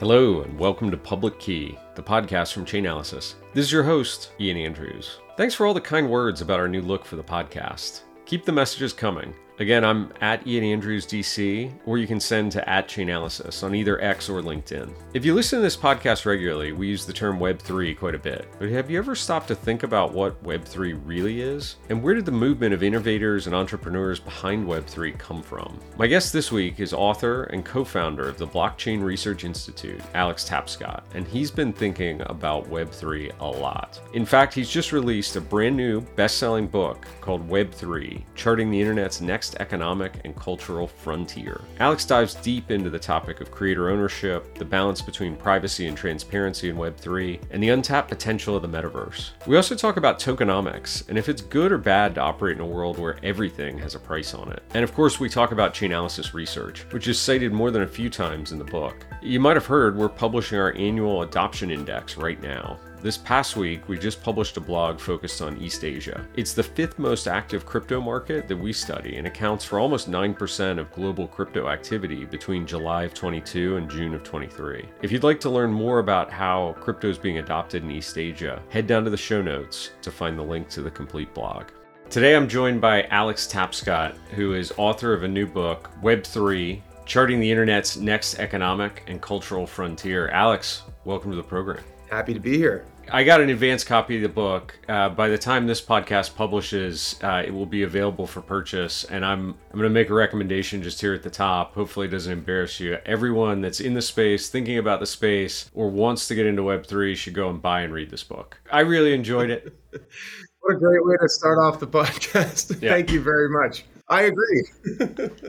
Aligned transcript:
Hello, 0.00 0.40
and 0.40 0.58
welcome 0.58 0.90
to 0.90 0.96
Public 0.96 1.38
Key, 1.38 1.76
the 1.94 2.02
podcast 2.02 2.54
from 2.54 2.64
Chainalysis. 2.64 3.34
This 3.52 3.66
is 3.66 3.70
your 3.70 3.82
host, 3.82 4.32
Ian 4.40 4.56
Andrews. 4.56 5.18
Thanks 5.36 5.54
for 5.54 5.66
all 5.66 5.74
the 5.74 5.80
kind 5.82 6.08
words 6.08 6.40
about 6.40 6.58
our 6.58 6.68
new 6.68 6.80
look 6.80 7.04
for 7.04 7.16
the 7.16 7.22
podcast. 7.22 8.00
Keep 8.24 8.46
the 8.46 8.50
messages 8.50 8.94
coming. 8.94 9.34
Again, 9.60 9.84
I'm 9.84 10.10
at 10.22 10.46
Ian 10.46 10.64
Andrews 10.64 11.06
DC, 11.06 11.70
or 11.84 11.98
you 11.98 12.06
can 12.06 12.18
send 12.18 12.50
to 12.52 12.66
at 12.66 12.88
Chainalysis 12.88 13.62
on 13.62 13.74
either 13.74 14.00
X 14.00 14.30
or 14.30 14.40
LinkedIn. 14.40 14.90
If 15.12 15.26
you 15.26 15.34
listen 15.34 15.58
to 15.58 15.62
this 15.62 15.76
podcast 15.76 16.24
regularly, 16.24 16.72
we 16.72 16.88
use 16.88 17.04
the 17.04 17.12
term 17.12 17.38
Web3 17.38 17.98
quite 17.98 18.14
a 18.14 18.18
bit. 18.18 18.48
But 18.58 18.70
have 18.70 18.90
you 18.90 18.96
ever 18.96 19.14
stopped 19.14 19.48
to 19.48 19.54
think 19.54 19.82
about 19.82 20.14
what 20.14 20.42
Web3 20.42 20.98
really 21.04 21.42
is? 21.42 21.76
And 21.90 22.02
where 22.02 22.14
did 22.14 22.24
the 22.24 22.32
movement 22.32 22.72
of 22.72 22.82
innovators 22.82 23.46
and 23.46 23.54
entrepreneurs 23.54 24.18
behind 24.18 24.66
Web3 24.66 25.18
come 25.18 25.42
from? 25.42 25.78
My 25.98 26.06
guest 26.06 26.32
this 26.32 26.50
week 26.50 26.80
is 26.80 26.94
author 26.94 27.42
and 27.44 27.62
co 27.62 27.84
founder 27.84 28.26
of 28.26 28.38
the 28.38 28.46
Blockchain 28.46 29.02
Research 29.02 29.44
Institute, 29.44 30.00
Alex 30.14 30.48
Tapscott, 30.48 31.02
and 31.12 31.26
he's 31.26 31.50
been 31.50 31.74
thinking 31.74 32.22
about 32.30 32.70
Web3 32.70 33.38
a 33.40 33.46
lot. 33.46 34.00
In 34.14 34.24
fact, 34.24 34.54
he's 34.54 34.70
just 34.70 34.92
released 34.92 35.36
a 35.36 35.40
brand 35.42 35.76
new 35.76 36.00
best 36.00 36.38
selling 36.38 36.66
book 36.66 37.06
called 37.20 37.46
Web3 37.46 38.22
Charting 38.34 38.70
the 38.70 38.80
Internet's 38.80 39.20
Next 39.20 39.49
next 39.50 39.60
economic 39.60 40.12
and 40.24 40.36
cultural 40.36 40.86
frontier. 40.86 41.60
Alex 41.78 42.04
dives 42.04 42.34
deep 42.36 42.70
into 42.70 42.90
the 42.90 42.98
topic 42.98 43.40
of 43.40 43.50
creator 43.50 43.90
ownership, 43.90 44.54
the 44.56 44.64
balance 44.64 45.02
between 45.02 45.36
privacy 45.36 45.86
and 45.86 45.96
transparency 45.96 46.68
in 46.68 46.76
Web3, 46.76 47.40
and 47.50 47.62
the 47.62 47.70
untapped 47.70 48.08
potential 48.08 48.56
of 48.56 48.62
the 48.62 48.68
metaverse. 48.68 49.30
We 49.46 49.56
also 49.56 49.74
talk 49.74 49.96
about 49.96 50.20
tokenomics 50.20 51.08
and 51.08 51.18
if 51.18 51.28
it's 51.28 51.42
good 51.42 51.72
or 51.72 51.78
bad 51.78 52.14
to 52.14 52.20
operate 52.20 52.56
in 52.56 52.62
a 52.62 52.66
world 52.66 52.98
where 52.98 53.18
everything 53.22 53.78
has 53.78 53.94
a 53.94 53.98
price 53.98 54.34
on 54.34 54.52
it. 54.52 54.62
And 54.74 54.84
of 54.84 54.94
course, 54.94 55.18
we 55.18 55.28
talk 55.28 55.52
about 55.52 55.74
Chainalysis 55.74 56.32
research, 56.32 56.84
which 56.92 57.08
is 57.08 57.18
cited 57.18 57.52
more 57.52 57.70
than 57.70 57.82
a 57.82 57.88
few 57.88 58.10
times 58.10 58.52
in 58.52 58.58
the 58.58 58.64
book. 58.64 59.06
You 59.22 59.40
might 59.40 59.56
have 59.56 59.66
heard 59.66 59.96
we're 59.96 60.08
publishing 60.08 60.58
our 60.58 60.72
annual 60.74 61.22
adoption 61.22 61.70
index 61.70 62.16
right 62.16 62.40
now. 62.40 62.78
This 63.02 63.16
past 63.16 63.56
week, 63.56 63.88
we 63.88 63.98
just 63.98 64.22
published 64.22 64.58
a 64.58 64.60
blog 64.60 65.00
focused 65.00 65.40
on 65.40 65.56
East 65.56 65.84
Asia. 65.84 66.26
It's 66.36 66.52
the 66.52 66.62
fifth 66.62 66.98
most 66.98 67.28
active 67.28 67.64
crypto 67.64 67.98
market 67.98 68.46
that 68.46 68.56
we 68.58 68.74
study 68.74 69.16
and 69.16 69.26
accounts 69.26 69.64
for 69.64 69.78
almost 69.78 70.10
9% 70.10 70.78
of 70.78 70.92
global 70.92 71.26
crypto 71.26 71.70
activity 71.70 72.26
between 72.26 72.66
July 72.66 73.04
of 73.04 73.14
22 73.14 73.76
and 73.76 73.90
June 73.90 74.12
of 74.12 74.22
23. 74.22 74.86
If 75.00 75.10
you'd 75.10 75.24
like 75.24 75.40
to 75.40 75.48
learn 75.48 75.72
more 75.72 76.00
about 76.00 76.30
how 76.30 76.76
crypto 76.78 77.08
is 77.08 77.16
being 77.16 77.38
adopted 77.38 77.82
in 77.82 77.90
East 77.90 78.18
Asia, 78.18 78.62
head 78.68 78.86
down 78.86 79.04
to 79.04 79.10
the 79.10 79.16
show 79.16 79.40
notes 79.40 79.92
to 80.02 80.10
find 80.10 80.38
the 80.38 80.42
link 80.42 80.68
to 80.68 80.82
the 80.82 80.90
complete 80.90 81.32
blog. 81.32 81.68
Today, 82.10 82.36
I'm 82.36 82.48
joined 82.48 82.82
by 82.82 83.04
Alex 83.04 83.48
Tapscott, 83.50 84.14
who 84.32 84.52
is 84.52 84.74
author 84.76 85.14
of 85.14 85.22
a 85.22 85.28
new 85.28 85.46
book, 85.46 85.88
Web3 86.02 86.82
Charting 87.06 87.40
the 87.40 87.50
Internet's 87.50 87.96
Next 87.96 88.38
Economic 88.38 89.04
and 89.08 89.22
Cultural 89.22 89.66
Frontier. 89.66 90.28
Alex, 90.28 90.82
welcome 91.06 91.30
to 91.30 91.36
the 91.36 91.42
program. 91.42 91.82
Happy 92.10 92.34
to 92.34 92.40
be 92.40 92.58
here. 92.58 92.84
I 93.12 93.22
got 93.22 93.40
an 93.40 93.50
advance 93.50 93.84
copy 93.84 94.16
of 94.16 94.22
the 94.22 94.28
book. 94.28 94.76
Uh, 94.88 95.08
by 95.08 95.28
the 95.28 95.38
time 95.38 95.66
this 95.66 95.80
podcast 95.80 96.34
publishes, 96.34 97.16
uh, 97.22 97.42
it 97.44 97.52
will 97.52 97.66
be 97.66 97.84
available 97.84 98.26
for 98.26 98.40
purchase. 98.40 99.04
And 99.04 99.24
I'm 99.24 99.54
I'm 99.70 99.78
going 99.78 99.84
to 99.84 99.90
make 99.90 100.10
a 100.10 100.14
recommendation 100.14 100.82
just 100.82 101.00
here 101.00 101.14
at 101.14 101.22
the 101.22 101.30
top. 101.30 101.74
Hopefully, 101.74 102.06
it 102.06 102.10
doesn't 102.10 102.32
embarrass 102.32 102.80
you. 102.80 102.98
Everyone 103.06 103.60
that's 103.60 103.80
in 103.80 103.94
the 103.94 104.02
space, 104.02 104.48
thinking 104.48 104.78
about 104.78 104.98
the 104.98 105.06
space, 105.06 105.70
or 105.72 105.88
wants 105.88 106.26
to 106.28 106.34
get 106.34 106.46
into 106.46 106.64
Web 106.64 106.84
three 106.86 107.14
should 107.14 107.34
go 107.34 107.48
and 107.48 107.62
buy 107.62 107.82
and 107.82 107.92
read 107.92 108.10
this 108.10 108.24
book. 108.24 108.60
I 108.72 108.80
really 108.80 109.14
enjoyed 109.14 109.50
it. 109.50 109.72
what 109.92 110.76
a 110.76 110.78
great 110.78 111.04
way 111.04 111.16
to 111.20 111.28
start 111.28 111.58
off 111.58 111.78
the 111.78 111.86
podcast. 111.86 112.80
Yeah. 112.82 112.90
Thank 112.90 113.12
you 113.12 113.22
very 113.22 113.48
much. 113.48 113.84
I 114.10 114.22
agree. 114.22 114.64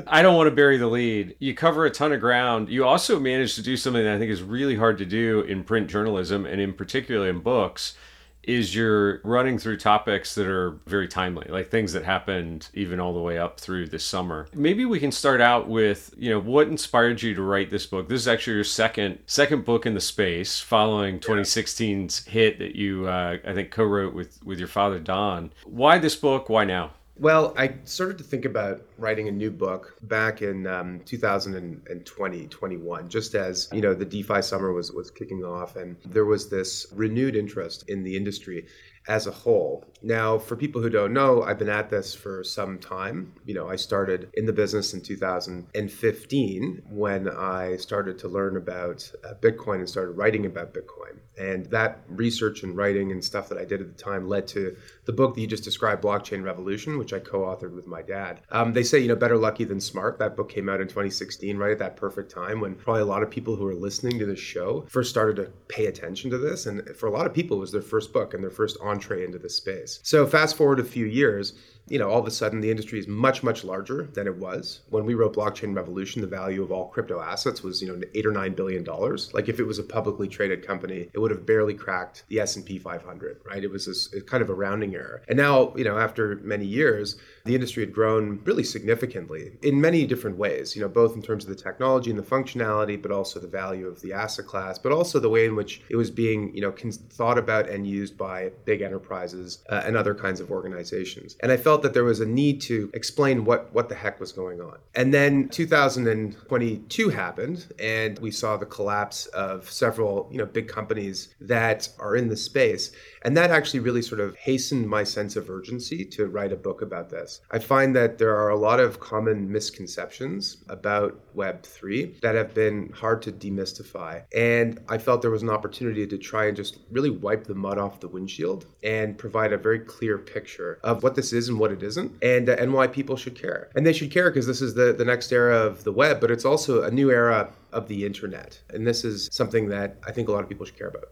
I 0.07 0.21
don't 0.21 0.35
want 0.35 0.47
to 0.47 0.55
bury 0.55 0.77
the 0.77 0.87
lead. 0.87 1.35
You 1.39 1.55
cover 1.55 1.85
a 1.85 1.89
ton 1.89 2.13
of 2.13 2.19
ground. 2.19 2.69
You 2.69 2.85
also 2.85 3.19
managed 3.19 3.55
to 3.55 3.63
do 3.63 3.75
something 3.75 4.03
that 4.03 4.15
I 4.15 4.19
think 4.19 4.31
is 4.31 4.43
really 4.43 4.75
hard 4.75 4.99
to 4.99 5.05
do 5.05 5.41
in 5.41 5.63
print 5.63 5.89
journalism 5.89 6.45
and 6.45 6.61
in 6.61 6.73
particular 6.73 7.27
in 7.27 7.39
books 7.39 7.95
is 8.43 8.73
you're 8.73 9.21
running 9.23 9.57
through 9.57 9.77
topics 9.77 10.33
that 10.35 10.47
are 10.47 10.79
very 10.87 11.07
timely, 11.07 11.47
like 11.49 11.69
things 11.69 11.93
that 11.93 12.03
happened 12.03 12.69
even 12.73 12.99
all 12.99 13.13
the 13.13 13.19
way 13.19 13.37
up 13.37 13.59
through 13.59 13.87
this 13.87 14.03
summer. 14.03 14.47
Maybe 14.53 14.85
we 14.85 14.99
can 14.99 15.11
start 15.11 15.41
out 15.41 15.67
with, 15.67 16.13
you 16.17 16.29
know, 16.31 16.39
what 16.39 16.67
inspired 16.67 17.21
you 17.21 17.35
to 17.35 17.41
write 17.41 17.69
this 17.69 17.85
book? 17.85 18.09
This 18.09 18.21
is 18.21 18.27
actually 18.27 18.55
your 18.55 18.63
second 18.63 19.19
second 19.27 19.65
book 19.65 19.85
in 19.85 19.93
the 19.93 20.01
space, 20.01 20.59
following 20.59 21.19
2016's 21.19 22.25
hit 22.25 22.59
that 22.59 22.75
you, 22.75 23.07
uh, 23.07 23.37
I 23.45 23.53
think, 23.53 23.71
co-wrote 23.71 24.13
with 24.13 24.43
with 24.43 24.59
your 24.59 24.67
father 24.67 24.99
Don. 24.99 25.51
Why 25.65 25.99
this 25.99 26.15
book? 26.15 26.49
Why 26.49 26.65
now? 26.65 26.91
Well, 27.21 27.53
I 27.55 27.75
started 27.83 28.17
to 28.17 28.23
think 28.23 28.45
about 28.45 28.81
writing 28.97 29.27
a 29.27 29.31
new 29.31 29.51
book 29.51 29.95
back 30.01 30.41
in 30.41 30.65
um, 30.65 31.01
2020, 31.05 32.47
21, 32.47 33.09
just 33.09 33.35
as 33.35 33.69
you 33.71 33.79
know 33.79 33.93
the 33.93 34.05
DeFi 34.05 34.41
summer 34.41 34.73
was 34.73 34.91
was 34.91 35.11
kicking 35.11 35.43
off, 35.43 35.75
and 35.75 35.97
there 36.03 36.25
was 36.25 36.49
this 36.49 36.87
renewed 36.95 37.35
interest 37.35 37.87
in 37.87 38.01
the 38.01 38.17
industry 38.17 38.65
as 39.07 39.27
a 39.27 39.31
whole. 39.31 39.85
Now, 40.03 40.37
for 40.37 40.55
people 40.55 40.81
who 40.81 40.89
don't 40.89 41.13
know, 41.13 41.43
I've 41.43 41.59
been 41.59 41.69
at 41.69 41.89
this 41.89 42.13
for 42.13 42.43
some 42.43 42.79
time. 42.79 43.33
You 43.45 43.53
know, 43.53 43.69
I 43.69 43.75
started 43.75 44.29
in 44.33 44.45
the 44.45 44.53
business 44.53 44.93
in 44.93 45.01
2015 45.01 46.83
when 46.89 47.29
I 47.29 47.77
started 47.77 48.17
to 48.19 48.27
learn 48.27 48.57
about 48.57 49.11
uh, 49.23 49.33
Bitcoin 49.35 49.75
and 49.75 49.89
started 49.89 50.13
writing 50.13 50.45
about 50.45 50.73
Bitcoin. 50.73 51.19
And 51.37 51.65
that 51.67 52.01
research 52.07 52.63
and 52.63 52.75
writing 52.75 53.11
and 53.11 53.23
stuff 53.23 53.49
that 53.49 53.57
I 53.57 53.65
did 53.65 53.81
at 53.81 53.95
the 53.95 54.03
time 54.03 54.27
led 54.27 54.47
to 54.49 54.75
the 55.05 55.13
book 55.13 55.35
that 55.35 55.41
you 55.41 55.47
just 55.47 55.63
described, 55.63 56.03
Blockchain 56.03 56.43
Revolution, 56.43 56.97
which 56.97 57.13
I 57.13 57.19
co 57.19 57.39
authored 57.39 57.75
with 57.75 57.87
my 57.87 58.01
dad. 58.01 58.41
Um, 58.51 58.73
they 58.73 58.83
say, 58.83 58.99
you 58.99 59.07
know, 59.07 59.15
better 59.15 59.37
lucky 59.37 59.63
than 59.63 59.79
smart. 59.79 60.19
That 60.19 60.35
book 60.35 60.49
came 60.49 60.69
out 60.69 60.81
in 60.81 60.87
2016, 60.87 61.57
right 61.57 61.71
at 61.71 61.79
that 61.79 61.95
perfect 61.95 62.31
time 62.31 62.59
when 62.59 62.75
probably 62.75 63.01
a 63.01 63.05
lot 63.05 63.23
of 63.23 63.29
people 63.29 63.55
who 63.55 63.65
are 63.67 63.75
listening 63.75 64.19
to 64.19 64.25
this 64.25 64.39
show 64.39 64.85
first 64.89 65.09
started 65.09 65.37
to 65.37 65.51
pay 65.67 65.85
attention 65.85 66.29
to 66.31 66.37
this. 66.37 66.65
And 66.65 66.87
for 66.95 67.07
a 67.07 67.11
lot 67.11 67.25
of 67.25 67.33
people, 67.33 67.57
it 67.57 67.61
was 67.61 67.71
their 67.71 67.81
first 67.81 68.13
book 68.13 68.33
and 68.33 68.43
their 68.43 68.51
first 68.51 68.77
entree 68.91 69.23
into 69.23 69.39
this 69.39 69.55
space. 69.55 69.99
So 70.03 70.27
fast 70.27 70.55
forward 70.55 70.79
a 70.79 70.83
few 70.83 71.05
years, 71.05 71.53
you 71.91 71.99
know, 71.99 72.09
all 72.09 72.19
of 72.19 72.25
a 72.25 72.31
sudden 72.31 72.61
the 72.61 72.71
industry 72.71 72.99
is 72.99 73.07
much, 73.07 73.43
much 73.43 73.65
larger 73.65 74.07
than 74.13 74.25
it 74.25 74.37
was. 74.37 74.79
When 74.89 75.05
we 75.05 75.13
wrote 75.13 75.35
Blockchain 75.35 75.75
Revolution, 75.75 76.21
the 76.21 76.27
value 76.27 76.63
of 76.63 76.71
all 76.71 76.87
crypto 76.87 77.19
assets 77.19 77.63
was, 77.63 77.81
you 77.81 77.89
know, 77.89 78.01
eight 78.15 78.25
or 78.25 78.31
nine 78.31 78.53
billion 78.53 78.83
dollars. 78.85 79.29
Like 79.33 79.49
if 79.49 79.59
it 79.59 79.65
was 79.65 79.77
a 79.77 79.83
publicly 79.83 80.29
traded 80.29 80.65
company, 80.65 81.09
it 81.13 81.19
would 81.19 81.31
have 81.31 81.45
barely 81.45 81.73
cracked 81.73 82.23
the 82.29 82.39
S&P 82.39 82.79
500, 82.79 83.41
right? 83.45 83.61
It 83.61 83.69
was 83.69 83.87
this, 83.87 84.07
kind 84.25 84.41
of 84.41 84.49
a 84.49 84.53
rounding 84.53 84.95
error. 84.95 85.21
And 85.27 85.37
now, 85.37 85.75
you 85.75 85.83
know, 85.83 85.97
after 85.97 86.39
many 86.43 86.65
years, 86.65 87.17
the 87.43 87.55
industry 87.55 87.83
had 87.83 87.93
grown 87.93 88.39
really 88.45 88.63
significantly 88.63 89.51
in 89.61 89.81
many 89.81 90.05
different 90.05 90.37
ways, 90.37 90.75
you 90.75 90.81
know, 90.81 90.87
both 90.87 91.15
in 91.15 91.21
terms 91.21 91.43
of 91.43 91.49
the 91.49 91.61
technology 91.61 92.09
and 92.09 92.17
the 92.17 92.23
functionality, 92.23 93.01
but 93.01 93.11
also 93.11 93.37
the 93.39 93.47
value 93.47 93.87
of 93.87 93.99
the 94.01 94.13
asset 94.13 94.45
class, 94.45 94.79
but 94.79 94.93
also 94.93 95.19
the 95.19 95.29
way 95.29 95.45
in 95.45 95.55
which 95.57 95.81
it 95.89 95.97
was 95.97 96.09
being, 96.09 96.55
you 96.55 96.61
know, 96.61 96.71
thought 96.71 97.37
about 97.37 97.67
and 97.67 97.85
used 97.85 98.17
by 98.17 98.49
big 98.63 98.81
enterprises 98.81 99.59
uh, 99.69 99.81
and 99.85 99.97
other 99.97 100.15
kinds 100.15 100.39
of 100.39 100.51
organizations. 100.51 101.35
And 101.41 101.51
I 101.51 101.57
felt 101.57 101.80
felt 101.81 101.93
that 101.93 101.97
there 101.97 102.03
was 102.03 102.19
a 102.19 102.25
need 102.25 102.61
to 102.61 102.91
explain 102.93 103.43
what 103.43 103.73
what 103.73 103.89
the 103.89 103.95
heck 103.95 104.19
was 104.19 104.31
going 104.31 104.61
on. 104.61 104.77
And 104.93 105.13
then 105.13 105.49
2022 105.49 107.09
happened, 107.09 107.73
and 107.79 108.19
we 108.19 108.29
saw 108.29 108.57
the 108.57 108.65
collapse 108.65 109.25
of 109.27 109.69
several 109.69 110.29
you 110.31 110.37
know 110.37 110.45
big 110.45 110.67
companies 110.67 111.33
that 111.41 111.89
are 111.99 112.15
in 112.15 112.27
the 112.29 112.37
space, 112.37 112.91
and 113.23 113.35
that 113.35 113.49
actually 113.51 113.79
really 113.79 114.01
sort 114.01 114.21
of 114.21 114.35
hastened 114.35 114.87
my 114.87 115.03
sense 115.03 115.35
of 115.35 115.49
urgency 115.49 116.05
to 116.05 116.27
write 116.27 116.51
a 116.51 116.55
book 116.55 116.81
about 116.81 117.09
this. 117.09 117.41
I 117.51 117.59
find 117.59 117.95
that 117.95 118.17
there 118.17 118.35
are 118.35 118.49
a 118.49 118.57
lot 118.57 118.79
of 118.79 118.99
common 118.99 119.51
misconceptions 119.51 120.57
about 120.69 121.19
Web3 121.35 122.19
that 122.21 122.35
have 122.35 122.53
been 122.53 122.91
hard 122.93 123.21
to 123.23 123.31
demystify, 123.31 124.23
and 124.35 124.79
I 124.87 124.97
felt 124.99 125.21
there 125.21 125.31
was 125.31 125.43
an 125.43 125.49
opportunity 125.49 126.05
to 126.05 126.17
try 126.17 126.45
and 126.45 126.55
just 126.55 126.79
really 126.91 127.09
wipe 127.09 127.45
the 127.45 127.55
mud 127.55 127.79
off 127.79 127.99
the 127.99 128.07
windshield 128.07 128.65
and 128.83 129.17
provide 129.17 129.53
a 129.53 129.57
very 129.57 129.79
clear 129.79 130.17
picture 130.17 130.79
of 130.83 131.01
what 131.01 131.15
this 131.15 131.33
is 131.33 131.49
and 131.49 131.59
what 131.61 131.71
it 131.71 131.83
isn't 131.83 132.11
and 132.21 132.49
uh, 132.49 132.55
and 132.59 132.73
why 132.73 132.87
people 132.87 133.15
should 133.15 133.35
care. 133.35 133.69
And 133.75 133.85
they 133.85 133.93
should 133.93 134.11
care 134.11 134.29
because 134.29 134.47
this 134.47 134.61
is 134.61 134.73
the 134.73 134.91
the 134.91 135.05
next 135.05 135.31
era 135.31 135.57
of 135.57 135.83
the 135.83 135.91
web, 135.91 136.19
but 136.19 136.29
it's 136.31 136.45
also 136.45 136.83
a 136.83 136.91
new 136.91 137.09
era 137.11 137.49
of 137.71 137.87
the 137.87 138.05
internet. 138.05 138.59
And 138.73 138.85
this 138.85 139.05
is 139.05 139.29
something 139.31 139.69
that 139.69 139.97
I 140.05 140.11
think 140.11 140.27
a 140.27 140.31
lot 140.31 140.43
of 140.43 140.49
people 140.49 140.65
should 140.65 140.77
care 140.77 140.89
about. 140.89 141.09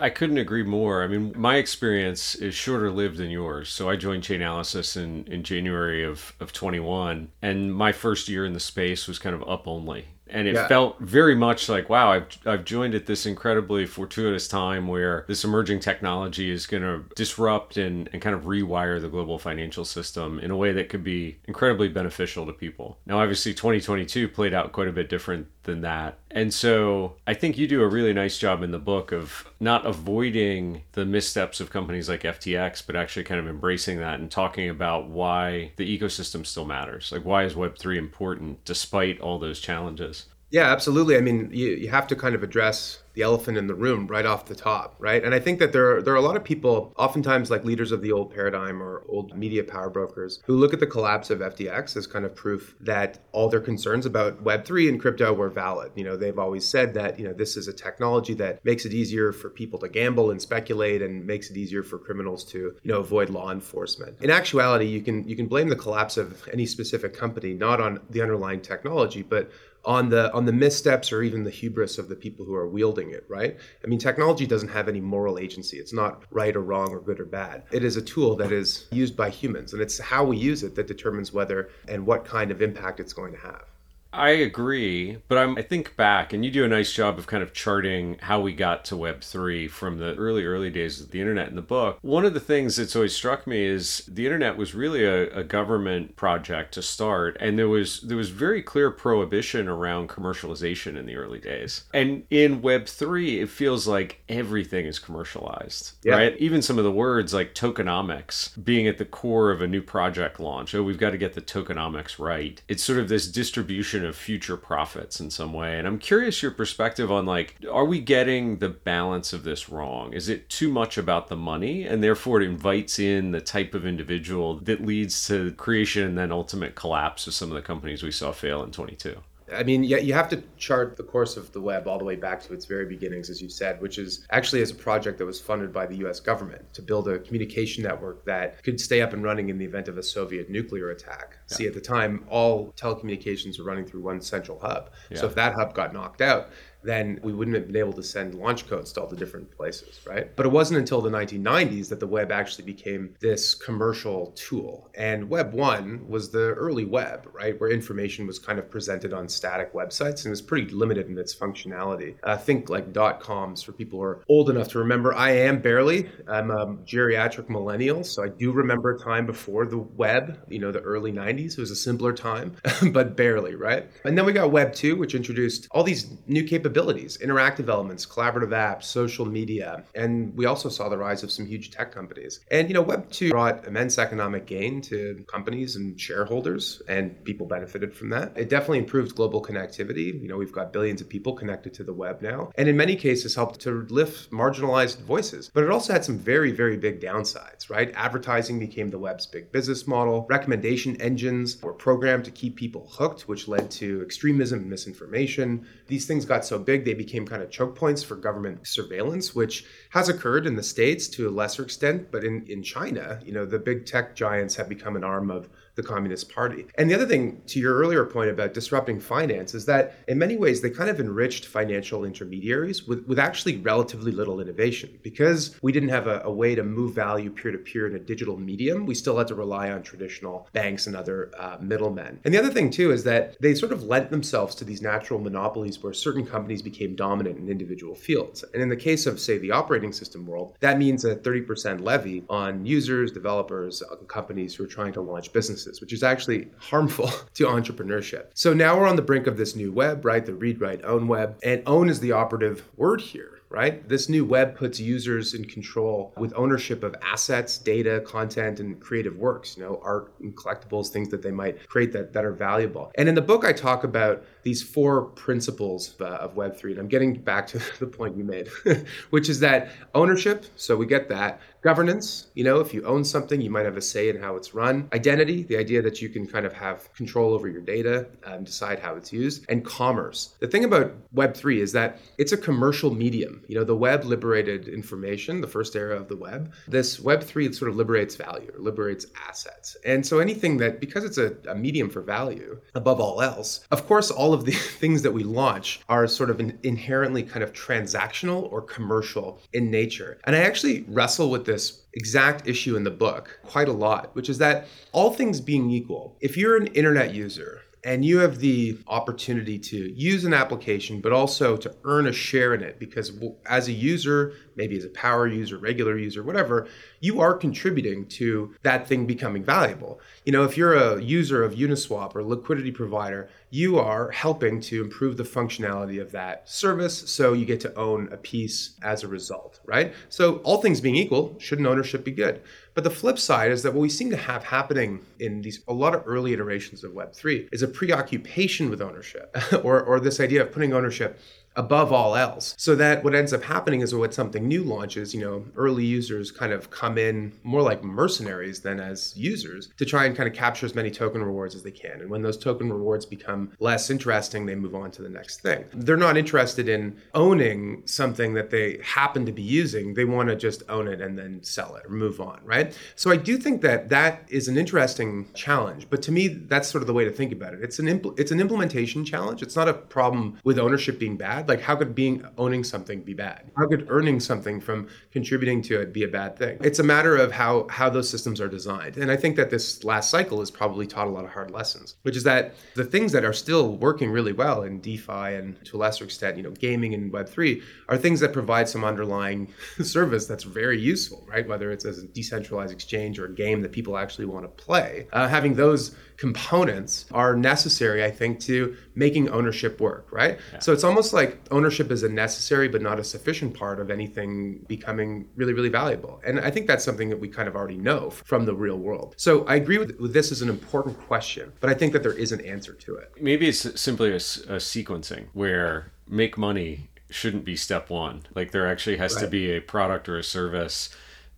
I 0.00 0.10
couldn't 0.10 0.38
agree 0.38 0.62
more. 0.62 1.02
I 1.02 1.08
mean, 1.08 1.32
my 1.36 1.56
experience 1.56 2.36
is 2.36 2.54
shorter 2.54 2.90
lived 2.90 3.16
than 3.16 3.30
yours. 3.30 3.68
So 3.68 3.90
I 3.90 3.96
joined 3.96 4.22
Chainalysis 4.22 4.96
in, 4.96 5.24
in 5.26 5.42
January 5.42 6.04
of, 6.04 6.34
of 6.38 6.52
21, 6.52 7.32
and 7.42 7.74
my 7.74 7.90
first 7.90 8.28
year 8.28 8.46
in 8.46 8.52
the 8.52 8.60
space 8.60 9.08
was 9.08 9.18
kind 9.18 9.34
of 9.34 9.42
up 9.48 9.66
only 9.66 10.06
and 10.30 10.48
it 10.48 10.54
yeah. 10.54 10.68
felt 10.68 10.98
very 11.00 11.34
much 11.34 11.68
like 11.68 11.88
wow 11.88 12.12
I've, 12.12 12.26
I've 12.46 12.64
joined 12.64 12.94
at 12.94 13.06
this 13.06 13.26
incredibly 13.26 13.86
fortuitous 13.86 14.48
time 14.48 14.88
where 14.88 15.24
this 15.28 15.44
emerging 15.44 15.80
technology 15.80 16.50
is 16.50 16.66
going 16.66 16.82
to 16.82 17.04
disrupt 17.14 17.76
and, 17.76 18.08
and 18.12 18.22
kind 18.22 18.34
of 18.34 18.42
rewire 18.42 19.00
the 19.00 19.08
global 19.08 19.38
financial 19.38 19.84
system 19.84 20.38
in 20.40 20.50
a 20.50 20.56
way 20.56 20.72
that 20.72 20.88
could 20.88 21.04
be 21.04 21.38
incredibly 21.46 21.88
beneficial 21.88 22.46
to 22.46 22.52
people 22.52 22.98
now 23.06 23.18
obviously 23.18 23.52
2022 23.52 24.28
played 24.28 24.54
out 24.54 24.72
quite 24.72 24.88
a 24.88 24.92
bit 24.92 25.08
different 25.08 25.46
than 25.68 25.82
that. 25.82 26.18
And 26.30 26.52
so 26.52 27.14
i 27.26 27.34
think 27.34 27.56
you 27.56 27.68
do 27.68 27.82
a 27.82 27.88
really 27.88 28.12
nice 28.12 28.38
job 28.38 28.62
in 28.62 28.70
the 28.70 28.78
book 28.78 29.12
of 29.12 29.46
not 29.60 29.86
avoiding 29.86 30.82
the 30.92 31.06
missteps 31.06 31.60
of 31.60 31.70
companies 31.70 32.08
like 32.08 32.22
ftx 32.22 32.82
but 32.86 32.96
actually 32.96 33.24
kind 33.24 33.40
of 33.40 33.46
embracing 33.46 33.98
that 33.98 34.20
and 34.20 34.30
talking 34.30 34.68
about 34.68 35.08
why 35.08 35.72
the 35.76 35.98
ecosystem 35.98 36.44
still 36.44 36.64
matters. 36.64 37.12
Like 37.12 37.24
why 37.24 37.44
is 37.44 37.54
web3 37.54 37.96
important 37.96 38.64
despite 38.64 39.20
all 39.20 39.38
those 39.38 39.60
challenges 39.60 40.26
Yeah, 40.50 40.72
absolutely. 40.72 41.16
I 41.16 41.20
mean, 41.20 41.50
you, 41.52 41.68
you 41.68 41.88
have 41.88 42.06
to 42.06 42.16
kind 42.16 42.34
of 42.34 42.42
address 42.42 43.02
the 43.12 43.24
elephant 43.24 43.58
in 43.58 43.66
the 43.66 43.74
room 43.74 44.06
right 44.06 44.24
off 44.24 44.46
the 44.46 44.54
top, 44.54 44.94
right? 45.00 45.24
And 45.24 45.34
I 45.34 45.40
think 45.40 45.58
that 45.58 45.72
there 45.72 45.96
are, 45.96 46.02
there 46.02 46.14
are 46.14 46.18
a 46.18 46.22
lot 46.22 46.36
of 46.36 46.44
people, 46.44 46.94
oftentimes 46.96 47.50
like 47.50 47.64
leaders 47.64 47.90
of 47.90 48.00
the 48.00 48.12
old 48.12 48.32
paradigm 48.32 48.80
or 48.80 49.02
old 49.08 49.36
media 49.36 49.64
power 49.64 49.90
brokers, 49.90 50.40
who 50.46 50.56
look 50.56 50.72
at 50.72 50.78
the 50.78 50.86
collapse 50.86 51.28
of 51.30 51.40
FTX 51.40 51.96
as 51.96 52.06
kind 52.06 52.24
of 52.24 52.34
proof 52.36 52.76
that 52.80 53.18
all 53.32 53.48
their 53.48 53.60
concerns 53.60 54.06
about 54.06 54.42
Web3 54.44 54.88
and 54.88 55.00
crypto 55.00 55.32
were 55.32 55.50
valid. 55.50 55.90
You 55.96 56.04
know, 56.04 56.16
they've 56.16 56.38
always 56.38 56.64
said 56.64 56.94
that, 56.94 57.18
you 57.18 57.26
know, 57.26 57.34
this 57.34 57.56
is 57.56 57.66
a 57.66 57.72
technology 57.72 58.34
that 58.34 58.64
makes 58.64 58.84
it 58.86 58.94
easier 58.94 59.32
for 59.32 59.50
people 59.50 59.80
to 59.80 59.88
gamble 59.88 60.30
and 60.30 60.40
speculate 60.40 61.02
and 61.02 61.26
makes 61.26 61.50
it 61.50 61.56
easier 61.56 61.82
for 61.82 61.98
criminals 61.98 62.44
to, 62.52 62.58
you 62.58 62.92
know, 62.92 63.00
avoid 63.00 63.30
law 63.30 63.50
enforcement. 63.50 64.16
In 64.22 64.30
actuality, 64.30 64.86
you 64.86 65.02
can 65.02 65.28
you 65.28 65.34
can 65.34 65.46
blame 65.46 65.68
the 65.68 65.76
collapse 65.76 66.16
of 66.16 66.48
any 66.52 66.66
specific 66.66 67.14
company 67.14 67.52
not 67.52 67.80
on 67.80 68.00
the 68.10 68.22
underlying 68.22 68.60
technology, 68.60 69.22
but 69.22 69.50
on 69.88 70.10
the 70.10 70.30
on 70.34 70.44
the 70.44 70.52
missteps 70.52 71.10
or 71.10 71.22
even 71.22 71.42
the 71.42 71.50
hubris 71.50 71.96
of 71.96 72.10
the 72.10 72.14
people 72.14 72.44
who 72.44 72.54
are 72.54 72.68
wielding 72.68 73.10
it 73.10 73.24
right? 73.28 73.56
I 73.82 73.86
mean 73.86 73.98
technology 73.98 74.46
doesn't 74.46 74.68
have 74.68 74.86
any 74.86 75.00
moral 75.00 75.38
agency. 75.38 75.78
It's 75.78 75.94
not 75.94 76.22
right 76.30 76.54
or 76.54 76.60
wrong 76.60 76.90
or 76.90 77.00
good 77.00 77.18
or 77.18 77.24
bad. 77.24 77.64
It 77.72 77.82
is 77.82 77.96
a 77.96 78.02
tool 78.02 78.36
that 78.36 78.52
is 78.52 78.86
used 78.92 79.16
by 79.16 79.30
humans 79.30 79.72
and 79.72 79.80
it's 79.80 79.98
how 79.98 80.24
we 80.24 80.36
use 80.36 80.62
it 80.62 80.74
that 80.74 80.86
determines 80.86 81.32
whether 81.32 81.70
and 81.88 82.06
what 82.06 82.26
kind 82.26 82.50
of 82.50 82.60
impact 82.60 83.00
it's 83.00 83.14
going 83.14 83.32
to 83.32 83.38
have 83.38 83.64
I 84.12 84.30
agree, 84.30 85.18
but 85.28 85.36
I'm, 85.38 85.58
I 85.58 85.62
think 85.62 85.94
back, 85.96 86.32
and 86.32 86.44
you 86.44 86.50
do 86.50 86.64
a 86.64 86.68
nice 86.68 86.92
job 86.92 87.18
of 87.18 87.26
kind 87.26 87.42
of 87.42 87.52
charting 87.52 88.16
how 88.20 88.40
we 88.40 88.54
got 88.54 88.84
to 88.86 88.94
Web3 88.94 89.70
from 89.70 89.98
the 89.98 90.14
early, 90.14 90.44
early 90.44 90.70
days 90.70 91.00
of 91.00 91.10
the 91.10 91.20
internet 91.20 91.48
in 91.48 91.56
the 91.56 91.62
book. 91.62 91.98
One 92.00 92.24
of 92.24 92.32
the 92.32 92.40
things 92.40 92.76
that's 92.76 92.96
always 92.96 93.14
struck 93.14 93.46
me 93.46 93.64
is 93.64 94.08
the 94.08 94.24
internet 94.24 94.56
was 94.56 94.74
really 94.74 95.04
a, 95.04 95.30
a 95.36 95.44
government 95.44 96.16
project 96.16 96.72
to 96.74 96.82
start, 96.82 97.36
and 97.38 97.58
there 97.58 97.68
was 97.68 98.00
there 98.00 98.16
was 98.16 98.30
very 98.30 98.62
clear 98.62 98.90
prohibition 98.90 99.68
around 99.68 100.08
commercialization 100.08 100.96
in 100.96 101.04
the 101.04 101.16
early 101.16 101.38
days. 101.38 101.84
And 101.92 102.24
in 102.30 102.62
Web3, 102.62 103.42
it 103.42 103.50
feels 103.50 103.86
like 103.86 104.22
everything 104.28 104.86
is 104.86 104.98
commercialized, 104.98 105.92
yeah. 106.02 106.14
right? 106.14 106.36
Even 106.38 106.62
some 106.62 106.78
of 106.78 106.84
the 106.84 106.90
words 106.90 107.34
like 107.34 107.54
tokenomics 107.54 108.52
being 108.64 108.88
at 108.88 108.96
the 108.96 109.04
core 109.04 109.50
of 109.50 109.60
a 109.60 109.66
new 109.66 109.82
project 109.82 110.40
launch. 110.40 110.74
Oh, 110.74 110.82
we've 110.82 110.98
got 110.98 111.10
to 111.10 111.18
get 111.18 111.34
the 111.34 111.42
tokenomics 111.42 112.18
right. 112.18 112.62
It's 112.68 112.82
sort 112.82 112.98
of 112.98 113.08
this 113.08 113.28
distribution 113.30 113.97
of 114.04 114.16
future 114.16 114.56
profits 114.56 115.20
in 115.20 115.30
some 115.30 115.52
way. 115.52 115.78
And 115.78 115.86
I'm 115.86 115.98
curious 115.98 116.42
your 116.42 116.50
perspective 116.50 117.10
on 117.10 117.26
like, 117.26 117.56
are 117.70 117.84
we 117.84 118.00
getting 118.00 118.58
the 118.58 118.68
balance 118.68 119.32
of 119.32 119.44
this 119.44 119.68
wrong? 119.68 120.12
Is 120.12 120.28
it 120.28 120.48
too 120.48 120.70
much 120.70 120.98
about 120.98 121.28
the 121.28 121.36
money 121.36 121.84
and 121.84 122.02
therefore 122.02 122.40
it 122.40 122.48
invites 122.48 122.98
in 122.98 123.32
the 123.32 123.40
type 123.40 123.74
of 123.74 123.86
individual 123.86 124.56
that 124.60 124.84
leads 124.84 125.26
to 125.28 125.52
creation 125.52 126.04
and 126.04 126.18
then 126.18 126.32
ultimate 126.32 126.74
collapse 126.74 127.26
of 127.26 127.34
some 127.34 127.50
of 127.50 127.54
the 127.54 127.62
companies 127.62 128.02
we 128.02 128.12
saw 128.12 128.32
fail 128.32 128.62
in 128.62 128.70
22? 128.70 129.16
I 129.52 129.62
mean, 129.62 129.84
yeah, 129.84 129.98
you 129.98 130.14
have 130.14 130.28
to 130.30 130.42
chart 130.56 130.96
the 130.96 131.02
course 131.02 131.36
of 131.36 131.52
the 131.52 131.60
web 131.60 131.86
all 131.86 131.98
the 131.98 132.04
way 132.04 132.16
back 132.16 132.42
to 132.44 132.52
its 132.52 132.64
very 132.66 132.86
beginnings, 132.86 133.30
as 133.30 133.40
you 133.40 133.48
said, 133.48 133.80
which 133.80 133.98
is 133.98 134.26
actually 134.30 134.62
as 134.62 134.70
a 134.70 134.74
project 134.74 135.18
that 135.18 135.26
was 135.26 135.40
funded 135.40 135.72
by 135.72 135.86
the 135.86 135.96
US 136.06 136.20
government 136.20 136.72
to 136.74 136.82
build 136.82 137.08
a 137.08 137.18
communication 137.18 137.82
network 137.82 138.24
that 138.24 138.62
could 138.62 138.80
stay 138.80 139.00
up 139.00 139.12
and 139.12 139.22
running 139.22 139.48
in 139.48 139.58
the 139.58 139.64
event 139.64 139.88
of 139.88 139.98
a 139.98 140.02
Soviet 140.02 140.50
nuclear 140.50 140.90
attack. 140.90 141.38
Yeah. 141.50 141.56
See, 141.56 141.66
at 141.66 141.74
the 141.74 141.80
time, 141.80 142.24
all 142.28 142.72
telecommunications 142.76 143.58
were 143.58 143.64
running 143.64 143.86
through 143.86 144.02
one 144.02 144.20
central 144.20 144.58
hub. 144.58 144.90
Yeah. 145.10 145.18
So 145.18 145.26
if 145.26 145.34
that 145.34 145.54
hub 145.54 145.74
got 145.74 145.92
knocked 145.92 146.20
out, 146.20 146.50
then 146.82 147.18
we 147.22 147.32
wouldn't 147.32 147.56
have 147.56 147.66
been 147.66 147.76
able 147.76 147.92
to 147.92 148.02
send 148.02 148.34
launch 148.34 148.68
codes 148.68 148.92
to 148.92 149.00
all 149.00 149.06
the 149.06 149.16
different 149.16 149.50
places, 149.50 150.00
right? 150.06 150.34
But 150.36 150.46
it 150.46 150.50
wasn't 150.50 150.78
until 150.78 151.00
the 151.00 151.10
1990s 151.10 151.88
that 151.88 152.00
the 152.00 152.06
web 152.06 152.30
actually 152.30 152.64
became 152.64 153.14
this 153.20 153.54
commercial 153.54 154.32
tool. 154.36 154.90
And 154.94 155.28
Web 155.28 155.52
1 155.52 156.08
was 156.08 156.30
the 156.30 156.54
early 156.54 156.84
web, 156.84 157.28
right? 157.32 157.58
Where 157.60 157.70
information 157.70 158.26
was 158.26 158.38
kind 158.38 158.58
of 158.58 158.70
presented 158.70 159.12
on 159.12 159.28
static 159.28 159.72
websites 159.72 160.24
and 160.24 160.30
was 160.30 160.42
pretty 160.42 160.68
limited 160.72 161.08
in 161.08 161.18
its 161.18 161.34
functionality. 161.34 162.14
I 162.22 162.36
think 162.36 162.70
like 162.70 162.92
dot 162.92 163.20
coms 163.20 163.62
for 163.62 163.72
people 163.72 163.98
who 163.98 164.04
are 164.04 164.24
old 164.28 164.50
enough 164.50 164.68
to 164.68 164.78
remember. 164.78 165.14
I 165.14 165.30
am 165.30 165.60
barely. 165.60 166.08
I'm 166.28 166.50
a 166.50 166.66
geriatric 166.84 167.48
millennial, 167.48 168.04
so 168.04 168.22
I 168.22 168.28
do 168.28 168.52
remember 168.52 168.94
a 168.94 168.98
time 168.98 169.26
before 169.26 169.66
the 169.66 169.78
web, 169.78 170.38
you 170.48 170.58
know, 170.58 170.72
the 170.72 170.80
early 170.80 171.12
90s. 171.12 171.52
It 171.52 171.58
was 171.58 171.70
a 171.70 171.76
simpler 171.76 172.12
time, 172.12 172.56
but 172.92 173.16
barely, 173.16 173.54
right? 173.54 173.90
And 174.04 174.16
then 174.16 174.24
we 174.24 174.32
got 174.32 174.50
Web 174.50 174.72
2, 174.72 174.96
which 174.96 175.14
introduced 175.14 175.68
all 175.70 175.82
these 175.82 176.10
new 176.26 176.44
capabilities 176.44 176.67
capabilities, 176.68 177.16
interactive 177.18 177.68
elements, 177.68 178.04
collaborative 178.04 178.50
apps, 178.50 178.84
social 178.84 179.24
media. 179.24 179.82
And 179.94 180.36
we 180.36 180.44
also 180.44 180.68
saw 180.68 180.88
the 180.90 180.98
rise 180.98 181.22
of 181.22 181.30
some 181.32 181.46
huge 181.46 181.70
tech 181.70 181.92
companies. 181.92 182.40
And, 182.50 182.68
you 182.68 182.74
know, 182.74 182.82
Web 182.82 183.10
2 183.10 183.30
brought 183.30 183.66
immense 183.66 183.96
economic 183.98 184.44
gain 184.46 184.82
to 184.82 185.24
companies 185.26 185.76
and 185.76 185.98
shareholders, 185.98 186.82
and 186.86 187.24
people 187.24 187.46
benefited 187.46 187.94
from 187.94 188.10
that. 188.10 188.32
It 188.36 188.50
definitely 188.50 188.78
improved 188.80 189.14
global 189.14 189.42
connectivity. 189.42 190.20
You 190.20 190.28
know, 190.28 190.36
we've 190.36 190.52
got 190.52 190.72
billions 190.72 191.00
of 191.00 191.08
people 191.08 191.32
connected 191.32 191.72
to 191.74 191.84
the 191.84 191.94
web 191.94 192.20
now. 192.20 192.50
And 192.56 192.68
in 192.68 192.76
many 192.76 192.96
cases, 192.96 193.34
helped 193.34 193.60
to 193.60 193.86
lift 193.88 194.30
marginalized 194.30 195.00
voices. 195.00 195.50
But 195.54 195.64
it 195.64 195.70
also 195.70 195.92
had 195.92 196.04
some 196.04 196.18
very, 196.18 196.52
very 196.52 196.76
big 196.76 197.00
downsides, 197.00 197.70
right? 197.70 197.92
Advertising 197.94 198.58
became 198.58 198.90
the 198.90 198.98
web's 198.98 199.26
big 199.26 199.52
business 199.52 199.86
model. 199.86 200.26
Recommendation 200.28 201.00
engines 201.00 201.62
were 201.62 201.72
programmed 201.72 202.24
to 202.26 202.30
keep 202.30 202.56
people 202.56 202.88
hooked, 202.90 203.22
which 203.22 203.48
led 203.48 203.70
to 203.70 204.02
extremism 204.02 204.60
and 204.60 204.70
misinformation. 204.70 205.66
These 205.86 206.06
things 206.06 206.24
got 206.24 206.44
so 206.44 206.57
big 206.58 206.84
they 206.84 206.94
became 206.94 207.26
kind 207.26 207.42
of 207.42 207.50
choke 207.50 207.76
points 207.76 208.02
for 208.02 208.16
government 208.16 208.66
surveillance, 208.66 209.34
which 209.34 209.64
has 209.90 210.08
occurred 210.08 210.46
in 210.46 210.56
the 210.56 210.62
States 210.62 211.08
to 211.08 211.28
a 211.28 211.30
lesser 211.30 211.62
extent. 211.62 212.10
But 212.10 212.24
in, 212.24 212.44
in 212.46 212.62
China, 212.62 213.20
you 213.24 213.32
know, 213.32 213.46
the 213.46 213.58
big 213.58 213.86
tech 213.86 214.14
giants 214.14 214.56
have 214.56 214.68
become 214.68 214.96
an 214.96 215.04
arm 215.04 215.30
of 215.30 215.48
the 215.78 215.82
Communist 215.84 216.28
Party. 216.34 216.66
And 216.76 216.90
the 216.90 216.94
other 216.94 217.06
thing 217.06 217.40
to 217.46 217.60
your 217.60 217.76
earlier 217.76 218.04
point 218.04 218.30
about 218.30 218.52
disrupting 218.52 218.98
finance 218.98 219.54
is 219.54 219.64
that 219.66 219.94
in 220.08 220.18
many 220.18 220.36
ways 220.36 220.60
they 220.60 220.70
kind 220.70 220.90
of 220.90 220.98
enriched 220.98 221.46
financial 221.46 222.04
intermediaries 222.04 222.86
with, 222.86 223.06
with 223.06 223.18
actually 223.18 223.56
relatively 223.58 224.10
little 224.10 224.40
innovation. 224.40 224.98
Because 225.04 225.56
we 225.62 225.70
didn't 225.70 225.90
have 225.90 226.08
a, 226.08 226.20
a 226.24 226.32
way 226.32 226.56
to 226.56 226.64
move 226.64 226.94
value 226.94 227.30
peer 227.30 227.52
to 227.52 227.58
peer 227.58 227.86
in 227.86 227.94
a 227.94 227.98
digital 228.00 228.36
medium, 228.36 228.86
we 228.86 228.94
still 228.94 229.16
had 229.16 229.28
to 229.28 229.36
rely 229.36 229.70
on 229.70 229.82
traditional 229.84 230.48
banks 230.52 230.88
and 230.88 230.96
other 230.96 231.30
uh, 231.38 231.56
middlemen. 231.60 232.18
And 232.24 232.34
the 232.34 232.38
other 232.38 232.50
thing 232.50 232.70
too 232.70 232.90
is 232.90 233.04
that 233.04 233.40
they 233.40 233.54
sort 233.54 233.70
of 233.70 233.84
lent 233.84 234.10
themselves 234.10 234.56
to 234.56 234.64
these 234.64 234.82
natural 234.82 235.20
monopolies 235.20 235.80
where 235.80 235.92
certain 235.92 236.26
companies 236.26 236.60
became 236.60 236.96
dominant 236.96 237.38
in 237.38 237.48
individual 237.48 237.94
fields. 237.94 238.44
And 238.52 238.60
in 238.60 238.68
the 238.68 238.76
case 238.76 239.06
of, 239.06 239.20
say, 239.20 239.38
the 239.38 239.52
operating 239.52 239.92
system 239.92 240.26
world, 240.26 240.56
that 240.58 240.76
means 240.76 241.04
a 241.04 241.14
30% 241.14 241.82
levy 241.82 242.24
on 242.28 242.66
users, 242.66 243.12
developers, 243.12 243.80
uh, 243.80 243.94
companies 244.08 244.56
who 244.56 244.64
are 244.64 244.68
trying 244.78 244.92
to 244.94 245.00
launch 245.00 245.32
businesses 245.32 245.67
which 245.80 245.92
is 245.92 246.02
actually 246.02 246.48
harmful 246.58 247.10
to 247.34 247.44
entrepreneurship. 247.44 248.26
So 248.34 248.52
now 248.52 248.78
we're 248.78 248.88
on 248.88 248.96
the 248.96 249.02
brink 249.02 249.26
of 249.26 249.36
this 249.36 249.54
new 249.54 249.72
web, 249.72 250.04
right? 250.04 250.24
The 250.24 250.34
read, 250.34 250.60
write, 250.60 250.84
own 250.84 251.08
web. 251.08 251.38
And 251.42 251.62
own 251.66 251.88
is 251.88 252.00
the 252.00 252.12
operative 252.12 252.64
word 252.76 253.00
here 253.00 253.38
right? 253.50 253.88
This 253.88 254.08
new 254.08 254.24
web 254.24 254.56
puts 254.56 254.78
users 254.78 255.34
in 255.34 255.44
control 255.44 256.12
with 256.16 256.32
ownership 256.36 256.84
of 256.84 256.94
assets, 257.02 257.56
data, 257.56 258.02
content, 258.06 258.60
and 258.60 258.78
creative 258.78 259.16
works, 259.16 259.56
you 259.56 259.62
know, 259.62 259.80
art 259.82 260.12
and 260.20 260.36
collectibles, 260.36 260.88
things 260.88 261.08
that 261.08 261.22
they 261.22 261.30
might 261.30 261.66
create 261.68 261.92
that, 261.92 262.12
that 262.12 262.24
are 262.24 262.32
valuable. 262.32 262.92
And 262.96 263.08
in 263.08 263.14
the 263.14 263.22
book, 263.22 263.44
I 263.44 263.52
talk 263.52 263.84
about 263.84 264.22
these 264.42 264.62
four 264.62 265.02
principles 265.02 265.94
uh, 266.00 266.04
of 266.04 266.34
Web3. 266.34 266.72
And 266.72 266.78
I'm 266.78 266.88
getting 266.88 267.14
back 267.14 267.46
to 267.48 267.62
the 267.78 267.86
point 267.86 268.16
you 268.16 268.24
made, 268.24 268.48
which 269.10 269.28
is 269.28 269.40
that 269.40 269.70
ownership, 269.94 270.44
so 270.56 270.76
we 270.76 270.86
get 270.86 271.08
that, 271.08 271.40
Governance, 271.60 272.28
you 272.34 272.44
know, 272.44 272.60
if 272.60 272.72
you 272.72 272.84
own 272.84 273.04
something, 273.04 273.40
you 273.40 273.50
might 273.50 273.64
have 273.64 273.76
a 273.76 273.82
say 273.82 274.08
in 274.08 274.20
how 274.20 274.36
it's 274.36 274.54
run. 274.54 274.88
Identity, 274.92 275.42
the 275.42 275.56
idea 275.56 275.82
that 275.82 276.00
you 276.00 276.08
can 276.08 276.26
kind 276.26 276.46
of 276.46 276.52
have 276.52 276.92
control 276.94 277.34
over 277.34 277.48
your 277.48 277.60
data 277.60 278.06
and 278.24 278.46
decide 278.46 278.78
how 278.78 278.94
it's 278.94 279.12
used. 279.12 279.44
And 279.48 279.64
commerce. 279.64 280.36
The 280.38 280.46
thing 280.46 280.64
about 280.64 280.92
Web3 281.14 281.58
is 281.58 281.72
that 281.72 282.00
it's 282.16 282.30
a 282.30 282.36
commercial 282.36 282.94
medium. 282.94 283.42
You 283.48 283.58
know, 283.58 283.64
the 283.64 283.74
web 283.74 284.04
liberated 284.04 284.68
information, 284.68 285.40
the 285.40 285.48
first 285.48 285.74
era 285.74 285.96
of 285.96 286.06
the 286.06 286.16
web. 286.16 286.52
This 286.68 287.00
Web3 287.00 287.52
sort 287.52 287.70
of 287.70 287.76
liberates 287.76 288.14
value, 288.14 288.52
liberates 288.56 289.06
assets. 289.28 289.76
And 289.84 290.06
so 290.06 290.20
anything 290.20 290.58
that, 290.58 290.78
because 290.78 291.02
it's 291.02 291.18
a, 291.18 291.36
a 291.48 291.56
medium 291.56 291.90
for 291.90 292.02
value 292.02 292.60
above 292.76 293.00
all 293.00 293.20
else, 293.20 293.66
of 293.72 293.86
course, 293.88 294.12
all 294.12 294.32
of 294.32 294.44
the 294.44 294.52
things 294.80 295.02
that 295.02 295.12
we 295.12 295.24
launch 295.24 295.80
are 295.88 296.06
sort 296.06 296.30
of 296.30 296.40
inherently 296.62 297.24
kind 297.24 297.42
of 297.42 297.52
transactional 297.52 298.50
or 298.52 298.62
commercial 298.62 299.40
in 299.52 299.72
nature. 299.72 300.20
And 300.24 300.36
I 300.36 300.40
actually 300.40 300.84
wrestle 300.88 301.30
with 301.30 301.47
this 301.48 301.86
exact 301.94 302.46
issue 302.46 302.76
in 302.76 302.84
the 302.84 302.90
book 302.90 303.40
quite 303.44 303.68
a 303.68 303.72
lot, 303.72 304.14
which 304.14 304.28
is 304.28 304.38
that 304.38 304.66
all 304.92 305.12
things 305.12 305.40
being 305.40 305.70
equal, 305.70 306.16
if 306.20 306.36
you're 306.36 306.56
an 306.56 306.68
internet 306.68 307.14
user 307.14 307.62
and 307.84 308.04
you 308.04 308.18
have 308.18 308.38
the 308.38 308.78
opportunity 308.88 309.58
to 309.58 309.90
use 309.94 310.24
an 310.24 310.34
application, 310.34 311.00
but 311.00 311.12
also 311.12 311.56
to 311.56 311.74
earn 311.84 312.06
a 312.06 312.12
share 312.12 312.52
in 312.52 312.62
it 312.62 312.78
because 312.78 313.12
as 313.46 313.68
a 313.68 313.72
user, 313.72 314.34
maybe 314.56 314.76
as 314.76 314.84
a 314.84 314.90
power 314.90 315.26
user, 315.26 315.56
regular 315.56 315.96
user, 315.96 316.22
whatever, 316.22 316.66
you 317.00 317.20
are 317.20 317.34
contributing 317.34 318.06
to 318.06 318.54
that 318.62 318.86
thing 318.86 319.06
becoming 319.06 319.42
valuable. 319.42 320.00
You 320.24 320.32
know, 320.32 320.44
if 320.44 320.56
you're 320.56 320.74
a 320.74 321.00
user 321.02 321.42
of 321.42 321.54
Uniswap 321.54 322.14
or 322.14 322.22
liquidity 322.22 322.72
provider, 322.72 323.30
you 323.50 323.78
are 323.78 324.10
helping 324.10 324.60
to 324.60 324.82
improve 324.82 325.16
the 325.16 325.22
functionality 325.22 326.00
of 326.00 326.12
that 326.12 326.48
service 326.48 327.10
so 327.10 327.32
you 327.32 327.46
get 327.46 327.60
to 327.60 327.74
own 327.78 328.08
a 328.12 328.16
piece 328.16 328.74
as 328.82 329.02
a 329.02 329.08
result, 329.08 329.60
right? 329.64 329.94
So, 330.08 330.36
all 330.38 330.60
things 330.60 330.80
being 330.80 330.96
equal, 330.96 331.34
shouldn't 331.38 331.66
ownership 331.66 332.04
be 332.04 332.10
good? 332.10 332.42
But 332.74 332.84
the 332.84 332.90
flip 332.90 333.18
side 333.18 333.50
is 333.50 333.62
that 333.62 333.72
what 333.72 333.80
we 333.80 333.88
seem 333.88 334.10
to 334.10 334.16
have 334.16 334.44
happening 334.44 335.00
in 335.18 335.42
these 335.42 335.60
a 335.66 335.72
lot 335.72 335.94
of 335.94 336.04
early 336.06 336.32
iterations 336.32 336.84
of 336.84 336.92
Web3 336.92 337.48
is 337.50 337.62
a 337.62 337.68
preoccupation 337.68 338.70
with 338.70 338.80
ownership 338.80 339.36
or, 339.64 339.82
or 339.82 339.98
this 339.98 340.20
idea 340.20 340.42
of 340.42 340.52
putting 340.52 340.72
ownership 340.72 341.18
above 341.56 341.92
all 341.92 342.14
else. 342.14 342.54
So 342.56 342.74
that 342.76 343.02
what 343.02 343.14
ends 343.14 343.32
up 343.32 343.42
happening 343.42 343.80
is 343.80 343.94
when 343.94 344.12
something 344.12 344.46
new 344.46 344.62
launches, 344.62 345.14
you 345.14 345.20
know, 345.20 345.44
early 345.56 345.84
users 345.84 346.30
kind 346.30 346.52
of 346.52 346.70
come 346.70 346.96
in 346.96 347.32
more 347.42 347.62
like 347.62 347.82
mercenaries 347.82 348.60
than 348.60 348.78
as 348.80 349.16
users 349.16 349.68
to 349.76 349.84
try 349.84 350.04
and 350.04 350.16
kind 350.16 350.28
of 350.28 350.34
capture 350.34 350.66
as 350.66 350.74
many 350.74 350.90
token 350.90 351.22
rewards 351.22 351.54
as 351.54 351.62
they 351.62 351.70
can. 351.70 352.00
And 352.00 352.10
when 352.10 352.22
those 352.22 352.38
token 352.38 352.72
rewards 352.72 353.04
become 353.04 353.52
less 353.58 353.90
interesting, 353.90 354.46
they 354.46 354.54
move 354.54 354.74
on 354.74 354.90
to 354.92 355.02
the 355.02 355.08
next 355.08 355.40
thing. 355.40 355.64
They're 355.74 355.96
not 355.96 356.16
interested 356.16 356.68
in 356.68 356.96
owning 357.14 357.82
something 357.86 358.34
that 358.34 358.50
they 358.50 358.78
happen 358.84 359.26
to 359.26 359.32
be 359.32 359.42
using. 359.42 359.94
They 359.94 360.04
want 360.04 360.28
to 360.28 360.36
just 360.36 360.62
own 360.68 360.86
it 360.86 361.00
and 361.00 361.18
then 361.18 361.42
sell 361.42 361.74
it 361.76 361.86
or 361.86 361.90
move 361.90 362.20
on, 362.20 362.40
right? 362.44 362.76
So 362.94 363.10
I 363.10 363.16
do 363.16 363.36
think 363.36 363.62
that 363.62 363.88
that 363.88 364.24
is 364.28 364.46
an 364.46 364.56
interesting 364.56 365.26
challenge, 365.34 365.88
but 365.90 366.02
to 366.02 366.12
me 366.12 366.28
that's 366.28 366.68
sort 366.68 366.82
of 366.82 366.86
the 366.86 366.92
way 366.92 367.04
to 367.04 367.10
think 367.10 367.32
about 367.32 367.54
it. 367.54 367.62
It's 367.62 367.78
an 367.78 367.86
impl- 367.86 368.18
it's 368.18 368.30
an 368.30 368.40
implementation 368.40 369.04
challenge. 369.04 369.42
It's 369.42 369.56
not 369.56 369.68
a 369.68 369.74
problem 369.74 370.38
with 370.44 370.58
ownership 370.58 370.98
being 370.98 371.16
bad 371.16 371.47
like 371.48 371.60
how 371.60 371.76
could 371.76 371.94
being 371.94 372.24
owning 372.36 372.64
something 372.64 373.02
be 373.02 373.14
bad? 373.14 373.50
How 373.56 373.66
could 373.66 373.86
earning 373.88 374.20
something 374.20 374.60
from 374.60 374.88
contributing 375.12 375.62
to 375.62 375.80
it 375.80 375.92
be 375.92 376.04
a 376.04 376.08
bad 376.08 376.36
thing? 376.36 376.58
It's 376.60 376.78
a 376.78 376.84
matter 376.84 377.16
of 377.16 377.32
how 377.32 377.66
how 377.68 377.88
those 377.88 378.08
systems 378.08 378.40
are 378.40 378.48
designed. 378.48 378.96
And 378.96 379.10
i 379.10 379.16
think 379.16 379.36
that 379.36 379.50
this 379.50 379.84
last 379.84 380.10
cycle 380.10 380.40
has 380.40 380.50
probably 380.50 380.86
taught 380.86 381.06
a 381.06 381.10
lot 381.10 381.24
of 381.24 381.30
hard 381.30 381.50
lessons 381.50 381.96
which 382.02 382.16
is 382.16 382.24
that 382.24 382.54
the 382.74 382.84
things 382.84 383.12
that 383.12 383.24
are 383.24 383.32
still 383.32 383.76
working 383.76 384.10
really 384.10 384.32
well 384.32 384.62
in 384.62 384.80
defi 384.80 385.12
and 385.12 385.62
to 385.64 385.76
a 385.76 385.78
lesser 385.78 386.04
extent 386.04 386.36
you 386.36 386.42
know 386.42 386.50
gaming 386.50 386.94
and 386.94 387.12
web3 387.12 387.62
are 387.88 387.96
things 387.96 388.20
that 388.20 388.32
provide 388.32 388.68
some 388.68 388.84
underlying 388.84 389.52
service 389.82 390.26
that's 390.26 390.44
very 390.44 390.78
useful 390.78 391.18
right? 391.28 391.46
Whether 391.46 391.70
it's 391.70 391.84
as 391.84 391.98
a 391.98 392.06
decentralized 392.06 392.72
exchange 392.72 393.18
or 393.18 393.26
a 393.26 393.34
game 393.34 393.62
that 393.62 393.72
people 393.72 393.96
actually 393.96 394.26
want 394.26 394.44
to 394.44 394.64
play. 394.64 395.06
Uh, 395.12 395.28
having 395.28 395.54
those 395.54 395.94
components 396.18 397.06
are 397.12 397.34
necessary, 397.34 398.04
I 398.04 398.10
think, 398.10 398.40
to 398.40 398.76
making 398.96 399.30
ownership 399.30 399.80
work, 399.80 400.08
right? 400.10 400.36
Yeah. 400.52 400.58
So 400.58 400.72
it's 400.72 400.82
almost 400.82 401.12
like 401.12 401.40
ownership 401.52 401.92
is 401.92 402.02
a 402.02 402.08
necessary 402.08 402.68
but 402.68 402.82
not 402.82 402.98
a 402.98 403.04
sufficient 403.04 403.54
part 403.54 403.78
of 403.78 403.88
anything 403.88 404.58
becoming 404.66 405.28
really, 405.36 405.54
really 405.54 405.68
valuable. 405.68 406.20
And 406.26 406.40
I 406.40 406.50
think 406.50 406.66
that's 406.66 406.84
something 406.84 407.08
that 407.08 407.20
we 407.20 407.28
kind 407.28 407.48
of 407.48 407.54
already 407.54 407.78
know 407.78 408.10
from 408.10 408.44
the 408.44 408.54
real 408.54 408.76
world. 408.76 409.14
So 409.16 409.46
I 409.46 409.54
agree 409.54 409.78
with, 409.78 409.98
with 410.00 410.12
this 410.12 410.32
is 410.32 410.42
an 410.42 410.48
important 410.48 410.98
question, 411.06 411.52
but 411.60 411.70
I 411.70 411.74
think 411.74 411.92
that 411.92 412.02
there 412.02 412.12
is 412.12 412.32
an 412.32 412.40
answer 412.44 412.72
to 412.72 412.96
it. 412.96 413.12
Maybe 413.20 413.48
it's 413.48 413.80
simply 413.80 414.10
a, 414.10 414.16
a 414.16 414.58
sequencing 414.58 415.26
where 415.32 415.92
make 416.08 416.36
money 416.36 416.90
shouldn't 417.10 417.44
be 417.44 417.54
step 417.54 417.90
one. 417.90 418.22
Like 418.34 418.50
there 418.50 418.66
actually 418.66 418.96
has 418.96 419.14
right. 419.14 419.22
to 419.22 419.28
be 419.28 419.52
a 419.52 419.60
product 419.60 420.08
or 420.08 420.18
a 420.18 420.24
service 420.24 420.90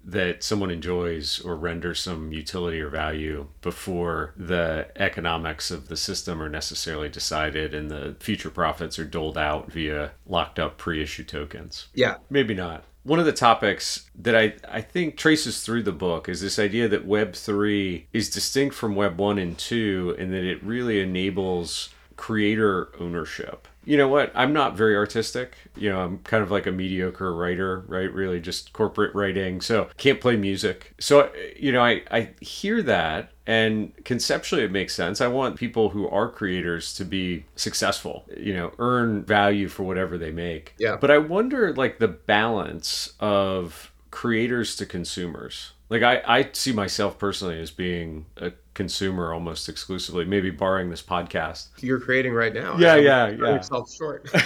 that 0.04 0.42
someone 0.42 0.71
enjoys 0.71 1.40
or 1.40 1.57
renders 1.57 2.00
some 2.00 2.33
utility 2.33 2.80
or 2.80 2.88
value 2.88 3.47
before 3.61 4.33
the 4.37 4.88
economics 4.97 5.71
of 5.71 5.88
the 5.88 5.97
system 5.97 6.42
are 6.42 6.49
necessarily 6.49 7.09
decided 7.09 7.75
and 7.75 7.90
the 7.90 8.16
future 8.19 8.50
profits 8.50 8.99
are 8.99 9.04
doled 9.04 9.37
out 9.37 9.71
via 9.71 10.12
locked 10.26 10.59
up 10.59 10.78
pre-issue 10.78 11.25
tokens. 11.25 11.88
Yeah. 11.95 12.16
Maybe 12.30 12.54
not. 12.54 12.85
One 13.02 13.19
of 13.19 13.26
the 13.26 13.33
topics 13.33 14.11
that 14.14 14.37
I, 14.37 14.54
I 14.69 14.83
think 14.83 15.16
traces 15.16 15.62
through 15.62 15.85
the 15.85 15.92
book 15.92 16.28
is 16.28 16.40
this 16.40 16.59
idea 16.59 16.87
that 16.88 17.07
Web 17.07 17.35
3 17.35 18.07
is 18.12 18.28
distinct 18.28 18.75
from 18.75 18.95
Web 18.95 19.19
1 19.19 19.38
and 19.38 19.57
2 19.57 20.16
and 20.19 20.33
that 20.33 20.45
it 20.45 20.62
really 20.62 21.00
enables 21.00 21.90
creator 22.16 22.90
ownership 23.00 23.66
you 23.84 23.96
know 23.96 24.08
what? 24.08 24.30
I'm 24.34 24.52
not 24.52 24.76
very 24.76 24.96
artistic. 24.96 25.56
You 25.76 25.90
know, 25.90 26.00
I'm 26.00 26.18
kind 26.18 26.42
of 26.42 26.50
like 26.50 26.66
a 26.66 26.72
mediocre 26.72 27.34
writer, 27.34 27.84
right? 27.88 28.12
Really 28.12 28.40
just 28.40 28.72
corporate 28.72 29.14
writing. 29.14 29.60
So 29.60 29.88
can't 29.96 30.20
play 30.20 30.37
music. 30.37 30.94
So, 31.00 31.32
you 31.56 31.72
know, 31.72 31.82
I, 31.82 32.02
I 32.10 32.30
hear 32.40 32.82
that 32.82 33.32
and 33.46 33.92
conceptually 34.04 34.62
it 34.62 34.70
makes 34.70 34.94
sense. 34.94 35.20
I 35.20 35.26
want 35.28 35.56
people 35.56 35.88
who 35.90 36.08
are 36.08 36.28
creators 36.28 36.94
to 36.94 37.04
be 37.04 37.46
successful, 37.56 38.26
you 38.37 38.54
know, 38.54 38.72
earn 38.78 39.25
value 39.25 39.68
for 39.68 39.82
whatever 39.82 40.18
they 40.18 40.30
make. 40.30 40.75
Yeah. 40.78 40.96
But 40.96 41.10
I 41.10 41.18
wonder 41.18 41.75
like 41.75 41.99
the 41.99 42.08
balance 42.08 43.14
of 43.18 43.92
creators 44.10 44.76
to 44.76 44.87
consumers. 44.87 45.72
Like 45.88 46.02
I, 46.02 46.22
I 46.26 46.49
see 46.52 46.72
myself 46.72 47.18
personally 47.18 47.60
as 47.60 47.70
being 47.70 48.26
a 48.37 48.52
consumer 48.80 49.34
almost 49.34 49.68
exclusively, 49.68 50.25
maybe 50.25 50.49
barring 50.49 50.88
this 50.88 51.02
podcast. 51.02 51.68
You're 51.82 52.00
creating 52.00 52.32
right 52.32 52.54
now. 52.54 52.78
Yeah, 52.78 52.96
yeah, 52.96 53.28
yeah. 53.28 53.37
Yourself 53.37 53.92
short. 53.92 54.26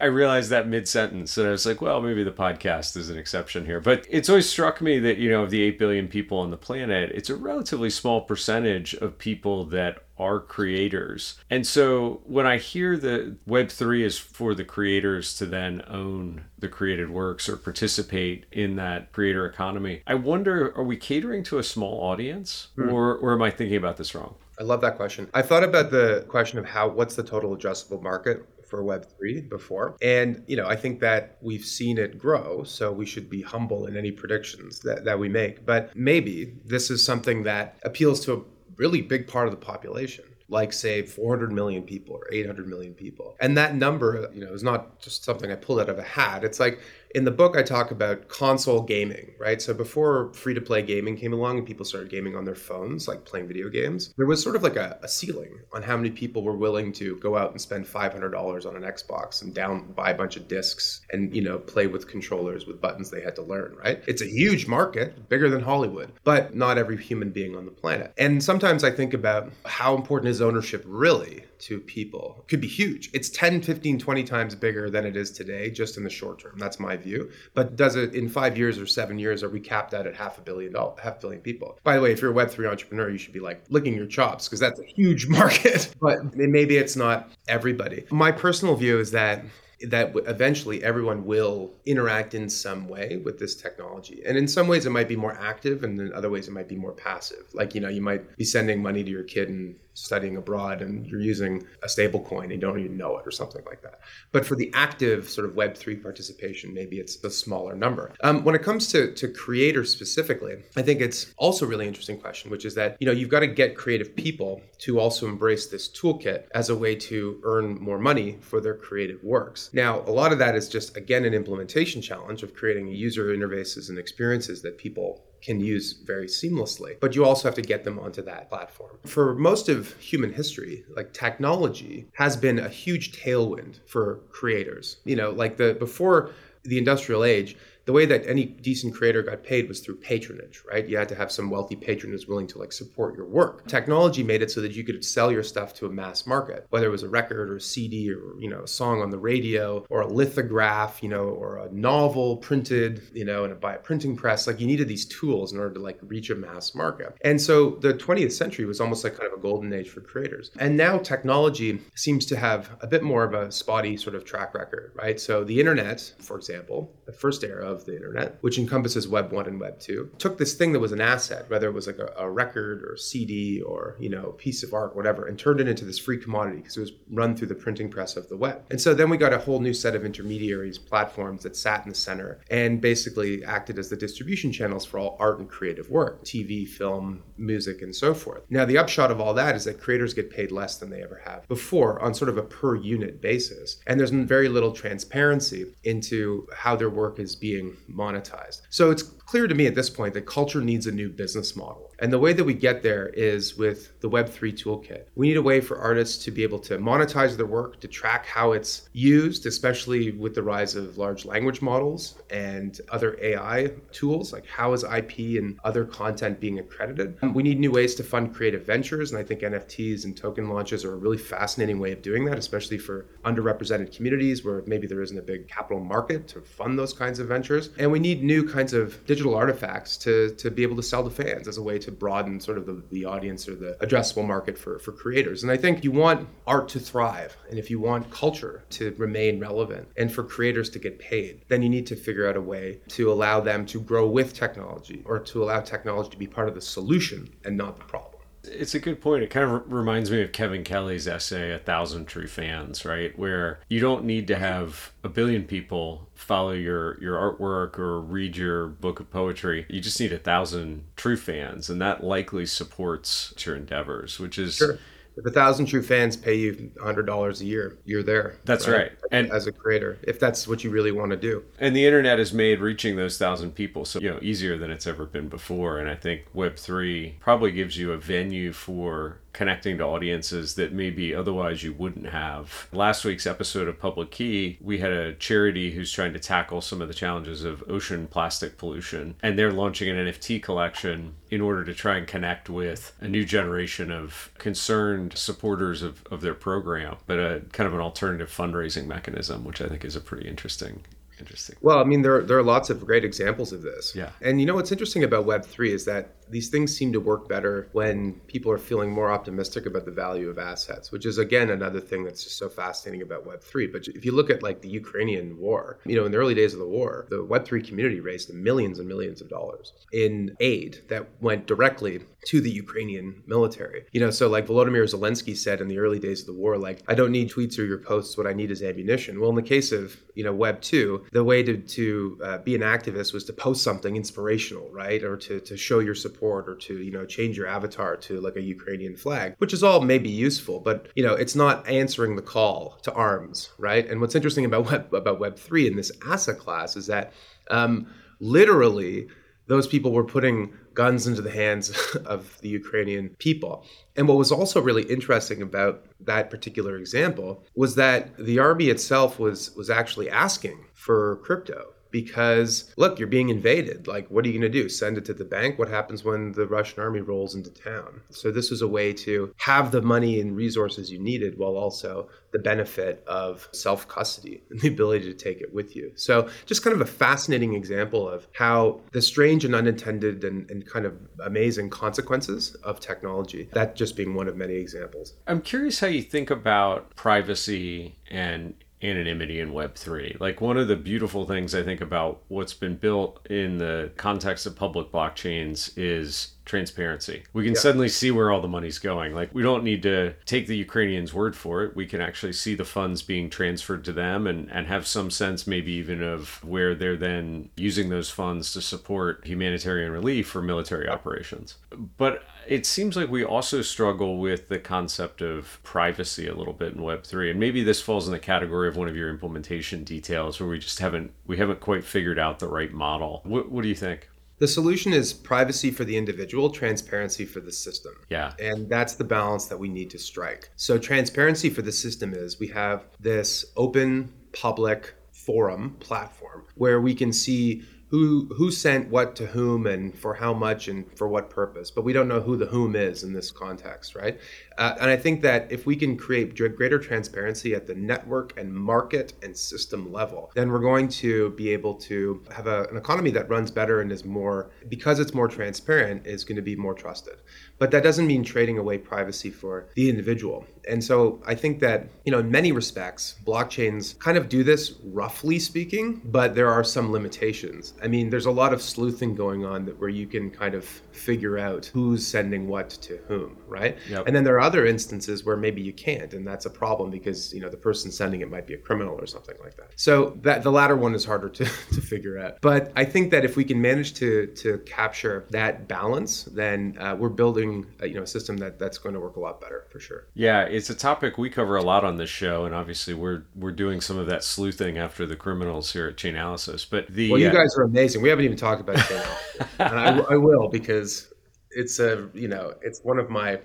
I 0.00 0.06
realized 0.06 0.50
that 0.50 0.66
mid 0.66 0.88
sentence, 0.88 1.38
and 1.38 1.46
I 1.46 1.52
was 1.52 1.64
like, 1.64 1.80
well, 1.80 2.00
maybe 2.00 2.24
the 2.24 2.32
podcast 2.32 2.96
is 2.96 3.10
an 3.10 3.16
exception 3.16 3.66
here. 3.66 3.78
But 3.78 4.04
it's 4.10 4.28
always 4.28 4.50
struck 4.50 4.80
me 4.80 4.98
that 4.98 5.18
you 5.18 5.30
know, 5.30 5.44
of 5.44 5.50
the 5.50 5.62
eight 5.62 5.78
billion 5.78 6.08
people 6.08 6.38
on 6.38 6.50
the 6.50 6.56
planet, 6.56 7.12
it's 7.14 7.30
a 7.30 7.36
relatively 7.36 7.88
small 7.88 8.22
percentage 8.22 8.94
of 8.94 9.16
people 9.16 9.64
that 9.66 10.03
are 10.18 10.40
creators. 10.40 11.36
And 11.50 11.66
so 11.66 12.22
when 12.24 12.46
I 12.46 12.58
hear 12.58 12.96
that 12.98 13.44
Web3 13.46 14.02
is 14.02 14.18
for 14.18 14.54
the 14.54 14.64
creators 14.64 15.36
to 15.38 15.46
then 15.46 15.82
own 15.88 16.44
the 16.58 16.68
created 16.68 17.10
works 17.10 17.48
or 17.48 17.56
participate 17.56 18.46
in 18.52 18.76
that 18.76 19.12
creator 19.12 19.46
economy, 19.46 20.02
I 20.06 20.14
wonder 20.14 20.72
are 20.76 20.84
we 20.84 20.96
catering 20.96 21.42
to 21.44 21.58
a 21.58 21.62
small 21.62 22.00
audience 22.02 22.68
mm. 22.76 22.92
or, 22.92 23.16
or 23.16 23.32
am 23.32 23.42
I 23.42 23.50
thinking 23.50 23.76
about 23.76 23.96
this 23.96 24.14
wrong? 24.14 24.34
I 24.58 24.62
love 24.62 24.80
that 24.82 24.96
question. 24.96 25.28
I 25.34 25.42
thought 25.42 25.64
about 25.64 25.90
the 25.90 26.24
question 26.28 26.58
of 26.58 26.64
how 26.64 26.88
what's 26.88 27.16
the 27.16 27.24
total 27.24 27.56
addressable 27.56 28.00
market 28.00 28.46
for 28.74 28.82
web3 28.82 29.48
before 29.48 29.96
and 30.02 30.42
you 30.46 30.56
know 30.56 30.66
i 30.66 30.74
think 30.74 30.98
that 30.98 31.36
we've 31.40 31.64
seen 31.64 31.98
it 31.98 32.18
grow 32.18 32.64
so 32.64 32.90
we 32.90 33.06
should 33.06 33.28
be 33.28 33.42
humble 33.42 33.86
in 33.86 33.96
any 33.96 34.10
predictions 34.10 34.80
that, 34.80 35.04
that 35.04 35.18
we 35.18 35.28
make 35.28 35.64
but 35.64 35.94
maybe 35.94 36.54
this 36.64 36.90
is 36.90 37.04
something 37.04 37.42
that 37.42 37.76
appeals 37.84 38.24
to 38.24 38.32
a 38.32 38.40
really 38.76 39.02
big 39.02 39.26
part 39.26 39.46
of 39.46 39.52
the 39.52 39.64
population. 39.64 40.24
Like 40.48 40.72
say 40.72 41.02
400 41.02 41.52
million 41.52 41.82
people 41.82 42.16
or 42.16 42.28
800 42.30 42.68
million 42.68 42.92
people. 42.92 43.34
And 43.40 43.56
that 43.56 43.74
number 43.74 44.30
you 44.34 44.44
know 44.44 44.52
is 44.52 44.62
not 44.62 45.00
just 45.00 45.24
something 45.24 45.50
i 45.50 45.54
pulled 45.54 45.80
out 45.80 45.88
of 45.88 45.98
a 45.98 46.02
hat. 46.02 46.44
It's 46.44 46.60
like 46.60 46.80
in 47.14 47.24
the 47.24 47.30
book, 47.30 47.56
I 47.56 47.62
talk 47.62 47.92
about 47.92 48.28
console 48.28 48.82
gaming, 48.82 49.30
right? 49.38 49.62
So 49.62 49.72
before 49.72 50.32
free 50.34 50.52
to 50.52 50.60
play 50.60 50.82
gaming 50.82 51.16
came 51.16 51.32
along 51.32 51.58
and 51.58 51.66
people 51.66 51.84
started 51.84 52.10
gaming 52.10 52.34
on 52.34 52.44
their 52.44 52.56
phones, 52.56 53.06
like 53.06 53.24
playing 53.24 53.46
video 53.46 53.68
games, 53.68 54.12
there 54.16 54.26
was 54.26 54.42
sort 54.42 54.56
of 54.56 54.64
like 54.64 54.74
a, 54.74 54.98
a 55.00 55.08
ceiling 55.08 55.60
on 55.72 55.82
how 55.82 55.96
many 55.96 56.10
people 56.10 56.42
were 56.42 56.56
willing 56.56 56.92
to 56.94 57.16
go 57.18 57.36
out 57.36 57.52
and 57.52 57.60
spend 57.60 57.86
$500 57.86 58.66
on 58.66 58.76
an 58.76 58.82
Xbox 58.82 59.42
and 59.42 59.54
down 59.54 59.92
buy 59.92 60.10
a 60.10 60.14
bunch 60.14 60.36
of 60.36 60.48
discs 60.48 61.02
and, 61.12 61.34
you 61.34 61.42
know, 61.42 61.58
play 61.58 61.86
with 61.86 62.08
controllers 62.08 62.66
with 62.66 62.80
buttons 62.80 63.10
they 63.10 63.22
had 63.22 63.36
to 63.36 63.42
learn, 63.42 63.76
right? 63.76 64.02
It's 64.08 64.22
a 64.22 64.26
huge 64.26 64.66
market, 64.66 65.28
bigger 65.28 65.48
than 65.48 65.62
Hollywood, 65.62 66.12
but 66.24 66.56
not 66.56 66.78
every 66.78 67.00
human 67.00 67.30
being 67.30 67.54
on 67.54 67.64
the 67.64 67.70
planet. 67.70 68.12
And 68.18 68.42
sometimes 68.42 68.82
I 68.82 68.90
think 68.90 69.14
about 69.14 69.52
how 69.64 69.94
important 69.94 70.30
is 70.30 70.42
ownership 70.42 70.82
really 70.84 71.44
to 71.64 71.80
people? 71.80 72.44
Could 72.48 72.60
be 72.60 72.68
huge. 72.68 73.10
It's 73.12 73.30
10, 73.30 73.62
15, 73.62 73.98
20 73.98 74.24
times 74.24 74.54
bigger 74.54 74.90
than 74.90 75.06
it 75.06 75.16
is 75.16 75.30
today, 75.30 75.70
just 75.70 75.96
in 75.96 76.04
the 76.04 76.10
short 76.10 76.38
term. 76.38 76.58
That's 76.58 76.78
my 76.78 76.96
view. 76.96 77.30
But 77.54 77.76
does 77.76 77.96
it 77.96 78.14
in 78.14 78.28
five 78.28 78.58
years 78.58 78.78
or 78.78 78.86
seven 78.86 79.18
years, 79.18 79.42
are 79.42 79.48
we 79.48 79.60
capped 79.60 79.94
out 79.94 80.06
at 80.06 80.14
half 80.14 80.38
a 80.38 80.42
billion 80.42 80.72
dollars, 80.72 80.98
half 81.02 81.20
billion 81.20 81.40
people? 81.40 81.78
By 81.82 81.96
the 81.96 82.02
way, 82.02 82.12
if 82.12 82.20
you're 82.20 82.30
a 82.30 82.34
Web3 82.34 82.70
entrepreneur, 82.70 83.08
you 83.10 83.18
should 83.18 83.32
be 83.32 83.40
like 83.40 83.64
licking 83.70 83.94
your 83.94 84.06
chops 84.06 84.46
because 84.46 84.60
that's 84.60 84.80
a 84.80 84.84
huge 84.84 85.26
market. 85.28 85.94
but 86.00 86.34
maybe 86.36 86.76
it's 86.76 86.96
not 86.96 87.30
everybody. 87.48 88.04
My 88.10 88.30
personal 88.30 88.76
view 88.76 88.98
is 88.98 89.10
that 89.12 89.44
that 89.88 90.12
eventually 90.26 90.82
everyone 90.82 91.24
will 91.26 91.72
interact 91.84 92.34
in 92.34 92.48
some 92.48 92.88
way 92.88 93.20
with 93.24 93.38
this 93.38 93.54
technology. 93.54 94.22
And 94.26 94.38
in 94.38 94.48
some 94.48 94.68
ways, 94.68 94.86
it 94.86 94.90
might 94.90 95.08
be 95.08 95.16
more 95.16 95.36
active, 95.38 95.84
and 95.84 96.00
in 96.00 96.12
other 96.12 96.30
ways, 96.30 96.48
it 96.48 96.52
might 96.52 96.68
be 96.68 96.76
more 96.76 96.92
passive. 96.92 97.44
Like, 97.52 97.74
you 97.74 97.80
know, 97.80 97.88
you 97.88 98.00
might 98.00 98.36
be 98.36 98.44
sending 98.44 98.82
money 98.82 99.02
to 99.04 99.10
your 99.10 99.24
kid 99.24 99.48
and 99.48 99.74
studying 99.94 100.36
abroad 100.36 100.82
and 100.82 101.06
you're 101.06 101.20
using 101.20 101.64
a 101.82 101.88
stable 101.88 102.20
coin 102.20 102.44
and 102.44 102.52
you 102.52 102.58
don't 102.58 102.78
even 102.78 102.96
know 102.96 103.16
it 103.16 103.26
or 103.26 103.30
something 103.30 103.62
like 103.64 103.82
that. 103.82 104.00
But 104.32 104.44
for 104.44 104.56
the 104.56 104.70
active 104.74 105.28
sort 105.30 105.48
of 105.48 105.54
Web3 105.54 106.02
participation, 106.02 106.74
maybe 106.74 106.98
it's 106.98 107.22
a 107.24 107.30
smaller 107.30 107.74
number. 107.74 108.12
Um, 108.22 108.44
when 108.44 108.54
it 108.54 108.62
comes 108.62 108.88
to, 108.88 109.12
to 109.14 109.28
creators 109.28 109.90
specifically, 109.90 110.56
I 110.76 110.82
think 110.82 111.00
it's 111.00 111.32
also 111.38 111.64
a 111.64 111.68
really 111.68 111.86
interesting 111.86 112.18
question, 112.18 112.50
which 112.50 112.64
is 112.64 112.74
that, 112.74 112.96
you 113.00 113.06
know, 113.06 113.12
you've 113.12 113.30
got 113.30 113.40
to 113.40 113.46
get 113.46 113.76
creative 113.76 114.14
people 114.14 114.60
to 114.78 114.98
also 114.98 115.26
embrace 115.26 115.66
this 115.66 115.88
toolkit 115.88 116.44
as 116.54 116.68
a 116.68 116.76
way 116.76 116.94
to 116.94 117.40
earn 117.44 117.76
more 117.80 117.98
money 117.98 118.38
for 118.40 118.60
their 118.60 118.74
creative 118.74 119.22
works. 119.22 119.70
Now, 119.72 120.00
a 120.00 120.10
lot 120.10 120.32
of 120.32 120.38
that 120.38 120.54
is 120.54 120.68
just, 120.68 120.96
again, 120.96 121.24
an 121.24 121.34
implementation 121.34 122.02
challenge 122.02 122.42
of 122.42 122.54
creating 122.54 122.88
user 122.88 123.26
interfaces 123.26 123.88
and 123.88 123.98
experiences 123.98 124.62
that 124.62 124.78
people 124.78 125.24
can 125.44 125.60
use 125.60 125.92
very 125.92 126.26
seamlessly. 126.26 126.98
But 127.00 127.14
you 127.14 127.24
also 127.24 127.48
have 127.48 127.54
to 127.56 127.62
get 127.62 127.84
them 127.84 127.98
onto 127.98 128.22
that 128.22 128.48
platform. 128.48 128.98
For 129.04 129.34
most 129.34 129.68
of 129.68 129.94
human 129.98 130.32
history, 130.32 130.84
like 130.96 131.12
technology 131.12 132.08
has 132.14 132.36
been 132.36 132.58
a 132.58 132.68
huge 132.68 133.12
tailwind 133.12 133.80
for 133.86 134.20
creators. 134.30 134.96
You 135.04 135.16
know, 135.16 135.30
like 135.30 135.56
the 135.56 135.74
before 135.74 136.30
the 136.64 136.78
industrial 136.78 137.24
age, 137.24 137.56
the 137.84 137.92
way 137.92 138.06
that 138.06 138.26
any 138.26 138.44
decent 138.44 138.94
creator 138.94 139.22
got 139.22 139.42
paid 139.42 139.68
was 139.68 139.80
through 139.80 139.96
patronage, 139.96 140.62
right? 140.70 140.86
You 140.86 140.96
had 140.96 141.08
to 141.10 141.14
have 141.14 141.30
some 141.30 141.50
wealthy 141.50 141.76
patron 141.76 142.12
who's 142.12 142.26
willing 142.26 142.46
to 142.48 142.58
like 142.58 142.72
support 142.72 143.16
your 143.16 143.26
work. 143.26 143.66
Technology 143.66 144.22
made 144.22 144.42
it 144.42 144.50
so 144.50 144.60
that 144.60 144.72
you 144.72 144.84
could 144.84 145.04
sell 145.04 145.30
your 145.30 145.42
stuff 145.42 145.74
to 145.74 145.86
a 145.86 145.90
mass 145.90 146.26
market, 146.26 146.66
whether 146.70 146.86
it 146.86 146.90
was 146.90 147.02
a 147.02 147.08
record 147.08 147.50
or 147.50 147.56
a 147.56 147.60
CD 147.60 148.10
or, 148.10 148.38
you 148.38 148.48
know, 148.48 148.62
a 148.62 148.68
song 148.68 149.02
on 149.02 149.10
the 149.10 149.18
radio 149.18 149.84
or 149.90 150.02
a 150.02 150.06
lithograph, 150.06 151.02
you 151.02 151.08
know, 151.08 151.24
or 151.24 151.58
a 151.58 151.72
novel 151.72 152.38
printed, 152.38 153.02
you 153.12 153.24
know, 153.24 153.44
and 153.44 153.60
by 153.60 153.74
a 153.74 153.78
printing 153.78 154.16
press. 154.16 154.46
Like 154.46 154.60
you 154.60 154.66
needed 154.66 154.88
these 154.88 155.04
tools 155.06 155.52
in 155.52 155.58
order 155.58 155.74
to 155.74 155.80
like 155.80 155.98
reach 156.02 156.30
a 156.30 156.34
mass 156.34 156.74
market. 156.74 157.16
And 157.22 157.40
so 157.40 157.70
the 157.80 157.94
20th 157.94 158.32
century 158.32 158.64
was 158.64 158.80
almost 158.80 159.04
like 159.04 159.18
kind 159.18 159.30
of 159.30 159.38
a 159.38 159.42
golden 159.42 159.72
age 159.72 159.90
for 159.90 160.00
creators. 160.00 160.50
And 160.58 160.76
now 160.76 160.98
technology 160.98 161.80
seems 161.94 162.24
to 162.26 162.36
have 162.36 162.70
a 162.80 162.86
bit 162.86 163.02
more 163.02 163.24
of 163.24 163.34
a 163.34 163.52
spotty 163.52 163.96
sort 163.96 164.16
of 164.16 164.24
track 164.24 164.54
record, 164.54 164.92
right? 164.94 165.20
So 165.20 165.44
the 165.44 165.58
internet, 165.58 166.14
for 166.20 166.36
example, 166.36 166.94
the 167.06 167.12
first 167.12 167.44
era 167.44 167.73
of 167.74 167.84
the 167.84 167.94
internet, 167.94 168.38
which 168.40 168.58
encompasses 168.58 169.08
Web 169.08 169.32
1 169.32 169.46
and 169.46 169.60
Web 169.60 169.78
2, 169.80 170.12
took 170.18 170.38
this 170.38 170.54
thing 170.54 170.72
that 170.72 170.80
was 170.80 170.92
an 170.92 171.00
asset, 171.00 171.48
whether 171.50 171.68
it 171.68 171.72
was 171.72 171.86
like 171.86 171.98
a, 171.98 172.12
a 172.16 172.30
record 172.30 172.82
or 172.82 172.94
a 172.94 172.98
CD 172.98 173.60
or, 173.60 173.96
you 173.98 174.08
know, 174.08 174.32
piece 174.38 174.62
of 174.62 174.72
art, 174.72 174.96
whatever, 174.96 175.26
and 175.26 175.38
turned 175.38 175.60
it 175.60 175.68
into 175.68 175.84
this 175.84 175.98
free 175.98 176.18
commodity 176.18 176.58
because 176.58 176.76
it 176.76 176.80
was 176.80 176.92
run 177.10 177.36
through 177.36 177.48
the 177.48 177.54
printing 177.54 177.90
press 177.90 178.16
of 178.16 178.28
the 178.28 178.36
web. 178.36 178.62
And 178.70 178.80
so 178.80 178.94
then 178.94 179.10
we 179.10 179.16
got 179.16 179.32
a 179.32 179.38
whole 179.38 179.60
new 179.60 179.74
set 179.74 179.94
of 179.94 180.04
intermediaries, 180.04 180.78
platforms 180.78 181.42
that 181.42 181.56
sat 181.56 181.84
in 181.84 181.90
the 181.90 181.94
center 181.94 182.40
and 182.50 182.80
basically 182.80 183.44
acted 183.44 183.78
as 183.78 183.88
the 183.90 183.96
distribution 183.96 184.52
channels 184.52 184.84
for 184.84 184.98
all 184.98 185.16
art 185.18 185.38
and 185.38 185.48
creative 185.48 185.90
work, 185.90 186.24
TV, 186.24 186.66
film, 186.66 187.22
music, 187.36 187.82
and 187.82 187.94
so 187.94 188.14
forth. 188.14 188.42
Now, 188.50 188.64
the 188.64 188.78
upshot 188.78 189.10
of 189.10 189.20
all 189.20 189.34
that 189.34 189.56
is 189.56 189.64
that 189.64 189.80
creators 189.80 190.14
get 190.14 190.30
paid 190.30 190.52
less 190.52 190.76
than 190.76 190.90
they 190.90 191.02
ever 191.02 191.20
have 191.24 191.46
before 191.48 192.00
on 192.00 192.14
sort 192.14 192.28
of 192.28 192.38
a 192.38 192.42
per 192.42 192.76
unit 192.76 193.20
basis. 193.20 193.80
And 193.86 193.98
there's 193.98 194.10
very 194.10 194.48
little 194.48 194.72
transparency 194.72 195.66
into 195.84 196.46
how 196.54 196.76
their 196.76 196.90
work 196.90 197.18
is 197.18 197.34
being 197.36 197.63
monetized. 197.90 198.62
So 198.70 198.90
it's 198.90 199.02
clear 199.34 199.48
to 199.48 199.54
me 199.56 199.66
at 199.66 199.74
this 199.74 199.90
point 199.90 200.14
that 200.14 200.26
culture 200.26 200.60
needs 200.60 200.86
a 200.86 200.92
new 200.92 201.08
business 201.08 201.56
model. 201.56 201.90
And 201.98 202.12
the 202.12 202.20
way 202.20 202.32
that 202.32 202.44
we 202.44 202.54
get 202.54 202.84
there 202.84 203.08
is 203.08 203.56
with 203.56 203.98
the 204.00 204.08
Web3 204.08 204.52
toolkit. 204.52 205.06
We 205.16 205.28
need 205.28 205.36
a 205.36 205.42
way 205.42 205.60
for 205.60 205.78
artists 205.78 206.22
to 206.24 206.30
be 206.30 206.44
able 206.44 206.60
to 206.60 206.78
monetize 206.78 207.36
their 207.36 207.46
work, 207.46 207.80
to 207.80 207.88
track 207.88 208.26
how 208.26 208.52
it's 208.52 208.88
used, 208.92 209.46
especially 209.46 210.12
with 210.12 210.36
the 210.36 210.42
rise 210.42 210.76
of 210.76 210.98
large 210.98 211.24
language 211.24 211.62
models 211.62 212.20
and 212.30 212.80
other 212.90 213.16
AI 213.20 213.72
tools, 213.90 214.32
like 214.32 214.46
how 214.46 214.72
is 214.72 214.84
IP 214.84 215.38
and 215.38 215.58
other 215.64 215.84
content 215.84 216.38
being 216.38 216.60
accredited. 216.60 217.16
Um, 217.22 217.34
we 217.34 217.42
need 217.42 217.58
new 217.58 217.72
ways 217.72 217.96
to 217.96 218.04
fund 218.04 218.34
creative 218.34 218.64
ventures. 218.64 219.10
And 219.10 219.18
I 219.18 219.24
think 219.24 219.40
NFTs 219.40 220.04
and 220.04 220.16
token 220.16 220.48
launches 220.48 220.84
are 220.84 220.92
a 220.92 220.96
really 220.96 221.18
fascinating 221.18 221.80
way 221.80 221.90
of 221.90 222.02
doing 222.02 222.24
that, 222.26 222.38
especially 222.38 222.78
for 222.78 223.06
underrepresented 223.24 223.94
communities 223.96 224.44
where 224.44 224.62
maybe 224.66 224.86
there 224.86 225.02
isn't 225.02 225.18
a 225.18 225.22
big 225.22 225.48
capital 225.48 225.82
market 225.82 226.28
to 226.28 226.40
fund 226.40 226.78
those 226.78 226.92
kinds 226.92 227.18
of 227.18 227.26
ventures. 227.26 227.70
And 227.78 227.90
we 227.90 227.98
need 227.98 228.22
new 228.22 228.48
kinds 228.48 228.72
of 228.72 229.04
digital 229.06 229.23
artifacts 229.32 229.96
to, 229.98 230.34
to 230.34 230.50
be 230.50 230.62
able 230.62 230.76
to 230.76 230.82
sell 230.82 231.04
to 231.04 231.10
fans 231.10 231.48
as 231.48 231.56
a 231.56 231.62
way 231.62 231.78
to 231.78 231.90
broaden 231.90 232.40
sort 232.40 232.58
of 232.58 232.66
the, 232.66 232.82
the 232.90 233.04
audience 233.04 233.48
or 233.48 233.54
the 233.54 233.76
addressable 233.80 234.26
market 234.26 234.58
for, 234.58 234.78
for 234.80 234.92
creators. 234.92 235.42
And 235.42 235.52
I 235.52 235.56
think 235.56 235.84
you 235.84 235.92
want 235.92 236.28
art 236.46 236.68
to 236.70 236.80
thrive. 236.80 237.36
And 237.48 237.58
if 237.58 237.70
you 237.70 237.80
want 237.80 238.10
culture 238.10 238.64
to 238.70 238.94
remain 238.98 239.38
relevant 239.38 239.88
and 239.96 240.12
for 240.12 240.24
creators 240.24 240.68
to 240.70 240.78
get 240.78 240.98
paid, 240.98 241.42
then 241.48 241.62
you 241.62 241.68
need 241.68 241.86
to 241.86 241.96
figure 241.96 242.28
out 242.28 242.36
a 242.36 242.40
way 242.40 242.80
to 242.88 243.12
allow 243.12 243.40
them 243.40 243.64
to 243.66 243.80
grow 243.80 244.06
with 244.06 244.34
technology 244.34 245.02
or 245.06 245.20
to 245.20 245.42
allow 245.42 245.60
technology 245.60 246.10
to 246.10 246.18
be 246.18 246.26
part 246.26 246.48
of 246.48 246.54
the 246.54 246.60
solution 246.60 247.32
and 247.44 247.56
not 247.56 247.76
the 247.78 247.84
problem. 247.84 248.13
It's 248.46 248.74
a 248.74 248.78
good 248.78 249.00
point. 249.00 249.22
It 249.22 249.30
kind 249.30 249.50
of 249.50 249.72
reminds 249.72 250.10
me 250.10 250.22
of 250.22 250.32
Kevin 250.32 250.64
Kelly's 250.64 251.08
essay, 251.08 251.52
A 251.52 251.58
Thousand 251.58 252.06
True 252.06 252.26
Fans, 252.26 252.84
right? 252.84 253.16
Where 253.18 253.60
you 253.68 253.80
don't 253.80 254.04
need 254.04 254.26
to 254.28 254.36
have 254.36 254.92
a 255.02 255.08
billion 255.08 255.44
people 255.44 256.08
follow 256.14 256.52
your, 256.52 257.00
your 257.02 257.16
artwork 257.16 257.78
or 257.78 258.00
read 258.00 258.36
your 258.36 258.66
book 258.66 259.00
of 259.00 259.10
poetry. 259.10 259.66
You 259.68 259.80
just 259.80 260.00
need 260.00 260.12
a 260.12 260.18
thousand 260.18 260.84
true 260.96 261.16
fans, 261.16 261.70
and 261.70 261.80
that 261.80 262.04
likely 262.04 262.46
supports 262.46 263.34
your 263.44 263.56
endeavors, 263.56 264.18
which 264.18 264.38
is. 264.38 264.56
Sure 264.56 264.78
if 265.16 265.24
a 265.26 265.30
thousand 265.30 265.66
true 265.66 265.82
fans 265.82 266.16
pay 266.16 266.34
you 266.34 266.70
hundred 266.82 267.06
dollars 267.06 267.40
a 267.40 267.44
year, 267.44 267.78
you're 267.84 268.02
there. 268.02 268.36
That's 268.44 268.66
right? 268.66 268.78
right. 268.78 268.92
And 269.10 269.30
as 269.30 269.46
a 269.46 269.52
creator, 269.52 269.98
if 270.02 270.18
that's 270.18 270.48
what 270.48 270.64
you 270.64 270.70
really 270.70 270.92
want 270.92 271.10
to 271.10 271.16
do. 271.16 271.44
And 271.58 271.74
the 271.74 271.84
internet 271.86 272.18
has 272.18 272.32
made 272.32 272.60
reaching 272.60 272.96
those 272.96 273.18
thousand 273.18 273.52
people 273.52 273.84
so 273.84 274.00
you 274.00 274.10
know 274.10 274.18
easier 274.22 274.58
than 274.58 274.70
it's 274.70 274.86
ever 274.86 275.06
been 275.06 275.28
before. 275.28 275.78
And 275.78 275.88
I 275.88 275.94
think 275.94 276.22
Web 276.34 276.56
three 276.56 277.16
probably 277.20 277.52
gives 277.52 277.76
you 277.76 277.92
a 277.92 277.98
venue 277.98 278.52
for 278.52 279.18
connecting 279.34 279.76
to 279.76 279.84
audiences 279.84 280.54
that 280.54 280.72
maybe 280.72 281.14
otherwise 281.14 281.62
you 281.62 281.74
wouldn't 281.74 282.08
have. 282.08 282.68
Last 282.72 283.04
week's 283.04 283.26
episode 283.26 283.68
of 283.68 283.78
Public 283.78 284.10
Key, 284.10 284.58
we 284.62 284.78
had 284.78 284.92
a 284.92 285.14
charity 285.14 285.72
who's 285.72 285.92
trying 285.92 286.14
to 286.14 286.18
tackle 286.18 286.62
some 286.62 286.80
of 286.80 286.88
the 286.88 286.94
challenges 286.94 287.44
of 287.44 287.62
ocean 287.68 288.06
plastic 288.06 288.56
pollution, 288.56 289.16
and 289.22 289.38
they're 289.38 289.52
launching 289.52 289.90
an 289.90 289.96
NFT 289.96 290.42
collection 290.42 291.14
in 291.30 291.40
order 291.40 291.64
to 291.64 291.74
try 291.74 291.96
and 291.96 292.06
connect 292.06 292.48
with 292.48 292.92
a 293.00 293.08
new 293.08 293.24
generation 293.24 293.90
of 293.90 294.30
concerned 294.38 295.18
supporters 295.18 295.82
of, 295.82 296.04
of 296.10 296.20
their 296.20 296.34
program, 296.34 296.96
but 297.06 297.18
a 297.18 297.42
kind 297.52 297.66
of 297.66 297.74
an 297.74 297.80
alternative 297.80 298.30
fundraising 298.30 298.86
mechanism, 298.86 299.44
which 299.44 299.60
I 299.60 299.68
think 299.68 299.84
is 299.84 299.96
a 299.96 300.00
pretty 300.00 300.28
interesting 300.28 300.84
interesting. 301.18 301.56
Well, 301.60 301.78
I 301.78 301.84
mean, 301.84 302.02
there, 302.02 302.22
there 302.22 302.38
are 302.38 302.42
lots 302.42 302.70
of 302.70 302.84
great 302.84 303.04
examples 303.04 303.52
of 303.52 303.62
this. 303.62 303.94
Yeah. 303.94 304.10
And 304.20 304.40
you 304.40 304.46
know 304.46 304.54
what's 304.54 304.72
interesting 304.72 305.04
about 305.04 305.26
Web3 305.26 305.70
is 305.70 305.84
that 305.84 306.10
these 306.28 306.48
things 306.48 306.76
seem 306.76 306.92
to 306.92 307.00
work 307.00 307.28
better 307.28 307.68
when 307.72 308.14
people 308.26 308.50
are 308.50 308.58
feeling 308.58 308.90
more 308.90 309.10
optimistic 309.10 309.66
about 309.66 309.84
the 309.84 309.90
value 309.90 310.28
of 310.28 310.38
assets, 310.38 310.90
which 310.90 311.06
is 311.06 311.18
again 311.18 311.50
another 311.50 311.80
thing 311.80 312.04
that's 312.04 312.24
just 312.24 312.38
so 312.38 312.48
fascinating 312.48 313.02
about 313.02 313.26
Web3. 313.26 313.72
But 313.72 313.88
if 313.88 314.04
you 314.04 314.12
look 314.12 314.30
at 314.30 314.42
like 314.42 314.60
the 314.60 314.68
Ukrainian 314.68 315.38
war, 315.38 315.78
you 315.84 315.96
know, 315.96 316.06
in 316.06 316.12
the 316.12 316.18
early 316.18 316.34
days 316.34 316.54
of 316.54 316.60
the 316.60 316.66
war, 316.66 317.06
the 317.10 317.24
Web3 317.24 317.66
community 317.66 318.00
raised 318.00 318.32
millions 318.32 318.78
and 318.78 318.88
millions 318.88 319.20
of 319.20 319.28
dollars 319.28 319.72
in 319.92 320.34
aid 320.40 320.82
that 320.88 321.06
went 321.20 321.46
directly 321.46 322.00
to 322.26 322.40
the 322.40 322.50
Ukrainian 322.50 323.22
military. 323.26 323.84
You 323.92 324.00
know, 324.00 324.10
so 324.10 324.28
like 324.28 324.46
Volodymyr 324.46 324.84
Zelensky 324.84 325.36
said 325.36 325.60
in 325.60 325.68
the 325.68 325.78
early 325.78 325.98
days 325.98 326.20
of 326.20 326.26
the 326.26 326.32
war, 326.32 326.56
like, 326.56 326.82
I 326.88 326.94
don't 326.94 327.12
need 327.12 327.30
tweets 327.30 327.58
or 327.58 327.64
your 327.64 327.78
posts. 327.78 328.16
What 328.16 328.26
I 328.26 328.32
need 328.32 328.50
is 328.50 328.62
ammunition. 328.62 329.20
Well, 329.20 329.30
in 329.30 329.36
the 329.36 329.42
case 329.42 329.72
of, 329.72 329.96
you 330.14 330.24
know, 330.24 330.32
Web 330.32 330.60
2, 330.62 331.06
the 331.12 331.22
way 331.22 331.42
to, 331.42 331.58
to 331.58 332.20
uh, 332.24 332.38
be 332.38 332.54
an 332.54 332.62
activist 332.62 333.12
was 333.12 333.24
to 333.24 333.32
post 333.32 333.62
something 333.62 333.94
inspirational, 333.96 334.70
right? 334.72 335.02
Or 335.02 335.16
to, 335.18 335.40
to 335.40 335.56
show 335.56 335.80
your 335.80 335.94
support 335.94 336.13
or 336.22 336.54
to, 336.56 336.78
you 336.78 336.90
know, 336.90 337.04
change 337.04 337.36
your 337.36 337.46
avatar 337.46 337.96
to 337.96 338.20
like 338.20 338.36
a 338.36 338.42
Ukrainian 338.42 338.96
flag, 338.96 339.34
which 339.38 339.52
is 339.52 339.62
all 339.62 339.80
maybe 339.80 340.08
useful, 340.08 340.60
but, 340.60 340.88
you 340.94 341.04
know, 341.04 341.14
it's 341.14 341.34
not 341.34 341.66
answering 341.68 342.16
the 342.16 342.22
call 342.22 342.78
to 342.82 342.92
arms, 342.92 343.50
right? 343.58 343.88
And 343.88 344.00
what's 344.00 344.14
interesting 344.14 344.44
about 344.44 344.70
Web, 344.70 344.94
about 344.94 345.20
Web 345.20 345.36
3 345.36 345.66
in 345.66 345.76
this 345.76 345.92
asset 346.06 346.38
class 346.38 346.76
is 346.76 346.86
that 346.86 347.12
um, 347.50 347.86
literally 348.20 349.08
those 349.46 349.66
people 349.66 349.92
were 349.92 350.04
putting 350.04 350.54
guns 350.72 351.06
into 351.06 351.22
the 351.22 351.30
hands 351.30 351.70
of 352.06 352.40
the 352.40 352.48
Ukrainian 352.48 353.10
people. 353.18 353.64
And 353.96 354.08
what 354.08 354.16
was 354.16 354.32
also 354.32 354.60
really 354.60 354.84
interesting 354.84 355.42
about 355.42 355.84
that 356.00 356.30
particular 356.30 356.76
example 356.76 357.44
was 357.54 357.74
that 357.76 358.16
the 358.16 358.38
army 358.38 358.68
itself 358.68 359.18
was 359.18 359.54
was 359.54 359.70
actually 359.70 360.10
asking 360.10 360.64
for 360.72 361.16
crypto 361.16 361.73
because 361.94 362.74
look, 362.76 362.98
you're 362.98 363.06
being 363.06 363.28
invaded. 363.28 363.86
Like, 363.86 364.10
what 364.10 364.24
are 364.24 364.28
you 364.28 364.40
going 364.40 364.52
to 364.52 364.62
do? 364.62 364.68
Send 364.68 364.98
it 364.98 365.04
to 365.04 365.14
the 365.14 365.24
bank? 365.24 365.60
What 365.60 365.68
happens 365.68 366.02
when 366.02 366.32
the 366.32 366.44
Russian 366.44 366.82
army 366.82 367.00
rolls 367.00 367.36
into 367.36 367.50
town? 367.50 368.00
So, 368.10 368.32
this 368.32 368.50
was 368.50 368.62
a 368.62 368.66
way 368.66 368.92
to 368.94 369.32
have 369.36 369.70
the 369.70 369.80
money 369.80 370.20
and 370.20 370.36
resources 370.36 370.90
you 370.90 370.98
needed 370.98 371.38
while 371.38 371.56
also 371.56 372.08
the 372.32 372.40
benefit 372.40 373.04
of 373.06 373.48
self 373.52 373.86
custody 373.86 374.42
and 374.50 374.60
the 374.60 374.66
ability 374.66 375.04
to 375.04 375.14
take 375.14 375.40
it 375.40 375.54
with 375.54 375.76
you. 375.76 375.92
So, 375.94 376.28
just 376.46 376.64
kind 376.64 376.74
of 376.74 376.80
a 376.80 376.90
fascinating 376.90 377.54
example 377.54 378.08
of 378.08 378.26
how 378.32 378.80
the 378.90 379.00
strange 379.00 379.44
and 379.44 379.54
unintended 379.54 380.24
and, 380.24 380.50
and 380.50 380.66
kind 380.66 380.86
of 380.86 380.98
amazing 381.24 381.70
consequences 381.70 382.56
of 382.64 382.80
technology, 382.80 383.48
that 383.52 383.76
just 383.76 383.96
being 383.96 384.16
one 384.16 384.26
of 384.26 384.36
many 384.36 384.54
examples. 384.54 385.14
I'm 385.28 385.42
curious 385.42 385.78
how 385.78 385.86
you 385.86 386.02
think 386.02 386.30
about 386.30 386.96
privacy 386.96 388.00
and 388.10 388.54
anonymity 388.84 389.40
in 389.40 389.52
Web3. 389.52 390.20
Like 390.20 390.40
one 390.40 390.56
of 390.56 390.68
the 390.68 390.76
beautiful 390.76 391.24
things 391.24 391.54
I 391.54 391.62
think 391.62 391.80
about 391.80 392.22
what's 392.28 392.54
been 392.54 392.76
built 392.76 393.24
in 393.30 393.58
the 393.58 393.90
context 393.96 394.46
of 394.46 394.54
public 394.54 394.92
blockchains 394.92 395.72
is 395.76 396.34
transparency. 396.44 397.22
We 397.32 397.44
can 397.44 397.54
yeah. 397.54 397.60
suddenly 397.60 397.88
see 397.88 398.10
where 398.10 398.30
all 398.30 398.40
the 398.40 398.48
money's 398.48 398.78
going. 398.78 399.14
Like 399.14 399.34
we 399.34 399.42
don't 399.42 399.64
need 399.64 399.82
to 399.84 400.14
take 400.26 400.46
the 400.46 400.56
Ukrainians' 400.56 401.14
word 401.14 401.34
for 401.34 401.64
it. 401.64 401.74
We 401.74 401.86
can 401.86 402.00
actually 402.00 402.34
see 402.34 402.54
the 402.54 402.64
funds 402.64 403.02
being 403.02 403.30
transferred 403.30 403.84
to 403.84 403.92
them 403.92 404.26
and, 404.26 404.50
and 404.52 404.66
have 404.66 404.86
some 404.86 405.10
sense 405.10 405.46
maybe 405.46 405.72
even 405.72 406.02
of 406.02 406.44
where 406.44 406.74
they're 406.74 406.96
then 406.96 407.48
using 407.56 407.88
those 407.88 408.10
funds 408.10 408.52
to 408.52 408.60
support 408.60 409.26
humanitarian 409.26 409.90
relief 409.90 410.34
or 410.36 410.42
military 410.42 410.88
operations. 410.88 411.56
But 411.96 412.22
it 412.46 412.66
seems 412.66 412.96
like 412.96 413.10
we 413.10 413.24
also 413.24 413.62
struggle 413.62 414.18
with 414.18 414.48
the 414.48 414.58
concept 414.58 415.22
of 415.22 415.60
privacy 415.62 416.26
a 416.28 416.34
little 416.34 416.52
bit 416.52 416.72
in 416.72 416.80
web3 416.80 417.30
and 417.30 417.40
maybe 417.40 417.62
this 417.62 417.80
falls 417.80 418.06
in 418.06 418.12
the 418.12 418.18
category 418.18 418.68
of 418.68 418.76
one 418.76 418.88
of 418.88 418.96
your 418.96 419.10
implementation 419.10 419.84
details 419.84 420.40
where 420.40 420.48
we 420.48 420.58
just 420.58 420.78
haven't 420.78 421.12
we 421.26 421.36
haven't 421.36 421.60
quite 421.60 421.84
figured 421.84 422.18
out 422.18 422.38
the 422.38 422.48
right 422.48 422.72
model 422.72 423.20
what, 423.24 423.50
what 423.50 423.62
do 423.62 423.68
you 423.68 423.74
think 423.74 424.08
the 424.38 424.48
solution 424.48 424.92
is 424.92 425.12
privacy 425.12 425.70
for 425.70 425.84
the 425.84 425.96
individual, 425.96 426.50
transparency 426.50 427.24
for 427.24 427.38
the 427.38 427.52
system. 427.52 427.92
Yeah. 428.10 428.32
And 428.40 428.68
that's 428.68 428.94
the 428.94 429.04
balance 429.04 429.46
that 429.46 429.56
we 429.56 429.68
need 429.68 429.90
to 429.90 429.98
strike. 429.98 430.50
So, 430.56 430.76
transparency 430.76 431.48
for 431.48 431.62
the 431.62 431.70
system 431.70 432.12
is 432.12 432.40
we 432.40 432.48
have 432.48 432.84
this 432.98 433.44
open, 433.56 434.12
public, 434.32 434.92
forum 435.12 435.76
platform 435.80 436.44
where 436.56 436.80
we 436.80 436.94
can 436.94 437.12
see 437.12 437.62
who 437.94 438.26
who 438.34 438.50
sent 438.50 438.90
what 438.90 439.14
to 439.14 439.24
whom 439.24 439.68
and 439.68 439.96
for 439.96 440.14
how 440.14 440.34
much 440.34 440.66
and 440.66 440.84
for 440.98 441.06
what 441.06 441.30
purpose 441.30 441.70
but 441.70 441.84
we 441.84 441.92
don't 441.92 442.08
know 442.08 442.20
who 442.20 442.36
the 442.36 442.46
whom 442.46 442.74
is 442.74 443.04
in 443.04 443.12
this 443.12 443.30
context 443.30 443.94
right 443.94 444.18
uh, 444.58 444.74
and 444.80 444.90
i 444.90 444.96
think 444.96 445.22
that 445.22 445.50
if 445.50 445.66
we 445.66 445.76
can 445.76 445.96
create 445.96 446.34
greater 446.56 446.78
transparency 446.78 447.54
at 447.54 447.66
the 447.66 447.74
network 447.74 448.38
and 448.38 448.52
market 448.52 449.12
and 449.22 449.36
system 449.36 449.92
level 449.92 450.30
then 450.34 450.50
we're 450.50 450.58
going 450.58 450.88
to 450.88 451.30
be 451.30 451.50
able 451.50 451.74
to 451.74 452.22
have 452.30 452.46
a, 452.46 452.64
an 452.64 452.76
economy 452.76 453.10
that 453.10 453.28
runs 453.28 453.50
better 453.50 453.80
and 453.80 453.90
is 453.92 454.04
more 454.04 454.50
because 454.68 454.98
it's 455.00 455.14
more 455.14 455.28
transparent 455.28 456.06
is 456.06 456.24
going 456.24 456.36
to 456.36 456.42
be 456.42 456.56
more 456.56 456.74
trusted 456.74 457.16
but 457.58 457.70
that 457.70 457.82
doesn't 457.82 458.06
mean 458.06 458.22
trading 458.22 458.58
away 458.58 458.78
privacy 458.78 459.30
for 459.30 459.68
the 459.74 459.88
individual 459.88 460.44
and 460.68 460.82
so 460.82 461.20
I 461.26 461.34
think 461.34 461.60
that, 461.60 461.88
you 462.04 462.12
know, 462.12 462.20
in 462.20 462.30
many 462.30 462.52
respects, 462.52 463.16
blockchains 463.24 463.98
kind 463.98 464.16
of 464.16 464.28
do 464.28 464.42
this 464.42 464.74
roughly 464.84 465.38
speaking, 465.38 466.00
but 466.04 466.34
there 466.34 466.50
are 466.50 466.64
some 466.64 466.92
limitations. 466.92 467.74
I 467.82 467.88
mean, 467.88 468.10
there's 468.10 468.26
a 468.26 468.30
lot 468.30 468.52
of 468.52 468.62
sleuthing 468.62 469.14
going 469.14 469.44
on 469.44 469.64
that 469.66 469.78
where 469.78 469.88
you 469.88 470.06
can 470.06 470.30
kind 470.30 470.54
of 470.54 470.64
figure 470.64 471.38
out 471.38 471.66
who's 471.66 472.06
sending 472.06 472.48
what 472.48 472.70
to 472.70 472.98
whom, 473.08 473.36
right? 473.46 473.76
Yep. 473.88 474.06
And 474.06 474.16
then 474.16 474.24
there 474.24 474.36
are 474.36 474.43
other 474.44 474.66
instances 474.66 475.24
where 475.24 475.36
maybe 475.36 475.62
you 475.62 475.72
can't, 475.72 476.12
and 476.12 476.26
that's 476.26 476.44
a 476.44 476.50
problem 476.50 476.90
because, 476.90 477.32
you 477.32 477.40
know, 477.40 477.48
the 477.48 477.56
person 477.56 477.90
sending 477.90 478.20
it 478.20 478.30
might 478.30 478.46
be 478.46 478.52
a 478.52 478.58
criminal 478.58 478.94
or 478.94 479.06
something 479.06 479.36
like 479.42 479.56
that. 479.56 479.72
So 479.76 480.18
that 480.20 480.42
the 480.42 480.52
latter 480.52 480.76
one 480.76 480.94
is 480.94 481.04
harder 481.04 481.28
to, 481.38 481.44
to 481.44 481.80
figure 481.80 482.18
out. 482.18 482.38
But 482.42 482.70
I 482.76 482.84
think 482.84 483.10
that 483.12 483.24
if 483.24 483.36
we 483.36 483.44
can 483.44 483.60
manage 483.60 483.94
to 483.94 484.26
to 484.26 484.58
capture 484.66 485.24
that 485.30 485.66
balance, 485.66 486.24
then 486.24 486.76
uh, 486.78 486.94
we're 486.98 487.08
building, 487.08 487.66
a, 487.80 487.88
you 487.88 487.94
know, 487.94 488.02
a 488.02 488.06
system 488.06 488.36
that 488.36 488.58
that's 488.58 488.76
going 488.76 488.94
to 488.94 489.00
work 489.00 489.16
a 489.16 489.20
lot 489.20 489.40
better 489.40 489.66
for 489.70 489.80
sure. 489.80 490.08
Yeah, 490.14 490.42
it's 490.42 490.68
a 490.68 490.74
topic 490.74 491.16
we 491.16 491.30
cover 491.30 491.56
a 491.56 491.62
lot 491.62 491.84
on 491.84 491.96
this 491.96 492.10
show, 492.10 492.44
and 492.44 492.54
obviously 492.54 492.92
we're 492.92 493.22
we're 493.34 493.52
doing 493.52 493.80
some 493.80 493.98
of 493.98 494.06
that 494.08 494.24
sleuthing 494.24 494.76
after 494.76 495.06
the 495.06 495.16
criminals 495.16 495.72
here 495.72 495.88
at 495.88 495.96
Chainalysis. 495.96 496.68
But 496.68 496.88
the 496.88 497.10
well, 497.10 497.20
you 497.20 497.28
uh, 497.28 497.32
guys 497.32 497.56
are 497.56 497.62
amazing. 497.62 498.02
We 498.02 498.10
haven't 498.10 498.26
even 498.26 498.36
talked 498.36 498.60
about 498.60 498.76
Chainalysis, 498.76 499.46
and 499.58 499.78
I, 499.78 499.98
I 500.14 500.16
will 500.16 500.48
because 500.48 501.10
it's 501.50 501.78
a 501.78 502.08
you 502.12 502.28
know 502.28 502.54
it's 502.60 502.80
one 502.82 502.98
of 502.98 503.08
my 503.08 503.40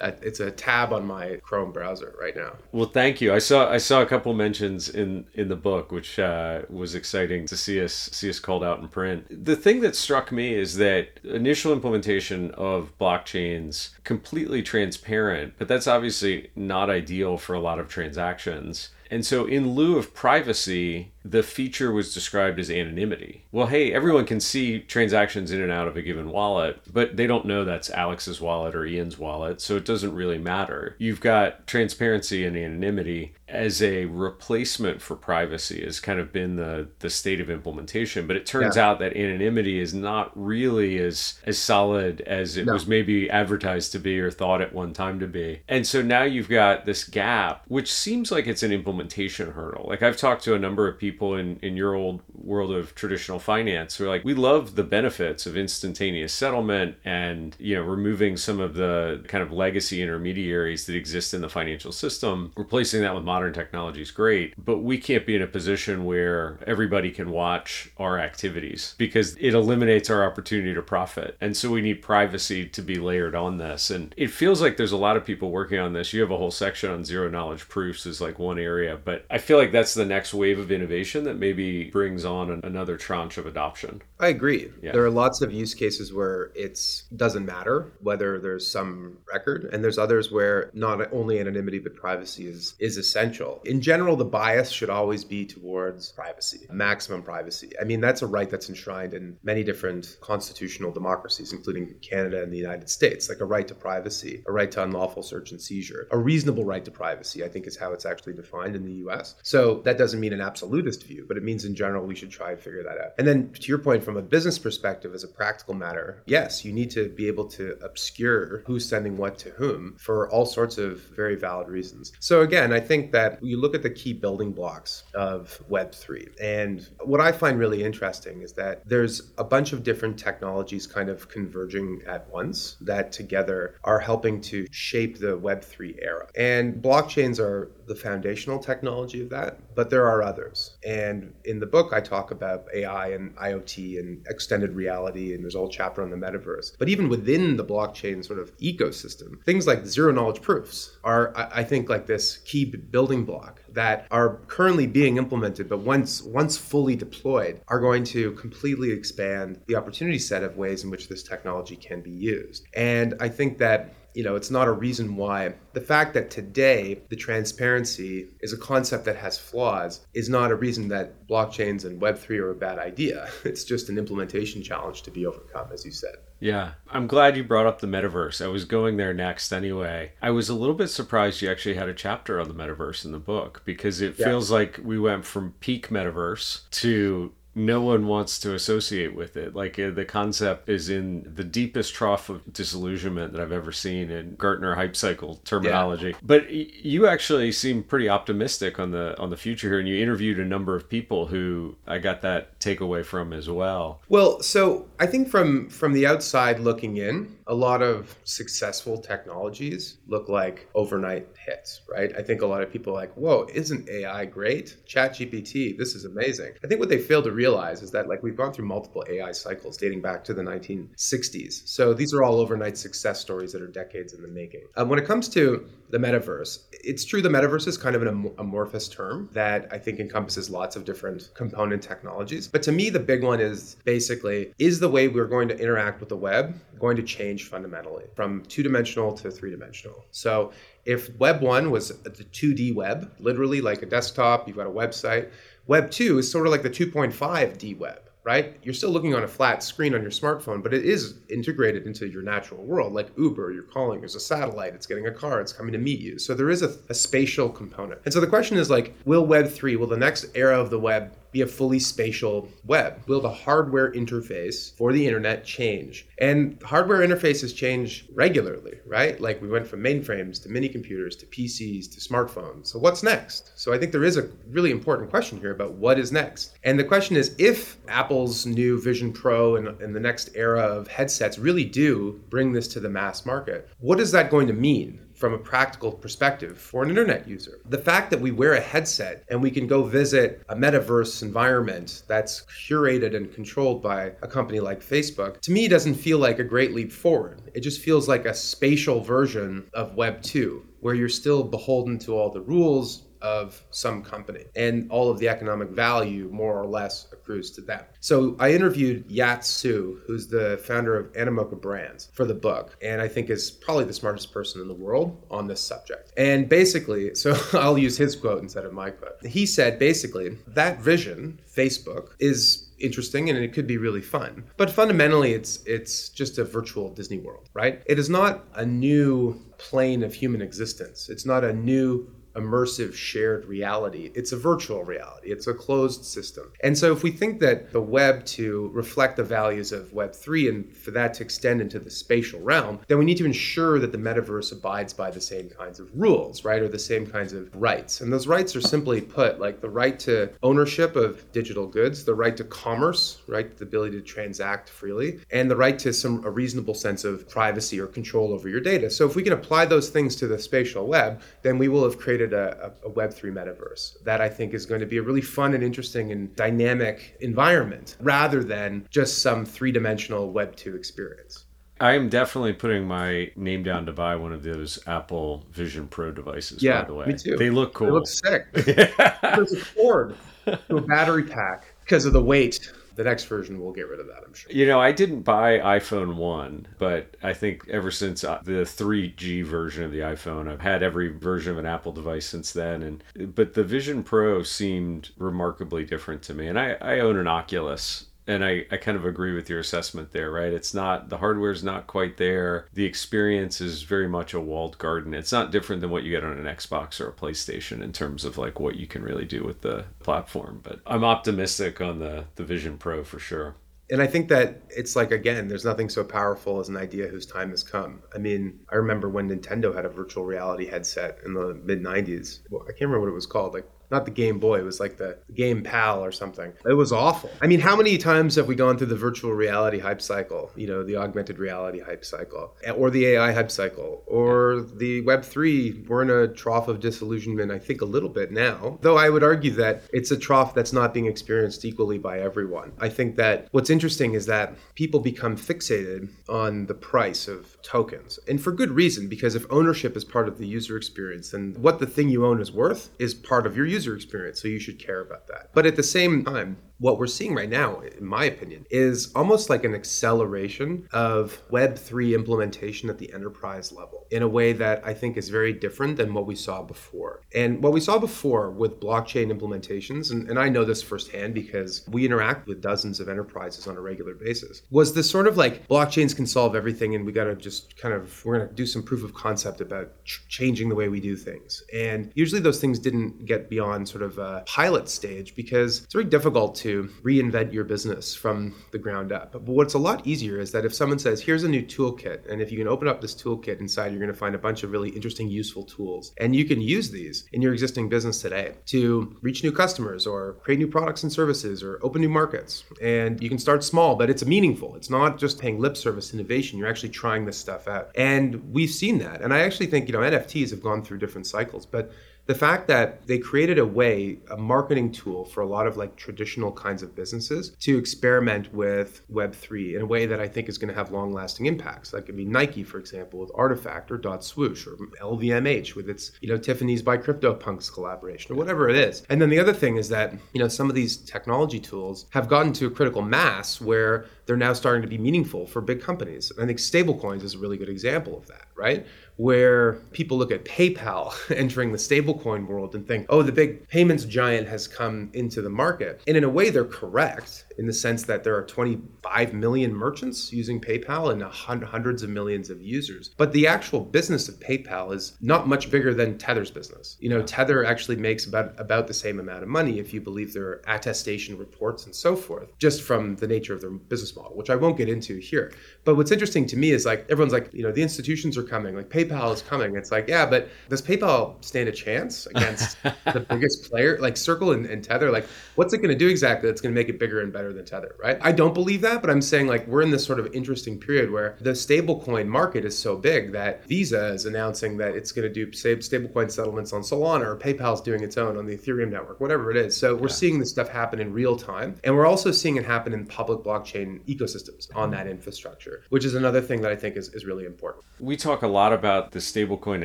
it's 0.00 0.40
a 0.40 0.50
tab 0.50 0.92
on 0.92 1.06
my 1.06 1.36
Chrome 1.42 1.72
browser 1.72 2.14
right 2.20 2.36
now. 2.36 2.52
Well, 2.72 2.88
thank 2.88 3.20
you. 3.20 3.32
I 3.32 3.38
saw 3.38 3.70
I 3.70 3.78
saw 3.78 4.02
a 4.02 4.06
couple 4.06 4.32
mentions 4.34 4.88
in 4.88 5.26
in 5.34 5.48
the 5.48 5.56
book, 5.56 5.92
which 5.92 6.18
uh, 6.18 6.62
was 6.68 6.94
exciting 6.94 7.46
to 7.46 7.56
see 7.56 7.82
us 7.82 7.92
see 7.92 8.30
us 8.30 8.38
called 8.38 8.64
out 8.64 8.80
in 8.80 8.88
print. 8.88 9.44
The 9.44 9.56
thing 9.56 9.80
that 9.80 9.96
struck 9.96 10.32
me 10.32 10.54
is 10.54 10.76
that 10.76 11.20
initial 11.24 11.72
implementation 11.72 12.50
of 12.52 12.96
blockchains 12.98 13.90
completely 14.04 14.62
transparent, 14.62 15.54
but 15.58 15.68
that's 15.68 15.86
obviously 15.86 16.50
not 16.54 16.90
ideal 16.90 17.38
for 17.38 17.54
a 17.54 17.60
lot 17.60 17.78
of 17.78 17.88
transactions. 17.88 18.90
And 19.10 19.24
so, 19.24 19.46
in 19.46 19.70
lieu 19.70 19.96
of 19.96 20.12
privacy, 20.14 21.12
the 21.30 21.42
feature 21.42 21.92
was 21.92 22.14
described 22.14 22.58
as 22.58 22.70
anonymity. 22.70 23.44
Well, 23.52 23.66
hey, 23.66 23.92
everyone 23.92 24.24
can 24.24 24.40
see 24.40 24.80
transactions 24.80 25.50
in 25.50 25.60
and 25.60 25.72
out 25.72 25.88
of 25.88 25.96
a 25.96 26.02
given 26.02 26.30
wallet, 26.30 26.80
but 26.92 27.16
they 27.16 27.26
don't 27.26 27.44
know 27.44 27.64
that's 27.64 27.90
Alex's 27.90 28.40
wallet 28.40 28.74
or 28.74 28.86
Ian's 28.86 29.18
wallet, 29.18 29.60
so 29.60 29.76
it 29.76 29.84
doesn't 29.84 30.14
really 30.14 30.38
matter. 30.38 30.96
You've 30.98 31.20
got 31.20 31.66
transparency 31.66 32.44
and 32.44 32.56
anonymity 32.56 33.34
as 33.48 33.82
a 33.82 34.04
replacement 34.06 35.00
for 35.00 35.16
privacy 35.16 35.82
has 35.82 36.00
kind 36.00 36.20
of 36.20 36.32
been 36.32 36.56
the 36.56 36.88
the 36.98 37.08
state 37.08 37.40
of 37.40 37.48
implementation, 37.48 38.26
but 38.26 38.36
it 38.36 38.44
turns 38.44 38.76
yeah. 38.76 38.86
out 38.86 38.98
that 38.98 39.16
anonymity 39.16 39.80
is 39.80 39.94
not 39.94 40.30
really 40.34 40.98
as 40.98 41.40
as 41.46 41.58
solid 41.58 42.20
as 42.22 42.56
it 42.56 42.66
no. 42.66 42.74
was 42.74 42.86
maybe 42.86 43.30
advertised 43.30 43.92
to 43.92 43.98
be 43.98 44.20
or 44.20 44.30
thought 44.30 44.60
at 44.60 44.74
one 44.74 44.92
time 44.92 45.18
to 45.20 45.26
be. 45.26 45.60
And 45.68 45.86
so 45.86 46.02
now 46.02 46.24
you've 46.24 46.48
got 46.48 46.84
this 46.84 47.04
gap, 47.04 47.64
which 47.68 47.92
seems 47.92 48.30
like 48.30 48.46
it's 48.46 48.62
an 48.62 48.72
implementation 48.72 49.52
hurdle. 49.52 49.86
Like 49.88 50.02
I've 50.02 50.16
talked 50.16 50.44
to 50.44 50.54
a 50.54 50.58
number 50.58 50.86
of 50.86 50.98
people 50.98 51.17
people 51.18 51.34
in, 51.34 51.58
in 51.62 51.76
your 51.76 51.96
old 51.96 52.20
world 52.32 52.70
of 52.70 52.94
traditional 52.94 53.40
finance 53.40 53.96
who 53.96 54.04
are 54.04 54.08
like, 54.08 54.24
we 54.24 54.34
love 54.34 54.76
the 54.76 54.84
benefits 54.84 55.46
of 55.46 55.56
instantaneous 55.56 56.32
settlement 56.32 56.94
and, 57.04 57.56
you 57.58 57.74
know, 57.74 57.82
removing 57.82 58.36
some 58.36 58.60
of 58.60 58.74
the 58.74 59.20
kind 59.26 59.42
of 59.42 59.50
legacy 59.50 60.00
intermediaries 60.00 60.86
that 60.86 60.94
exist 60.94 61.34
in 61.34 61.40
the 61.40 61.48
financial 61.48 61.90
system. 61.90 62.52
Replacing 62.56 63.02
that 63.02 63.16
with 63.16 63.24
modern 63.24 63.52
technology 63.52 64.00
is 64.00 64.12
great, 64.12 64.54
but 64.64 64.78
we 64.78 64.96
can't 64.96 65.26
be 65.26 65.34
in 65.34 65.42
a 65.42 65.46
position 65.48 66.04
where 66.04 66.60
everybody 66.68 67.10
can 67.10 67.30
watch 67.30 67.90
our 67.98 68.20
activities 68.20 68.94
because 68.96 69.34
it 69.40 69.54
eliminates 69.54 70.10
our 70.10 70.24
opportunity 70.24 70.72
to 70.72 70.82
profit. 70.82 71.36
And 71.40 71.56
so 71.56 71.68
we 71.68 71.80
need 71.80 72.00
privacy 72.00 72.64
to 72.66 72.80
be 72.80 72.94
layered 72.94 73.34
on 73.34 73.58
this. 73.58 73.90
And 73.90 74.14
it 74.16 74.30
feels 74.30 74.62
like 74.62 74.76
there's 74.76 74.92
a 74.92 74.96
lot 74.96 75.16
of 75.16 75.24
people 75.24 75.50
working 75.50 75.80
on 75.80 75.94
this. 75.94 76.12
You 76.12 76.20
have 76.20 76.30
a 76.30 76.36
whole 76.36 76.52
section 76.52 76.92
on 76.92 77.04
zero 77.04 77.28
knowledge 77.28 77.68
proofs 77.68 78.06
is 78.06 78.20
like 78.20 78.38
one 78.38 78.60
area, 78.60 78.96
but 79.04 79.24
I 79.28 79.38
feel 79.38 79.58
like 79.58 79.72
that's 79.72 79.94
the 79.94 80.04
next 80.04 80.32
wave 80.32 80.60
of 80.60 80.70
innovation 80.70 80.97
that 81.24 81.38
maybe 81.38 81.90
brings 81.90 82.24
on 82.24 82.50
an, 82.50 82.60
another 82.64 82.96
tranche 82.96 83.38
of 83.38 83.46
adoption. 83.46 84.02
I 84.20 84.28
agree. 84.28 84.70
Yeah. 84.82 84.92
There 84.92 85.04
are 85.04 85.10
lots 85.10 85.40
of 85.42 85.52
use 85.52 85.74
cases 85.74 86.12
where 86.12 86.50
it 86.54 86.80
doesn't 87.16 87.44
matter 87.46 87.92
whether 88.00 88.38
there's 88.38 88.66
some 88.66 89.18
record, 89.32 89.68
and 89.72 89.82
there's 89.82 89.98
others 89.98 90.30
where 90.30 90.70
not 90.74 91.12
only 91.12 91.38
anonymity 91.40 91.78
but 91.78 91.94
privacy 91.94 92.46
is 92.46 92.74
is 92.78 92.96
essential. 92.96 93.60
In 93.64 93.80
general, 93.80 94.16
the 94.16 94.24
bias 94.24 94.70
should 94.70 94.90
always 94.90 95.24
be 95.24 95.44
towards 95.44 96.12
privacy, 96.12 96.66
maximum 96.70 97.22
privacy. 97.22 97.72
I 97.80 97.84
mean, 97.84 98.00
that's 98.00 98.22
a 98.22 98.26
right 98.26 98.50
that's 98.50 98.68
enshrined 98.68 99.14
in 99.14 99.36
many 99.42 99.62
different 99.62 100.16
constitutional 100.20 100.92
democracies, 100.92 101.52
including 101.52 101.94
Canada 102.02 102.42
and 102.42 102.52
the 102.52 102.58
United 102.58 102.90
States, 102.90 103.28
like 103.28 103.40
a 103.40 103.44
right 103.44 103.66
to 103.68 103.74
privacy, 103.74 104.42
a 104.46 104.52
right 104.52 104.70
to 104.72 104.82
unlawful 104.82 105.22
search 105.22 105.50
and 105.50 105.60
seizure, 105.60 106.08
a 106.10 106.18
reasonable 106.18 106.64
right 106.64 106.84
to 106.84 106.90
privacy. 106.90 107.44
I 107.44 107.48
think 107.48 107.66
is 107.66 107.76
how 107.76 107.92
it's 107.92 108.06
actually 108.06 108.34
defined 108.34 108.76
in 108.76 108.84
the 108.84 108.94
U.S. 109.04 109.36
So 109.42 109.80
that 109.84 109.98
doesn't 109.98 110.20
mean 110.20 110.32
an 110.32 110.40
absolutist 110.88 111.06
view, 111.06 111.24
but 111.26 111.36
it 111.36 111.42
means 111.42 111.64
in 111.64 111.74
general 111.74 112.06
we 112.06 112.14
should 112.14 112.30
try 112.30 112.52
and 112.52 112.60
figure 112.60 112.82
that 112.82 112.98
out. 112.98 113.12
And 113.18 113.26
then 113.26 113.50
to 113.52 113.68
your 113.68 113.78
point, 113.78 114.02
from 114.02 114.16
a 114.16 114.22
business 114.22 114.58
perspective, 114.58 115.14
as 115.14 115.24
a 115.24 115.28
practical 115.28 115.74
matter, 115.74 116.22
yes, 116.26 116.64
you 116.64 116.72
need 116.72 116.90
to 116.92 117.08
be 117.10 117.26
able 117.28 117.46
to 117.48 117.76
obscure 117.82 118.62
who's 118.66 118.88
sending 118.88 119.16
what 119.16 119.38
to 119.38 119.50
whom 119.50 119.96
for 119.98 120.30
all 120.30 120.46
sorts 120.46 120.78
of 120.78 121.00
very 121.14 121.36
valid 121.36 121.68
reasons. 121.68 122.12
So 122.20 122.42
again, 122.42 122.72
I 122.72 122.80
think 122.80 123.12
that 123.12 123.42
you 123.42 123.60
look 123.60 123.74
at 123.74 123.82
the 123.82 123.90
key 123.90 124.12
building 124.12 124.52
blocks 124.52 125.04
of 125.14 125.62
Web3. 125.70 126.28
And 126.40 126.88
what 127.00 127.20
I 127.20 127.32
find 127.32 127.58
really 127.58 127.82
interesting 127.84 128.42
is 128.42 128.52
that 128.54 128.88
there's 128.88 129.32
a 129.38 129.44
bunch 129.44 129.72
of 129.72 129.82
different 129.82 130.18
technologies 130.18 130.86
kind 130.86 131.08
of 131.08 131.28
converging 131.28 132.02
at 132.06 132.28
once 132.30 132.76
that 132.80 133.12
together 133.12 133.74
are 133.84 133.98
helping 133.98 134.40
to 134.40 134.66
shape 134.70 135.18
the 135.18 135.38
Web3 135.38 135.98
era. 136.02 136.28
And 136.36 136.82
blockchains 136.82 137.38
are 137.38 137.70
the 137.86 137.94
foundational 137.94 138.58
technology 138.58 139.22
of 139.22 139.30
that, 139.30 139.58
but 139.74 139.90
there 139.90 140.06
are 140.06 140.22
others. 140.22 140.76
And 140.84 141.34
in 141.44 141.58
the 141.58 141.66
book, 141.66 141.92
I 141.92 142.00
talk 142.00 142.30
about 142.30 142.66
AI 142.74 143.08
and 143.08 143.34
IoT 143.36 143.98
and 143.98 144.24
extended 144.28 144.74
reality, 144.74 145.34
and 145.34 145.42
there's 145.42 145.54
a 145.54 145.58
whole 145.58 145.68
chapter 145.68 146.02
on 146.02 146.10
the 146.10 146.16
metaverse. 146.16 146.76
But 146.78 146.88
even 146.88 147.08
within 147.08 147.56
the 147.56 147.64
blockchain 147.64 148.24
sort 148.24 148.38
of 148.38 148.56
ecosystem, 148.58 149.42
things 149.44 149.66
like 149.66 149.86
zero 149.86 150.12
knowledge 150.12 150.40
proofs 150.40 150.98
are, 151.04 151.32
I 151.36 151.64
think, 151.64 151.88
like 151.88 152.06
this 152.06 152.38
key 152.38 152.64
building 152.64 153.24
block 153.24 153.60
that 153.72 154.06
are 154.10 154.36
currently 154.46 154.86
being 154.86 155.16
implemented, 155.16 155.68
but 155.68 155.78
once 155.78 156.22
once 156.22 156.56
fully 156.56 156.96
deployed, 156.96 157.60
are 157.68 157.80
going 157.80 158.04
to 158.04 158.32
completely 158.32 158.90
expand 158.92 159.60
the 159.66 159.76
opportunity 159.76 160.18
set 160.18 160.42
of 160.42 160.56
ways 160.56 160.84
in 160.84 160.90
which 160.90 161.08
this 161.08 161.22
technology 161.22 161.76
can 161.76 162.00
be 162.00 162.10
used. 162.10 162.66
And 162.74 163.14
I 163.20 163.28
think 163.28 163.58
that 163.58 163.94
you 164.18 164.24
know, 164.24 164.34
it's 164.34 164.50
not 164.50 164.66
a 164.66 164.72
reason 164.72 165.14
why 165.14 165.54
the 165.74 165.80
fact 165.80 166.12
that 166.14 166.28
today 166.28 167.00
the 167.08 167.14
transparency 167.14 168.26
is 168.40 168.52
a 168.52 168.56
concept 168.56 169.04
that 169.04 169.14
has 169.14 169.38
flaws 169.38 170.04
is 170.12 170.28
not 170.28 170.50
a 170.50 170.56
reason 170.56 170.88
that 170.88 171.28
blockchains 171.28 171.84
and 171.84 172.02
Web3 172.02 172.30
are 172.40 172.50
a 172.50 172.54
bad 172.56 172.80
idea. 172.80 173.28
It's 173.44 173.62
just 173.62 173.88
an 173.88 173.96
implementation 173.96 174.60
challenge 174.60 175.02
to 175.02 175.12
be 175.12 175.24
overcome, 175.24 175.68
as 175.72 175.84
you 175.84 175.92
said. 175.92 176.16
Yeah, 176.40 176.72
I'm 176.90 177.06
glad 177.06 177.36
you 177.36 177.44
brought 177.44 177.66
up 177.66 177.80
the 177.80 177.86
metaverse. 177.86 178.44
I 178.44 178.48
was 178.48 178.64
going 178.64 178.96
there 178.96 179.14
next 179.14 179.52
anyway. 179.52 180.12
I 180.20 180.30
was 180.30 180.48
a 180.48 180.54
little 180.54 180.74
bit 180.74 180.88
surprised 180.88 181.40
you 181.40 181.48
actually 181.48 181.76
had 181.76 181.88
a 181.88 181.94
chapter 181.94 182.40
on 182.40 182.48
the 182.48 182.54
metaverse 182.54 183.04
in 183.04 183.12
the 183.12 183.20
book 183.20 183.62
because 183.64 184.00
it 184.00 184.18
yeah. 184.18 184.26
feels 184.26 184.50
like 184.50 184.80
we 184.82 184.98
went 184.98 185.24
from 185.26 185.54
peak 185.60 185.90
metaverse 185.90 186.68
to 186.70 187.32
no 187.58 187.82
one 187.82 188.06
wants 188.06 188.38
to 188.40 188.54
associate 188.54 189.14
with 189.14 189.36
it. 189.36 189.54
Like 189.54 189.78
uh, 189.78 189.90
the 189.90 190.04
concept 190.04 190.68
is 190.68 190.88
in 190.88 191.30
the 191.34 191.44
deepest 191.44 191.94
trough 191.94 192.28
of 192.28 192.52
disillusionment 192.52 193.32
that 193.32 193.40
I've 193.40 193.52
ever 193.52 193.72
seen 193.72 194.10
in 194.10 194.36
Gartner 194.36 194.74
hype 194.74 194.96
cycle 194.96 195.36
terminology. 195.44 196.10
Yeah. 196.10 196.16
But 196.22 196.50
you 196.50 197.06
actually 197.06 197.52
seem 197.52 197.82
pretty 197.82 198.08
optimistic 198.08 198.78
on 198.78 198.92
the 198.92 199.18
on 199.18 199.30
the 199.30 199.36
future 199.36 199.68
here, 199.68 199.78
and 199.78 199.88
you 199.88 200.00
interviewed 200.00 200.38
a 200.38 200.44
number 200.44 200.76
of 200.76 200.88
people 200.88 201.26
who 201.26 201.76
I 201.86 201.98
got 201.98 202.22
that 202.22 202.58
takeaway 202.60 203.04
from 203.04 203.32
as 203.32 203.50
well. 203.50 204.00
Well, 204.08 204.40
so 204.40 204.86
I 205.00 205.06
think 205.06 205.28
from 205.28 205.68
from 205.68 205.92
the 205.92 206.06
outside 206.06 206.60
looking 206.60 206.96
in, 206.96 207.36
a 207.48 207.54
lot 207.54 207.82
of 207.82 208.14
successful 208.24 208.98
technologies 208.98 209.96
look 210.06 210.28
like 210.28 210.68
overnight 210.74 211.26
hits, 211.46 211.80
right? 211.90 212.12
I 212.16 212.22
think 212.22 212.42
a 212.42 212.46
lot 212.46 212.62
of 212.62 212.70
people 212.70 212.92
are 212.92 212.96
like, 212.96 213.14
whoa, 213.14 213.48
isn't 213.52 213.88
AI 213.88 214.26
great? 214.26 214.76
ChatGPT, 214.86 215.76
this 215.76 215.94
is 215.94 216.04
amazing. 216.04 216.52
I 216.62 216.66
think 216.66 216.78
what 216.78 216.90
they 216.90 216.98
fail 216.98 217.22
to 217.22 217.32
realize 217.32 217.82
is 217.82 217.90
that 217.92 218.06
like 218.06 218.22
we've 218.22 218.36
gone 218.36 218.52
through 218.52 218.66
multiple 218.66 219.02
AI 219.08 219.32
cycles 219.32 219.78
dating 219.78 220.02
back 220.02 220.22
to 220.24 220.34
the 220.34 220.42
1960s. 220.42 221.66
So 221.66 221.94
these 221.94 222.12
are 222.12 222.22
all 222.22 222.38
overnight 222.38 222.76
success 222.76 223.18
stories 223.18 223.52
that 223.52 223.62
are 223.62 223.66
decades 223.66 224.12
in 224.12 224.20
the 224.20 224.28
making. 224.28 224.66
Um, 224.76 224.90
when 224.90 224.98
it 224.98 225.06
comes 225.06 225.28
to 225.30 225.66
the 225.88 225.98
metaverse, 225.98 226.64
it's 226.72 227.04
true 227.06 227.22
the 227.22 227.30
metaverse 227.30 227.66
is 227.66 227.78
kind 227.78 227.96
of 227.96 228.02
an 228.02 228.34
amorphous 228.38 228.88
term 228.88 229.30
that 229.32 229.68
I 229.72 229.78
think 229.78 230.00
encompasses 230.00 230.50
lots 230.50 230.76
of 230.76 230.84
different 230.84 231.30
component 231.34 231.82
technologies. 231.82 232.46
But 232.46 232.62
to 232.64 232.72
me, 232.72 232.90
the 232.90 233.00
big 233.00 233.24
one 233.24 233.40
is 233.40 233.76
basically 233.84 234.52
is 234.58 234.80
the 234.80 234.88
way 234.88 235.08
we're 235.08 235.26
going 235.26 235.48
to 235.48 235.58
interact 235.58 236.00
with 236.00 236.10
the 236.10 236.16
web 236.16 236.54
going 236.78 236.96
to 236.96 237.02
change 237.02 237.37
fundamentally 237.44 238.04
from 238.14 238.44
two 238.46 238.62
dimensional 238.62 239.12
to 239.12 239.30
three 239.30 239.50
dimensional. 239.50 240.04
So 240.10 240.52
if 240.84 241.14
Web 241.16 241.42
1 241.42 241.70
was 241.70 241.88
the 242.02 242.10
2D 242.10 242.74
web, 242.74 243.12
literally 243.18 243.60
like 243.60 243.82
a 243.82 243.86
desktop, 243.86 244.46
you've 244.46 244.56
got 244.56 244.66
a 244.66 244.70
website, 244.70 245.30
Web 245.66 245.90
2 245.90 246.18
is 246.18 246.30
sort 246.30 246.46
of 246.46 246.52
like 246.52 246.62
the 246.62 246.70
2.5D 246.70 247.78
web 247.78 248.00
right? 248.28 248.58
You're 248.62 248.74
still 248.74 248.90
looking 248.90 249.14
on 249.14 249.22
a 249.22 249.26
flat 249.26 249.62
screen 249.62 249.94
on 249.94 250.02
your 250.02 250.10
smartphone, 250.10 250.62
but 250.62 250.74
it 250.74 250.84
is 250.84 251.14
integrated 251.30 251.86
into 251.86 252.06
your 252.06 252.20
natural 252.20 252.62
world. 252.62 252.92
Like 252.92 253.08
Uber, 253.16 253.52
you're 253.52 253.62
calling, 253.62 254.00
there's 254.00 254.16
a 254.16 254.20
satellite, 254.20 254.74
it's 254.74 254.84
getting 254.84 255.06
a 255.06 255.10
car, 255.10 255.40
it's 255.40 255.54
coming 255.54 255.72
to 255.72 255.78
meet 255.78 255.98
you. 255.98 256.18
So 256.18 256.34
there 256.34 256.50
is 256.50 256.60
a, 256.60 256.76
a 256.90 256.94
spatial 256.94 257.48
component. 257.48 258.02
And 258.04 258.12
so 258.12 258.20
the 258.20 258.26
question 258.26 258.58
is 258.58 258.68
like, 258.68 258.94
will 259.06 259.26
Web3, 259.26 259.78
will 259.78 259.86
the 259.86 259.96
next 259.96 260.26
era 260.34 260.60
of 260.60 260.68
the 260.68 260.78
web 260.78 261.10
be 261.38 261.42
a 261.42 261.46
fully 261.46 261.78
spatial 261.78 262.48
web? 262.64 263.00
Will 263.06 263.20
the 263.20 263.30
hardware 263.30 263.92
interface 263.92 264.74
for 264.76 264.92
the 264.92 265.06
internet 265.06 265.44
change? 265.44 266.06
And 266.18 266.60
hardware 266.62 267.06
interfaces 267.06 267.54
change 267.54 268.06
regularly, 268.12 268.78
right? 268.84 269.20
Like 269.20 269.40
we 269.40 269.48
went 269.48 269.66
from 269.66 269.80
mainframes 269.80 270.42
to 270.42 270.48
mini 270.48 270.68
computers 270.68 271.14
to 271.16 271.26
PCs 271.26 271.90
to 271.92 272.00
smartphones. 272.00 272.66
So 272.66 272.78
what's 272.78 273.02
next? 273.04 273.52
So 273.54 273.72
I 273.72 273.78
think 273.78 273.92
there 273.92 274.04
is 274.04 274.16
a 274.16 274.28
really 274.50 274.72
important 274.72 275.10
question 275.10 275.38
here 275.38 275.52
about 275.52 275.74
what 275.74 275.98
is 275.98 276.10
next. 276.10 276.58
And 276.64 276.78
the 276.78 276.84
question 276.84 277.16
is 277.16 277.36
if 277.38 277.76
Apple's 277.86 278.46
new 278.46 278.80
Vision 278.80 279.12
Pro 279.12 279.56
and, 279.56 279.68
and 279.80 279.94
the 279.94 280.00
next 280.00 280.30
era 280.34 280.62
of 280.62 280.88
headsets 280.88 281.38
really 281.38 281.64
do 281.64 282.20
bring 282.30 282.52
this 282.52 282.66
to 282.68 282.80
the 282.80 282.88
mass 282.88 283.24
market, 283.24 283.68
what 283.78 284.00
is 284.00 284.10
that 284.12 284.30
going 284.30 284.48
to 284.48 284.52
mean? 284.52 285.00
From 285.18 285.34
a 285.34 285.38
practical 285.38 285.90
perspective 285.90 286.56
for 286.56 286.84
an 286.84 286.90
internet 286.90 287.26
user. 287.26 287.60
The 287.68 287.78
fact 287.78 288.10
that 288.10 288.20
we 288.20 288.30
wear 288.30 288.54
a 288.54 288.60
headset 288.60 289.24
and 289.28 289.42
we 289.42 289.50
can 289.50 289.66
go 289.66 289.82
visit 289.82 290.42
a 290.48 290.54
metaverse 290.54 291.22
environment 291.22 292.04
that's 292.06 292.42
curated 292.42 293.16
and 293.16 293.32
controlled 293.34 293.82
by 293.82 294.12
a 294.22 294.28
company 294.28 294.60
like 294.60 294.80
Facebook, 294.80 295.40
to 295.40 295.50
me 295.50 295.66
doesn't 295.66 295.94
feel 295.94 296.18
like 296.18 296.38
a 296.38 296.44
great 296.44 296.72
leap 296.72 296.92
forward. 296.92 297.42
It 297.52 297.60
just 297.60 297.80
feels 297.80 298.08
like 298.08 298.26
a 298.26 298.34
spatial 298.34 299.00
version 299.00 299.68
of 299.74 299.96
Web 299.96 300.22
2 300.22 300.64
where 300.80 300.94
you're 300.94 301.08
still 301.08 301.42
beholden 301.42 301.98
to 301.98 302.16
all 302.16 302.30
the 302.30 302.40
rules 302.40 303.07
of 303.22 303.62
some 303.70 304.02
company 304.02 304.44
and 304.56 304.90
all 304.90 305.10
of 305.10 305.18
the 305.18 305.28
economic 305.28 305.70
value 305.70 306.28
more 306.32 306.60
or 306.60 306.66
less 306.66 307.08
accrues 307.12 307.50
to 307.52 307.60
them. 307.60 307.84
So 308.00 308.36
I 308.38 308.52
interviewed 308.52 309.10
Yat 309.10 309.44
Siu, 309.44 310.00
who's 310.06 310.28
the 310.28 310.60
founder 310.64 310.96
of 310.96 311.12
Animoca 311.12 311.60
Brands 311.60 312.10
for 312.12 312.24
the 312.24 312.34
book 312.34 312.76
and 312.82 313.00
I 313.00 313.08
think 313.08 313.30
is 313.30 313.50
probably 313.50 313.84
the 313.84 313.92
smartest 313.92 314.32
person 314.32 314.60
in 314.60 314.68
the 314.68 314.74
world 314.74 315.24
on 315.30 315.46
this 315.46 315.60
subject. 315.60 316.12
And 316.16 316.48
basically, 316.48 317.14
so 317.14 317.36
I'll 317.52 317.78
use 317.78 317.96
his 317.96 318.16
quote 318.16 318.42
instead 318.42 318.64
of 318.64 318.72
my 318.72 318.90
quote. 318.90 319.24
He 319.26 319.46
said 319.46 319.78
basically 319.78 320.38
that 320.48 320.80
vision, 320.80 321.40
Facebook, 321.54 322.10
is 322.18 322.68
interesting 322.78 323.28
and 323.30 323.38
it 323.38 323.52
could 323.52 323.66
be 323.66 323.76
really 323.76 324.00
fun. 324.00 324.44
But 324.56 324.70
fundamentally 324.70 325.32
it's 325.32 325.62
it's 325.66 326.08
just 326.08 326.38
a 326.38 326.44
virtual 326.44 326.90
Disney 326.90 327.18
World, 327.18 327.48
right? 327.54 327.82
It 327.86 327.98
is 327.98 328.08
not 328.08 328.44
a 328.54 328.64
new 328.64 329.40
plane 329.58 330.02
of 330.02 330.14
human 330.14 330.40
existence. 330.40 331.08
It's 331.08 331.26
not 331.26 331.44
a 331.44 331.52
new 331.52 332.10
immersive 332.38 332.94
shared 332.94 333.44
reality. 333.46 334.10
It's 334.14 334.32
a 334.32 334.36
virtual 334.36 334.84
reality, 334.84 335.30
it's 335.30 335.46
a 335.46 335.54
closed 335.54 336.04
system. 336.04 336.52
And 336.62 336.76
so, 336.76 336.92
if 336.92 337.02
we 337.02 337.10
think 337.10 337.40
that 337.40 337.72
the 337.72 337.80
web 337.80 338.24
to 338.26 338.70
reflect 338.72 339.16
the 339.16 339.24
values 339.24 339.72
of 339.72 339.92
Web 339.92 340.14
3 340.14 340.48
and 340.48 340.76
for 340.76 340.90
that 340.92 341.14
to 341.14 341.24
extend 341.24 341.60
into 341.60 341.78
the 341.78 341.90
spatial 341.90 342.40
realm, 342.40 342.80
then 342.88 342.98
we 342.98 343.04
need 343.04 343.16
to 343.18 343.24
ensure 343.24 343.78
that 343.78 343.92
the 343.92 343.98
metaverse 343.98 344.52
abides 344.52 344.92
by 344.92 345.10
the 345.10 345.20
same 345.20 345.48
kinds 345.48 345.80
of 345.80 345.88
rules, 345.94 346.44
right? 346.44 346.62
Or 346.62 346.68
the 346.68 346.78
same 346.78 347.06
kinds 347.06 347.32
of 347.32 347.54
rights. 347.54 348.00
And 348.00 348.12
those 348.12 348.26
rights 348.26 348.54
are 348.56 348.60
simply 348.60 349.00
put 349.00 349.40
like 349.40 349.60
the 349.60 349.70
right 349.70 349.98
to 350.00 350.30
ownership 350.42 350.96
of 350.96 351.30
digital 351.32 351.66
goods, 351.66 352.04
the 352.04 352.14
right 352.14 352.36
to 352.36 352.44
commerce, 352.44 353.22
right? 353.26 353.56
The 353.56 353.64
ability 353.64 353.98
to 353.98 354.02
transact 354.02 354.68
freely, 354.68 355.20
and 355.30 355.50
the 355.50 355.56
right 355.56 355.78
to 355.80 355.92
some 355.92 356.24
a 356.24 356.30
reasonable 356.30 356.74
sense 356.74 357.04
of 357.04 357.28
privacy 357.28 357.80
or 357.80 357.86
control 357.86 358.32
over 358.32 358.48
your 358.48 358.60
data. 358.60 358.90
So, 358.90 359.06
if 359.06 359.16
we 359.16 359.22
can 359.22 359.32
apply 359.32 359.66
those 359.66 359.90
things 359.90 360.16
to 360.16 360.26
the 360.26 360.38
spatial 360.38 360.86
web, 360.86 361.20
then 361.42 361.58
we 361.58 361.68
will 361.68 361.84
have 361.84 361.98
created 361.98 362.27
created 362.28 362.60
a, 362.62 362.72
a 362.84 362.90
Web3 362.90 363.32
metaverse 363.32 364.02
that 364.04 364.20
I 364.20 364.28
think 364.28 364.54
is 364.54 364.66
going 364.66 364.80
to 364.80 364.86
be 364.86 364.98
a 364.98 365.02
really 365.02 365.20
fun 365.20 365.54
and 365.54 365.62
interesting 365.62 366.12
and 366.12 366.34
dynamic 366.36 367.16
environment 367.20 367.96
rather 368.00 368.42
than 368.42 368.86
just 368.90 369.22
some 369.22 369.44
three 369.44 369.72
dimensional 369.72 370.32
Web2 370.32 370.74
experience. 370.74 371.44
I 371.80 371.92
am 371.92 372.08
definitely 372.08 372.54
putting 372.54 372.88
my 372.88 373.30
name 373.36 373.62
down 373.62 373.86
to 373.86 373.92
buy 373.92 374.16
one 374.16 374.32
of 374.32 374.42
those 374.42 374.80
Apple 374.88 375.44
Vision 375.52 375.86
Pro 375.86 376.10
devices. 376.10 376.60
Yeah, 376.60 376.82
by 376.82 376.88
the 376.88 376.94
way, 376.94 377.06
me 377.06 377.14
too. 377.14 377.36
They 377.36 377.50
look 377.50 377.72
cool. 377.72 377.86
They 377.86 377.92
look 377.92 378.08
sick. 378.08 378.52
There's 378.52 379.52
a 379.52 379.64
cord 379.76 380.16
to 380.44 380.76
a 380.76 380.80
battery 380.80 381.22
pack 381.22 381.66
because 381.84 382.04
of 382.04 382.12
the 382.12 382.22
weight 382.22 382.72
the 382.98 383.04
next 383.04 383.26
version 383.26 383.60
will 383.60 383.70
get 383.70 383.88
rid 383.88 384.00
of 384.00 384.08
that, 384.08 384.24
I'm 384.26 384.34
sure. 384.34 384.50
You 384.50 384.66
know, 384.66 384.80
I 384.80 384.90
didn't 384.90 385.22
buy 385.22 385.60
iPhone 385.60 386.16
1, 386.16 386.66
but 386.78 387.16
I 387.22 387.32
think 387.32 387.68
ever 387.68 387.92
since 387.92 388.24
uh, 388.24 388.40
the 388.42 388.64
3G 388.64 389.44
version 389.44 389.84
of 389.84 389.92
the 389.92 390.00
iPhone, 390.00 390.50
I've 390.50 390.60
had 390.60 390.82
every 390.82 391.06
version 391.06 391.52
of 391.52 391.58
an 391.58 391.66
Apple 391.66 391.92
device 391.92 392.26
since 392.26 392.52
then 392.52 392.82
and 392.82 393.04
but 393.36 393.54
the 393.54 393.62
Vision 393.62 394.02
Pro 394.02 394.42
seemed 394.42 395.10
remarkably 395.16 395.84
different 395.84 396.22
to 396.22 396.34
me. 396.34 396.48
And 396.48 396.58
I, 396.58 396.72
I 396.80 396.98
own 396.98 397.16
an 397.16 397.28
Oculus 397.28 398.06
and 398.28 398.44
I, 398.44 398.66
I 398.70 398.76
kind 398.76 398.96
of 398.96 399.06
agree 399.06 399.34
with 399.34 399.48
your 399.48 399.58
assessment 399.58 400.12
there, 400.12 400.30
right? 400.30 400.52
It's 400.52 400.74
not 400.74 401.08
the 401.08 401.16
hardware's 401.16 401.64
not 401.64 401.86
quite 401.86 402.18
there. 402.18 402.68
The 402.74 402.84
experience 402.84 403.62
is 403.62 403.82
very 403.82 404.06
much 404.06 404.34
a 404.34 404.40
walled 404.40 404.76
garden. 404.76 405.14
It's 405.14 405.32
not 405.32 405.50
different 405.50 405.80
than 405.80 405.90
what 405.90 406.04
you 406.04 406.10
get 406.10 406.24
on 406.24 406.36
an 406.36 406.44
Xbox 406.44 407.00
or 407.00 407.08
a 407.08 407.12
PlayStation 407.12 407.82
in 407.82 407.92
terms 407.92 408.26
of 408.26 408.36
like 408.36 408.60
what 408.60 408.76
you 408.76 408.86
can 408.86 409.02
really 409.02 409.24
do 409.24 409.42
with 409.42 409.62
the 409.62 409.86
platform. 410.00 410.60
But 410.62 410.80
I'm 410.86 411.04
optimistic 411.04 411.80
on 411.80 411.98
the 411.98 412.26
the 412.36 412.44
Vision 412.44 412.76
Pro 412.76 413.02
for 413.02 413.18
sure. 413.18 413.56
And 413.90 414.02
I 414.02 414.06
think 414.06 414.28
that 414.28 414.60
it's 414.68 414.94
like 414.94 415.10
again, 415.10 415.48
there's 415.48 415.64
nothing 415.64 415.88
so 415.88 416.04
powerful 416.04 416.60
as 416.60 416.68
an 416.68 416.76
idea 416.76 417.08
whose 417.08 417.24
time 417.24 417.48
has 417.50 417.62
come. 417.62 418.02
I 418.14 418.18
mean, 418.18 418.60
I 418.70 418.74
remember 418.76 419.08
when 419.08 419.30
Nintendo 419.30 419.74
had 419.74 419.86
a 419.86 419.88
virtual 419.88 420.26
reality 420.26 420.66
headset 420.66 421.20
in 421.24 421.32
the 421.32 421.54
mid 421.64 421.82
'90s. 421.82 422.40
Well, 422.50 422.64
I 422.64 422.72
can't 422.72 422.82
remember 422.82 423.00
what 423.00 423.08
it 423.08 423.14
was 423.14 423.24
called, 423.24 423.54
like 423.54 423.66
not 423.90 424.04
the 424.04 424.10
Game 424.10 424.38
Boy, 424.38 424.58
it 424.60 424.64
was 424.64 424.80
like 424.80 424.98
the 424.98 425.18
Game 425.34 425.62
Pal 425.62 426.04
or 426.04 426.12
something. 426.12 426.52
It 426.66 426.74
was 426.74 426.92
awful. 426.92 427.30
I 427.40 427.46
mean, 427.46 427.60
how 427.60 427.76
many 427.76 427.98
times 427.98 428.34
have 428.36 428.46
we 428.46 428.54
gone 428.54 428.76
through 428.76 428.88
the 428.88 428.96
virtual 428.96 429.32
reality 429.32 429.78
hype 429.78 430.02
cycle, 430.02 430.50
you 430.56 430.66
know, 430.66 430.82
the 430.82 430.96
augmented 430.96 431.38
reality 431.38 431.80
hype 431.80 432.04
cycle, 432.04 432.54
or 432.76 432.90
the 432.90 433.06
AI 433.06 433.32
hype 433.32 433.50
cycle, 433.50 434.02
or 434.06 434.60
the 434.74 435.02
Web3? 435.02 435.88
We're 435.88 436.02
in 436.02 436.10
a 436.10 436.28
trough 436.28 436.68
of 436.68 436.80
disillusionment, 436.80 437.50
I 437.50 437.58
think, 437.58 437.80
a 437.80 437.86
little 437.86 438.08
bit 438.08 438.30
now, 438.30 438.78
though 438.82 438.98
I 438.98 439.08
would 439.08 439.22
argue 439.22 439.52
that 439.52 439.82
it's 439.92 440.10
a 440.10 440.16
trough 440.16 440.54
that's 440.54 440.72
not 440.72 440.92
being 440.92 441.06
experienced 441.06 441.64
equally 441.64 441.98
by 441.98 442.20
everyone. 442.20 442.72
I 442.78 442.88
think 442.88 443.16
that 443.16 443.48
what's 443.52 443.70
interesting 443.70 444.14
is 444.14 444.26
that 444.26 444.54
people 444.74 445.00
become 445.00 445.36
fixated 445.36 446.10
on 446.28 446.66
the 446.66 446.74
price 446.74 447.26
of 447.26 447.56
tokens, 447.62 448.18
and 448.28 448.40
for 448.40 448.52
good 448.52 448.70
reason, 448.70 449.08
because 449.08 449.34
if 449.34 449.46
ownership 449.50 449.96
is 449.96 450.04
part 450.04 450.28
of 450.28 450.38
the 450.38 450.46
user 450.46 450.76
experience, 450.76 451.30
then 451.30 451.56
what 451.58 451.78
the 451.78 451.86
thing 451.86 452.08
you 452.08 452.26
own 452.26 452.40
is 452.40 452.52
worth 452.52 452.90
is 452.98 453.14
part 453.14 453.46
of 453.46 453.56
your 453.56 453.66
user 453.66 453.77
user 453.78 453.94
experience. 453.94 454.42
So 454.42 454.48
you 454.48 454.58
should 454.58 454.78
care 454.78 455.00
about 455.00 455.28
that. 455.28 455.50
But 455.54 455.64
at 455.66 455.76
the 455.76 455.82
same 455.82 456.24
time, 456.24 456.56
what 456.78 456.98
we're 456.98 457.06
seeing 457.06 457.34
right 457.34 457.48
now, 457.48 457.80
in 457.80 458.04
my 458.04 458.24
opinion, 458.24 458.64
is 458.70 459.12
almost 459.14 459.50
like 459.50 459.64
an 459.64 459.74
acceleration 459.74 460.88
of 460.92 461.42
Web3 461.50 462.14
implementation 462.14 462.88
at 462.88 462.98
the 462.98 463.12
enterprise 463.12 463.72
level 463.72 464.06
in 464.10 464.22
a 464.22 464.28
way 464.28 464.52
that 464.52 464.82
I 464.84 464.94
think 464.94 465.16
is 465.16 465.28
very 465.28 465.52
different 465.52 465.96
than 465.96 466.14
what 466.14 466.26
we 466.26 466.36
saw 466.36 466.62
before. 466.62 467.22
And 467.34 467.62
what 467.62 467.72
we 467.72 467.80
saw 467.80 467.98
before 467.98 468.50
with 468.50 468.80
blockchain 468.80 469.32
implementations, 469.32 470.12
and, 470.12 470.28
and 470.30 470.38
I 470.38 470.48
know 470.48 470.64
this 470.64 470.82
firsthand 470.82 471.34
because 471.34 471.84
we 471.88 472.06
interact 472.06 472.46
with 472.46 472.62
dozens 472.62 473.00
of 473.00 473.08
enterprises 473.08 473.66
on 473.66 473.76
a 473.76 473.80
regular 473.80 474.14
basis, 474.14 474.62
was 474.70 474.94
this 474.94 475.10
sort 475.10 475.26
of 475.26 475.36
like 475.36 475.66
blockchains 475.68 476.14
can 476.14 476.26
solve 476.26 476.54
everything 476.54 476.94
and 476.94 477.04
we 477.04 477.12
got 477.12 477.24
to 477.24 477.34
just 477.34 477.76
kind 477.76 477.92
of, 477.92 478.24
we're 478.24 478.38
going 478.38 478.48
to 478.48 478.54
do 478.54 478.66
some 478.66 478.82
proof 478.82 479.02
of 479.04 479.14
concept 479.14 479.60
about 479.60 480.04
ch- 480.04 480.26
changing 480.28 480.68
the 480.68 480.74
way 480.74 480.88
we 480.88 481.00
do 481.00 481.16
things. 481.16 481.62
And 481.74 482.12
usually 482.14 482.40
those 482.40 482.60
things 482.60 482.78
didn't 482.78 483.26
get 483.26 483.50
beyond 483.50 483.88
sort 483.88 484.02
of 484.02 484.18
a 484.18 484.44
pilot 484.46 484.88
stage 484.88 485.34
because 485.34 485.84
it's 485.84 485.92
very 485.92 486.04
difficult 486.04 486.54
to 486.56 486.67
to 486.68 486.90
reinvent 487.02 487.50
your 487.50 487.64
business 487.64 488.14
from 488.14 488.54
the 488.72 488.78
ground 488.78 489.10
up. 489.10 489.32
But 489.32 489.42
what's 489.42 489.72
a 489.72 489.78
lot 489.78 490.06
easier 490.06 490.38
is 490.38 490.52
that 490.52 490.66
if 490.66 490.74
someone 490.74 490.98
says, 490.98 491.22
here's 491.22 491.44
a 491.44 491.48
new 491.48 491.62
toolkit, 491.62 492.30
and 492.30 492.42
if 492.42 492.52
you 492.52 492.58
can 492.58 492.68
open 492.68 492.88
up 492.88 493.00
this 493.00 493.14
toolkit 493.14 493.58
inside, 493.60 493.90
you're 493.90 494.00
going 494.00 494.12
to 494.12 494.18
find 494.18 494.34
a 494.34 494.38
bunch 494.38 494.64
of 494.64 494.70
really 494.70 494.90
interesting, 494.90 495.30
useful 495.30 495.64
tools. 495.64 496.12
And 496.18 496.36
you 496.36 496.44
can 496.44 496.60
use 496.60 496.90
these 496.90 497.24
in 497.32 497.40
your 497.40 497.54
existing 497.54 497.88
business 497.88 498.20
today 498.20 498.52
to 498.66 499.16
reach 499.22 499.42
new 499.42 499.50
customers 499.50 500.06
or 500.06 500.34
create 500.42 500.58
new 500.58 500.68
products 500.68 501.04
and 501.04 501.10
services 501.10 501.62
or 501.62 501.78
open 501.82 502.02
new 502.02 502.10
markets. 502.10 502.64
And 502.82 503.22
you 503.22 503.30
can 503.30 503.38
start 503.38 503.64
small, 503.64 503.96
but 503.96 504.10
it's 504.10 504.26
meaningful. 504.26 504.76
It's 504.76 504.90
not 504.90 505.18
just 505.18 505.40
paying 505.40 505.58
lip 505.58 505.74
service 505.74 506.12
innovation. 506.12 506.58
You're 506.58 506.68
actually 506.68 506.90
trying 506.90 507.24
this 507.24 507.38
stuff 507.38 507.66
out. 507.66 507.92
And 507.94 508.52
we've 508.52 508.70
seen 508.70 508.98
that. 508.98 509.22
And 509.22 509.32
I 509.32 509.40
actually 509.40 509.68
think, 509.68 509.88
you 509.88 509.94
know, 509.94 510.00
NFTs 510.00 510.50
have 510.50 510.62
gone 510.62 510.84
through 510.84 510.98
different 510.98 511.26
cycles, 511.26 511.64
but 511.64 511.92
the 512.28 512.34
fact 512.34 512.68
that 512.68 513.06
they 513.06 513.18
created 513.18 513.58
a 513.58 513.64
way, 513.64 514.18
a 514.30 514.36
marketing 514.36 514.92
tool 514.92 515.24
for 515.24 515.40
a 515.40 515.46
lot 515.46 515.66
of 515.66 515.78
like 515.78 515.96
traditional 515.96 516.52
kinds 516.52 516.82
of 516.82 516.94
businesses 516.94 517.52
to 517.60 517.78
experiment 517.78 518.52
with 518.52 519.00
Web3 519.10 519.76
in 519.76 519.80
a 519.80 519.86
way 519.86 520.04
that 520.04 520.20
I 520.20 520.28
think 520.28 520.50
is 520.50 520.58
going 520.58 520.68
to 520.68 520.74
have 520.74 520.92
long 520.92 521.10
lasting 521.10 521.46
impacts. 521.46 521.94
Like, 521.94 522.10
I 522.10 522.12
mean, 522.12 522.30
Nike, 522.30 522.64
for 522.64 522.78
example, 522.78 523.18
with 523.18 523.30
Artifact 523.34 523.90
or 523.90 523.96
Dot 523.96 524.22
Swoosh, 524.22 524.66
or 524.66 524.76
LVMH 525.00 525.74
with 525.74 525.88
its, 525.88 526.12
you 526.20 526.28
know, 526.28 526.36
Tiffany's 526.36 526.82
by 526.82 526.98
CryptoPunks 526.98 527.72
collaboration, 527.72 528.34
or 528.34 528.36
whatever 528.36 528.68
it 528.68 528.76
is. 528.76 529.04
And 529.08 529.22
then 529.22 529.30
the 529.30 529.38
other 529.38 529.54
thing 529.54 529.78
is 529.78 529.88
that, 529.88 530.12
you 530.34 530.40
know, 530.40 530.48
some 530.48 530.68
of 530.68 530.74
these 530.74 530.98
technology 530.98 531.58
tools 531.58 532.04
have 532.10 532.28
gotten 532.28 532.52
to 532.54 532.66
a 532.66 532.70
critical 532.70 533.00
mass 533.00 533.58
where 533.58 534.04
they're 534.28 534.36
now 534.36 534.52
starting 534.52 534.82
to 534.82 534.88
be 534.88 534.98
meaningful 534.98 535.46
for 535.46 535.62
big 535.62 535.80
companies. 535.80 536.30
And 536.30 536.44
I 536.44 536.46
think 536.46 536.58
stablecoins 536.58 537.22
is 537.22 537.34
a 537.34 537.38
really 537.38 537.56
good 537.56 537.70
example 537.70 538.16
of 538.16 538.26
that, 538.26 538.44
right? 538.54 538.86
where 539.18 539.72
people 539.90 540.16
look 540.16 540.30
at 540.30 540.44
PayPal 540.44 541.12
entering 541.36 541.72
the 541.72 541.78
stablecoin 541.78 542.46
world 542.46 542.74
and 542.74 542.86
think, 542.86 543.04
oh, 543.08 543.20
the 543.22 543.32
big 543.32 543.68
payments 543.68 544.04
giant 544.04 544.48
has 544.48 544.66
come 544.68 545.10
into 545.12 545.42
the 545.42 545.50
market. 545.50 546.00
And 546.06 546.16
in 546.16 546.24
a 546.24 546.28
way, 546.28 546.50
they're 546.50 546.64
correct 546.64 547.44
in 547.58 547.66
the 547.66 547.72
sense 547.72 548.04
that 548.04 548.24
there 548.24 548.36
are 548.36 548.44
25 548.44 549.34
million 549.34 549.74
merchants 549.74 550.32
using 550.32 550.60
PayPal 550.60 551.12
and 551.12 551.22
hundreds 551.22 552.02
of 552.02 552.10
millions 552.10 552.50
of 552.50 552.62
users. 552.62 553.10
But 553.16 553.32
the 553.32 553.46
actual 553.46 553.80
business 553.80 554.28
of 554.28 554.38
PayPal 554.38 554.94
is 554.94 555.16
not 555.20 555.48
much 555.48 555.70
bigger 555.70 555.92
than 555.92 556.18
Tether's 556.18 556.50
business. 556.50 556.96
You 557.00 557.10
know, 557.10 557.22
Tether 557.22 557.64
actually 557.64 557.96
makes 557.96 558.26
about, 558.26 558.58
about 558.58 558.86
the 558.86 558.94
same 558.94 559.18
amount 559.18 559.42
of 559.42 559.48
money 559.48 559.78
if 559.80 559.92
you 559.92 560.00
believe 560.00 560.32
their 560.32 560.62
attestation 560.66 561.36
reports 561.36 561.86
and 561.86 561.94
so 561.94 562.14
forth, 562.14 562.56
just 562.58 562.82
from 562.82 563.16
the 563.16 563.26
nature 563.26 563.54
of 563.54 563.60
their 563.60 563.70
business 563.70 564.14
model, 564.14 564.36
which 564.36 564.50
I 564.50 564.56
won't 564.56 564.76
get 564.76 564.88
into 564.88 565.18
here. 565.18 565.52
But 565.84 565.96
what's 565.96 566.12
interesting 566.12 566.46
to 566.46 566.56
me 566.56 566.70
is 566.70 566.86
like 566.86 567.06
everyone's 567.10 567.32
like, 567.32 567.52
you 567.52 567.62
know, 567.62 567.72
the 567.72 567.82
institutions 567.82 568.38
are 568.38 568.44
coming, 568.44 568.76
like 568.76 568.88
PayPal 568.88 569.34
is 569.34 569.42
coming. 569.42 569.76
It's 569.76 569.90
like, 569.90 570.08
yeah, 570.08 570.26
but 570.26 570.48
does 570.68 570.80
PayPal 570.80 571.44
stand 571.44 571.68
a 571.68 571.72
chance 571.72 572.26
against 572.26 572.80
the 572.82 573.26
biggest 573.28 573.68
player, 573.68 573.98
like 573.98 574.16
Circle 574.16 574.52
and, 574.52 574.66
and 574.66 574.84
Tether? 574.84 575.10
Like, 575.10 575.26
what's 575.56 575.74
it 575.74 575.78
going 575.78 575.90
to 575.90 575.96
do 575.96 576.08
exactly 576.08 576.48
that's 576.48 576.60
going 576.60 576.72
to 576.72 576.78
make 576.78 576.88
it 576.88 577.00
bigger 577.00 577.20
and 577.20 577.32
better 577.32 577.47
than 577.52 577.64
Tether, 577.64 577.94
right? 578.02 578.18
I 578.20 578.32
don't 578.32 578.54
believe 578.54 578.80
that, 578.82 579.00
but 579.00 579.10
I'm 579.10 579.22
saying 579.22 579.46
like 579.46 579.66
we're 579.66 579.82
in 579.82 579.90
this 579.90 580.04
sort 580.04 580.20
of 580.20 580.32
interesting 580.34 580.78
period 580.78 581.10
where 581.10 581.36
the 581.40 581.50
stablecoin 581.50 582.26
market 582.26 582.64
is 582.64 582.78
so 582.78 582.96
big 582.96 583.32
that 583.32 583.64
Visa 583.66 584.08
is 584.08 584.26
announcing 584.26 584.76
that 584.78 584.94
it's 584.94 585.12
going 585.12 585.26
to 585.26 585.32
do 585.32 585.50
stablecoin 585.50 586.30
settlements 586.30 586.72
on 586.72 586.82
Solana 586.82 587.26
or 587.26 587.36
PayPal's 587.36 587.80
doing 587.80 588.02
its 588.02 588.16
own 588.16 588.36
on 588.36 588.46
the 588.46 588.56
Ethereum 588.56 588.90
network, 588.90 589.20
whatever 589.20 589.50
it 589.50 589.56
is. 589.56 589.76
So 589.76 589.94
we're 589.94 590.08
yeah. 590.08 590.14
seeing 590.14 590.38
this 590.38 590.50
stuff 590.50 590.68
happen 590.68 591.00
in 591.00 591.12
real 591.12 591.36
time. 591.36 591.76
And 591.84 591.94
we're 591.94 592.06
also 592.06 592.32
seeing 592.32 592.56
it 592.56 592.64
happen 592.64 592.92
in 592.92 593.06
public 593.06 593.40
blockchain 593.40 594.00
ecosystems 594.06 594.74
on 594.74 594.90
mm-hmm. 594.90 594.90
that 594.92 595.06
infrastructure, 595.06 595.84
which 595.90 596.04
is 596.04 596.14
another 596.14 596.40
thing 596.40 596.60
that 596.62 596.72
I 596.72 596.76
think 596.76 596.96
is, 596.96 597.08
is 597.14 597.24
really 597.24 597.44
important. 597.44 597.84
We 598.00 598.16
talk 598.16 598.42
a 598.42 598.48
lot 598.48 598.72
about 598.72 599.12
the 599.12 599.18
stablecoin 599.18 599.84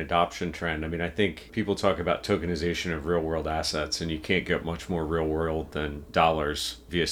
adoption 0.00 0.52
trend. 0.52 0.84
I 0.84 0.88
mean, 0.88 1.00
I 1.00 1.10
think 1.10 1.50
people 1.52 1.74
talk 1.74 1.98
about 1.98 2.22
tokenization 2.22 2.94
of 2.94 3.06
real 3.06 3.20
world 3.20 3.48
assets, 3.48 4.00
and 4.00 4.10
you 4.10 4.18
can't 4.18 4.44
get 4.44 4.64
much 4.64 4.88
more 4.88 5.04
real 5.04 5.26
world 5.26 5.72
than 5.72 6.04
dollars 6.12 6.78
via 6.88 7.04